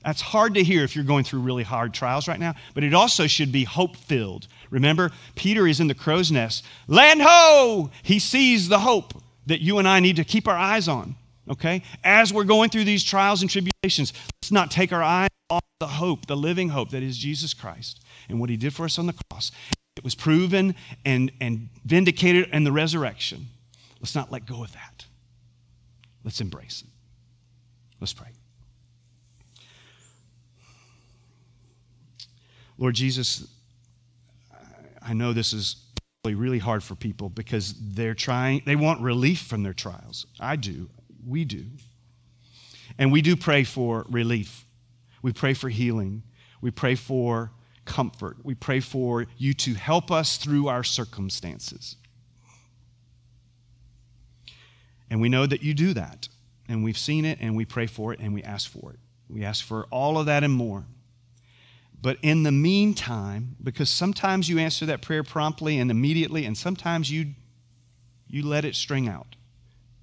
That's 0.03 0.21
hard 0.21 0.53
to 0.53 0.63
hear 0.63 0.83
if 0.83 0.95
you're 0.95 1.03
going 1.03 1.25
through 1.25 1.41
really 1.41 1.63
hard 1.63 1.93
trials 1.93 2.27
right 2.27 2.39
now, 2.39 2.55
but 2.73 2.83
it 2.83 2.93
also 2.93 3.27
should 3.27 3.51
be 3.51 3.65
hope 3.65 3.97
filled. 3.97 4.47
Remember, 4.69 5.11
Peter 5.35 5.67
is 5.67 5.79
in 5.79 5.87
the 5.87 5.93
crow's 5.93 6.31
nest. 6.31 6.65
Land 6.87 7.21
ho! 7.21 7.91
He 8.03 8.19
sees 8.19 8.69
the 8.69 8.79
hope 8.79 9.21
that 9.47 9.61
you 9.61 9.77
and 9.77 9.87
I 9.87 9.99
need 9.99 10.15
to 10.15 10.23
keep 10.23 10.47
our 10.47 10.55
eyes 10.55 10.87
on, 10.87 11.15
okay? 11.49 11.83
As 12.03 12.31
we're 12.31 12.45
going 12.45 12.69
through 12.69 12.85
these 12.85 13.03
trials 13.03 13.41
and 13.41 13.51
tribulations, 13.51 14.13
let's 14.41 14.51
not 14.51 14.71
take 14.71 14.93
our 14.93 15.03
eyes 15.03 15.29
off 15.49 15.63
the 15.79 15.87
hope, 15.87 16.27
the 16.27 16.37
living 16.37 16.69
hope 16.69 16.91
that 16.91 17.03
is 17.03 17.17
Jesus 17.17 17.53
Christ 17.53 18.01
and 18.29 18.39
what 18.39 18.49
he 18.49 18.55
did 18.55 18.73
for 18.73 18.85
us 18.85 18.99
on 18.99 19.07
the 19.07 19.15
cross. 19.29 19.51
It 19.97 20.03
was 20.03 20.15
proven 20.15 20.75
and, 21.03 21.29
and 21.41 21.67
vindicated 21.83 22.49
in 22.53 22.63
the 22.63 22.71
resurrection. 22.71 23.47
Let's 23.99 24.15
not 24.15 24.31
let 24.31 24.45
go 24.45 24.63
of 24.63 24.71
that. 24.73 25.05
Let's 26.23 26.39
embrace 26.39 26.83
it. 26.85 26.91
Let's 27.99 28.13
pray. 28.13 28.27
Lord 32.79 32.95
Jesus, 32.95 33.45
I 35.01 35.13
know 35.13 35.33
this 35.33 35.51
is 35.51 35.85
really 36.25 36.59
hard 36.59 36.81
for 36.83 36.95
people 36.95 37.29
because 37.29 37.75
they're 37.77 38.13
trying, 38.13 38.61
they 38.65 38.75
want 38.75 39.01
relief 39.01 39.41
from 39.41 39.63
their 39.63 39.73
trials. 39.73 40.25
I 40.39 40.55
do. 40.55 40.89
We 41.27 41.43
do. 41.43 41.65
And 42.97 43.11
we 43.11 43.21
do 43.21 43.35
pray 43.35 43.65
for 43.65 44.05
relief. 44.09 44.65
We 45.21 45.33
pray 45.33 45.53
for 45.53 45.67
healing. 45.67 46.23
We 46.61 46.71
pray 46.71 46.95
for 46.95 47.51
comfort. 47.83 48.37
We 48.43 48.55
pray 48.55 48.79
for 48.79 49.27
you 49.37 49.53
to 49.55 49.73
help 49.73 50.09
us 50.09 50.37
through 50.37 50.69
our 50.69 50.83
circumstances. 50.83 51.97
And 55.09 55.19
we 55.19 55.27
know 55.27 55.45
that 55.45 55.63
you 55.63 55.73
do 55.73 55.93
that. 55.95 56.29
And 56.69 56.83
we've 56.83 56.97
seen 56.97 57.25
it 57.25 57.39
and 57.41 57.57
we 57.57 57.65
pray 57.65 57.87
for 57.87 58.13
it 58.13 58.19
and 58.19 58.33
we 58.33 58.43
ask 58.43 58.69
for 58.69 58.91
it. 58.93 58.99
We 59.27 59.43
ask 59.43 59.65
for 59.65 59.85
all 59.91 60.17
of 60.17 60.27
that 60.27 60.43
and 60.43 60.53
more. 60.53 60.85
But 62.01 62.17
in 62.21 62.43
the 62.43 62.51
meantime, 62.51 63.55
because 63.61 63.89
sometimes 63.89 64.47
you 64.47 64.57
answer 64.57 64.85
that 64.85 65.01
prayer 65.01 65.23
promptly 65.23 65.79
and 65.79 65.91
immediately, 65.91 66.45
and 66.45 66.57
sometimes 66.57 67.11
you, 67.11 67.33
you 68.27 68.45
let 68.45 68.63
it 68.65 68.75
string 68.75 69.07
out 69.07 69.35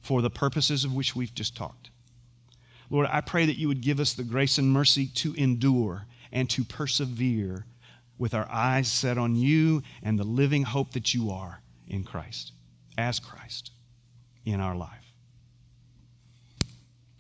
for 0.01 0.21
the 0.21 0.31
purposes 0.31 0.85
of 0.85 0.95
which 0.95 1.17
we've 1.17 1.35
just 1.35 1.57
talked. 1.57 1.91
Lord, 2.91 3.09
I 3.11 3.21
pray 3.21 3.47
that 3.47 3.59
you 3.59 3.69
would 3.69 3.81
give 3.81 3.99
us 3.99 4.13
the 4.13 4.25
grace 4.25 4.59
and 4.59 4.71
mercy 4.71 5.07
to 5.07 5.35
endure 5.35 6.07
and 6.31 6.49
to 6.51 6.65
persevere 6.65 7.67
with 8.19 8.35
our 8.35 8.49
eyes 8.51 8.89
set 8.89 9.19
on 9.19 9.35
you 9.37 9.83
and 10.03 10.19
the 10.19 10.25
living 10.25 10.65
hope 10.65 10.93
that 10.93 11.15
you 11.15 11.31
are 11.31 11.61
in 11.89 12.05
Christ, 12.05 12.53
as 12.97 13.19
Christ 13.19 13.73
in 14.45 14.61
our 14.61 14.77
life. 14.77 15.06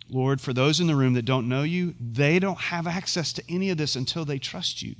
Lord, 0.09 0.41
for 0.41 0.53
those 0.53 0.81
in 0.81 0.87
the 0.87 0.97
room 0.97 1.15
that 1.15 1.25
don't 1.25 1.49
know 1.49 1.63
you, 1.63 1.95
they 2.01 2.39
don't 2.39 2.59
have 2.59 2.87
access 2.87 3.33
to 3.35 3.43
any 3.49 3.71
of 3.71 3.79
this 3.79 3.97
until 3.97 4.25
they 4.25 4.39
trust 4.39 4.83
you. 4.83 4.95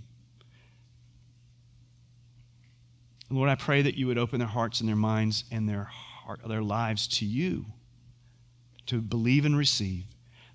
Lord, 3.31 3.49
I 3.49 3.55
pray 3.57 3.83
that 3.83 3.97
you 3.97 4.07
would 4.07 4.19
open 4.19 4.39
their 4.39 4.49
hearts 4.49 4.81
and 4.81 4.89
their 4.89 4.97
minds 4.97 5.45
and 5.51 5.69
their 5.69 5.85
heart, 5.85 6.41
their 6.47 6.63
lives 6.63 7.09
to 7.19 7.25
you, 7.25 7.67
to 8.87 9.01
believe 9.01 9.45
and 9.45 9.57
receive 9.57 10.05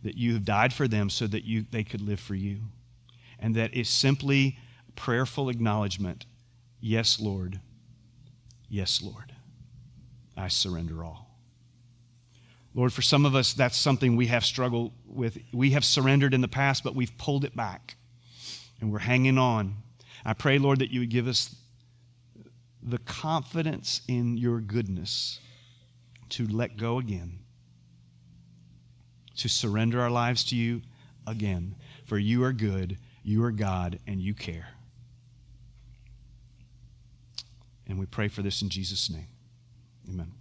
that 0.04 0.16
you 0.16 0.34
have 0.34 0.46
died 0.46 0.74
for 0.74 0.88
them 0.88 1.10
so 1.10 1.28
that 1.28 1.44
you, 1.44 1.66
they 1.72 1.84
could 1.84 2.02
live 2.02 2.20
for 2.20 2.36
you. 2.36 2.60
And 3.40 3.56
that 3.56 3.74
is 3.74 3.90
simply 3.90 4.58
prayerful 4.96 5.50
acknowledgement 5.50 6.26
yes, 6.80 7.20
Lord. 7.20 7.60
Yes, 8.70 9.02
Lord. 9.02 9.34
I 10.38 10.48
surrender 10.48 11.04
all. 11.04 11.31
Lord, 12.74 12.94
for 12.94 13.02
some 13.02 13.26
of 13.26 13.36
us, 13.36 13.54
that's 13.54 13.78
something 13.78 14.16
we 14.16 14.28
have 14.28 14.46
struggled 14.46 14.94
with. 15.06 15.38
We 15.52 15.72
have 15.72 15.84
surrendered 15.84 16.34
in 16.34 16.42
the 16.42 16.48
past, 16.48 16.84
but 16.84 16.96
we've 16.96 17.16
pulled 17.18 17.44
it 17.44 17.56
back 17.56 17.96
and 18.80 18.92
we're 18.92 19.00
hanging 19.00 19.38
on. 19.38 19.76
I 20.26 20.34
pray, 20.34 20.58
Lord, 20.58 20.80
that 20.80 20.92
you 20.92 21.02
would 21.02 21.10
give 21.10 21.28
us 21.28 21.56
the 22.82 23.00
confidence 23.00 24.02
in 24.08 24.38
your 24.38 24.60
goodness 24.60 25.40
to 26.30 26.48
let 26.48 26.78
go 26.78 26.98
again, 26.98 27.40
to 29.36 29.50
surrender 29.50 30.02
our 30.02 30.10
lives 30.10 30.44
to 30.46 30.56
you 30.56 30.82
again. 31.28 31.76
For 32.06 32.18
you 32.18 32.44
are 32.44 32.54
good, 32.54 32.98
you 33.24 33.44
are 33.44 33.52
God, 33.52 34.00
and 34.08 34.20
you 34.20 34.34
care. 34.34 34.70
And 37.88 38.00
we 38.00 38.06
pray 38.06 38.30
for 38.30 38.42
this 38.42 38.62
in 38.62 38.70
Jesus' 38.70 39.10
name. 39.10 39.28
Amen. 40.10 40.41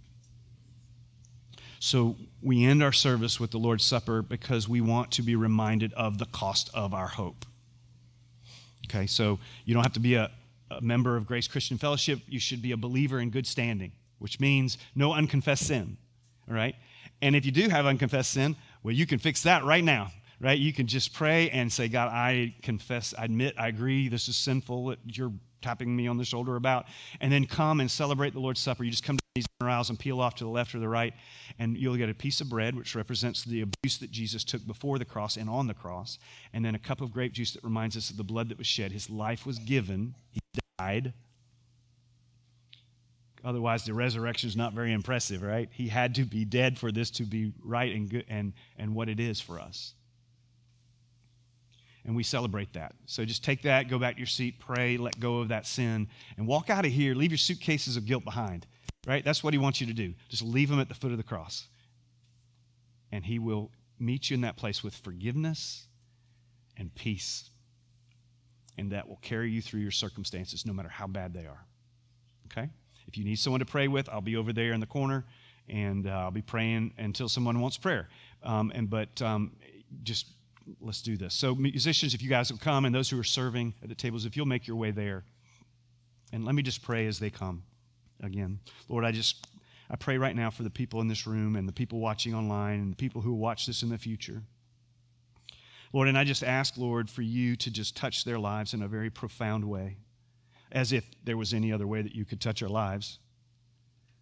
So 1.83 2.15
we 2.43 2.63
end 2.63 2.83
our 2.83 2.91
service 2.91 3.39
with 3.39 3.49
the 3.49 3.57
Lord's 3.57 3.83
Supper 3.83 4.21
because 4.21 4.69
we 4.69 4.81
want 4.81 5.09
to 5.13 5.23
be 5.23 5.35
reminded 5.35 5.93
of 5.93 6.19
the 6.19 6.27
cost 6.27 6.69
of 6.75 6.93
our 6.93 7.07
hope. 7.07 7.43
Okay, 8.85 9.07
so 9.07 9.39
you 9.65 9.73
don't 9.73 9.81
have 9.81 9.93
to 9.93 9.99
be 9.99 10.13
a, 10.13 10.29
a 10.69 10.79
member 10.79 11.17
of 11.17 11.25
Grace 11.25 11.47
Christian 11.47 11.79
Fellowship. 11.79 12.19
You 12.27 12.39
should 12.39 12.61
be 12.61 12.71
a 12.71 12.77
believer 12.77 13.19
in 13.19 13.31
good 13.31 13.47
standing, 13.47 13.93
which 14.19 14.39
means 14.39 14.77
no 14.93 15.13
unconfessed 15.13 15.65
sin. 15.65 15.97
All 16.47 16.53
right? 16.53 16.75
And 17.23 17.35
if 17.35 17.47
you 17.47 17.51
do 17.51 17.67
have 17.69 17.87
unconfessed 17.87 18.29
sin, 18.29 18.55
well, 18.83 18.93
you 18.93 19.07
can 19.07 19.17
fix 19.17 19.41
that 19.43 19.63
right 19.63 19.83
now 19.83 20.11
right? 20.39 20.57
You 20.57 20.73
can 20.73 20.87
just 20.87 21.13
pray 21.13 21.51
and 21.51 21.71
say, 21.71 21.87
God, 21.87 22.07
I 22.11 22.55
confess, 22.63 23.13
I 23.15 23.25
admit, 23.25 23.53
I 23.59 23.67
agree, 23.67 24.07
this 24.07 24.27
is 24.27 24.35
sinful 24.35 24.87
that 24.87 24.97
you're 25.05 25.31
tapping 25.61 25.95
me 25.95 26.07
on 26.07 26.17
the 26.17 26.25
shoulder 26.25 26.55
about. 26.55 26.87
And 27.19 27.31
then 27.31 27.45
come 27.45 27.79
and 27.79 27.91
celebrate 27.91 28.33
the 28.33 28.39
Lord's 28.39 28.59
Supper. 28.59 28.83
You 28.83 28.89
just 28.89 29.03
come 29.03 29.19
these 29.35 29.45
aisles 29.61 29.89
and 29.89 29.97
peel 29.97 30.19
off 30.19 30.35
to 30.35 30.43
the 30.43 30.49
left 30.49 30.75
or 30.75 30.79
the 30.79 30.89
right, 30.89 31.13
and 31.57 31.77
you'll 31.77 31.95
get 31.95 32.09
a 32.09 32.13
piece 32.13 32.41
of 32.41 32.49
bread, 32.49 32.75
which 32.75 32.95
represents 32.95 33.45
the 33.45 33.61
abuse 33.61 33.97
that 33.99 34.11
Jesus 34.11 34.43
took 34.43 34.65
before 34.67 34.99
the 34.99 35.05
cross 35.05 35.37
and 35.37 35.49
on 35.49 35.67
the 35.67 35.73
cross, 35.73 36.19
and 36.51 36.65
then 36.65 36.75
a 36.75 36.79
cup 36.79 36.99
of 36.99 37.13
grape 37.13 37.31
juice 37.31 37.53
that 37.53 37.63
reminds 37.63 37.95
us 37.95 38.09
of 38.09 38.17
the 38.17 38.25
blood 38.25 38.49
that 38.49 38.57
was 38.57 38.67
shed. 38.67 38.91
His 38.91 39.09
life 39.09 39.45
was 39.45 39.57
given, 39.59 40.15
he 40.31 40.41
died. 40.77 41.13
Otherwise, 43.43 43.85
the 43.85 43.93
resurrection 43.93 44.49
is 44.49 44.57
not 44.57 44.73
very 44.73 44.91
impressive, 44.91 45.41
right? 45.41 45.69
He 45.71 45.87
had 45.87 46.13
to 46.15 46.25
be 46.25 46.43
dead 46.43 46.77
for 46.77 46.91
this 46.91 47.09
to 47.11 47.23
be 47.23 47.53
right 47.63 47.95
and 47.95 48.09
good 48.09 48.25
and, 48.27 48.51
and 48.77 48.93
what 48.93 49.07
it 49.07 49.19
is 49.19 49.39
for 49.39 49.59
us. 49.59 49.93
And 52.03 52.15
we 52.15 52.23
celebrate 52.23 52.73
that. 52.73 52.93
So 53.05 53.23
just 53.23 53.43
take 53.43 53.61
that, 53.61 53.87
go 53.87 53.97
back 53.97 54.15
to 54.15 54.19
your 54.19 54.27
seat, 54.27 54.59
pray, 54.59 54.97
let 54.97 55.19
go 55.19 55.39
of 55.39 55.47
that 55.49 55.65
sin, 55.65 56.07
and 56.35 56.45
walk 56.45 56.69
out 56.69 56.85
of 56.85 56.91
here. 56.91 57.15
Leave 57.15 57.31
your 57.31 57.37
suitcases 57.37 57.95
of 57.95 58.05
guilt 58.05 58.25
behind 58.25 58.67
right? 59.07 59.23
That's 59.23 59.43
what 59.43 59.53
he 59.53 59.57
wants 59.57 59.81
you 59.81 59.87
to 59.87 59.93
do. 59.93 60.13
Just 60.29 60.43
leave 60.43 60.69
him 60.69 60.79
at 60.79 60.87
the 60.87 60.95
foot 60.95 61.11
of 61.11 61.17
the 61.17 61.23
cross. 61.23 61.67
And 63.11 63.25
he 63.25 63.39
will 63.39 63.71
meet 63.99 64.29
you 64.29 64.35
in 64.35 64.41
that 64.41 64.57
place 64.57 64.83
with 64.83 64.95
forgiveness 64.95 65.85
and 66.77 66.93
peace. 66.95 67.49
And 68.77 68.91
that 68.91 69.07
will 69.07 69.19
carry 69.21 69.51
you 69.51 69.61
through 69.61 69.81
your 69.81 69.91
circumstances, 69.91 70.65
no 70.65 70.73
matter 70.73 70.89
how 70.89 71.07
bad 71.07 71.33
they 71.33 71.45
are. 71.45 71.65
Okay? 72.47 72.69
If 73.07 73.17
you 73.17 73.25
need 73.25 73.37
someone 73.37 73.59
to 73.59 73.65
pray 73.65 73.87
with, 73.87 74.07
I'll 74.09 74.21
be 74.21 74.37
over 74.37 74.53
there 74.53 74.71
in 74.71 74.79
the 74.79 74.85
corner, 74.85 75.25
and 75.67 76.07
uh, 76.07 76.11
I'll 76.11 76.31
be 76.31 76.41
praying 76.41 76.93
until 76.97 77.27
someone 77.27 77.59
wants 77.59 77.77
prayer. 77.77 78.07
Um, 78.43 78.71
and 78.73 78.89
but 78.89 79.21
um, 79.21 79.51
just 80.03 80.27
let's 80.79 81.01
do 81.01 81.17
this. 81.17 81.33
So, 81.33 81.53
musicians, 81.55 82.13
if 82.13 82.21
you 82.21 82.29
guys 82.29 82.51
will 82.51 82.59
come, 82.59 82.85
and 82.85 82.95
those 82.95 83.09
who 83.09 83.19
are 83.19 83.23
serving 83.23 83.73
at 83.83 83.89
the 83.89 83.95
tables, 83.95 84.25
if 84.25 84.37
you'll 84.37 84.45
make 84.45 84.67
your 84.67 84.77
way 84.77 84.91
there, 84.91 85.23
and 86.31 86.45
let 86.45 86.55
me 86.55 86.61
just 86.61 86.81
pray 86.81 87.07
as 87.07 87.19
they 87.19 87.29
come 87.29 87.63
again. 88.21 88.59
Lord, 88.87 89.05
I 89.05 89.11
just 89.11 89.47
I 89.89 89.97
pray 89.97 90.17
right 90.17 90.35
now 90.35 90.49
for 90.49 90.63
the 90.63 90.69
people 90.69 91.01
in 91.01 91.09
this 91.09 91.27
room 91.27 91.57
and 91.57 91.67
the 91.67 91.73
people 91.73 91.99
watching 91.99 92.33
online 92.33 92.79
and 92.79 92.91
the 92.93 92.97
people 92.97 93.21
who 93.21 93.33
watch 93.33 93.65
this 93.65 93.83
in 93.83 93.89
the 93.89 93.97
future. 93.97 94.41
Lord, 95.91 96.07
and 96.07 96.17
I 96.17 96.23
just 96.23 96.43
ask, 96.43 96.77
Lord, 96.77 97.09
for 97.09 97.21
you 97.21 97.57
to 97.57 97.69
just 97.69 97.97
touch 97.97 98.23
their 98.23 98.39
lives 98.39 98.73
in 98.73 98.81
a 98.81 98.87
very 98.87 99.09
profound 99.09 99.65
way, 99.65 99.97
as 100.71 100.93
if 100.93 101.03
there 101.25 101.35
was 101.35 101.53
any 101.53 101.73
other 101.73 101.85
way 101.85 102.01
that 102.01 102.15
you 102.15 102.23
could 102.23 102.39
touch 102.39 102.63
our 102.63 102.69
lives. 102.69 103.19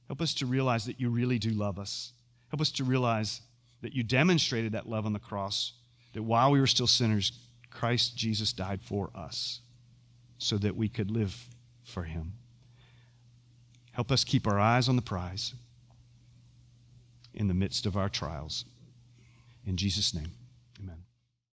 Help 0.08 0.22
us 0.22 0.34
to 0.36 0.48
realize 0.48 0.86
that 0.86 1.00
you 1.00 1.12
really 1.12 1.38
do 1.38 1.52
love 1.52 1.78
us. 1.78 2.14
Help 2.50 2.62
us 2.62 2.72
to 2.72 2.84
realize 2.84 3.42
that 3.84 3.94
you 3.94 4.02
demonstrated 4.02 4.72
that 4.72 4.90
love 4.90 5.06
on 5.06 5.14
the 5.14 5.20
cross, 5.20 5.74
that 6.14 6.24
while 6.24 6.50
we 6.50 6.60
were 6.60 6.66
still 6.66 6.88
sinners, 6.88 7.32
Christ 7.70 8.18
Jesus 8.18 8.52
died 8.52 8.82
for 8.82 9.12
us 9.14 9.62
so 10.40 10.58
that 10.58 10.76
we 10.76 10.90
could 10.90 11.12
live 11.12 11.48
for 11.84 12.04
him. 12.04 12.34
Help 14.00 14.14
us 14.14 14.24
keep 14.24 14.48
our 14.48 14.58
eyes 14.58 14.88
on 14.88 14.96
the 14.96 15.02
prize 15.02 15.54
in 17.34 17.50
the 17.50 17.54
midst 17.54 17.86
of 17.86 17.98
our 17.98 18.08
trials. 18.08 18.64
In 19.66 19.76
Jesus' 19.76 20.14
name. 20.14 20.32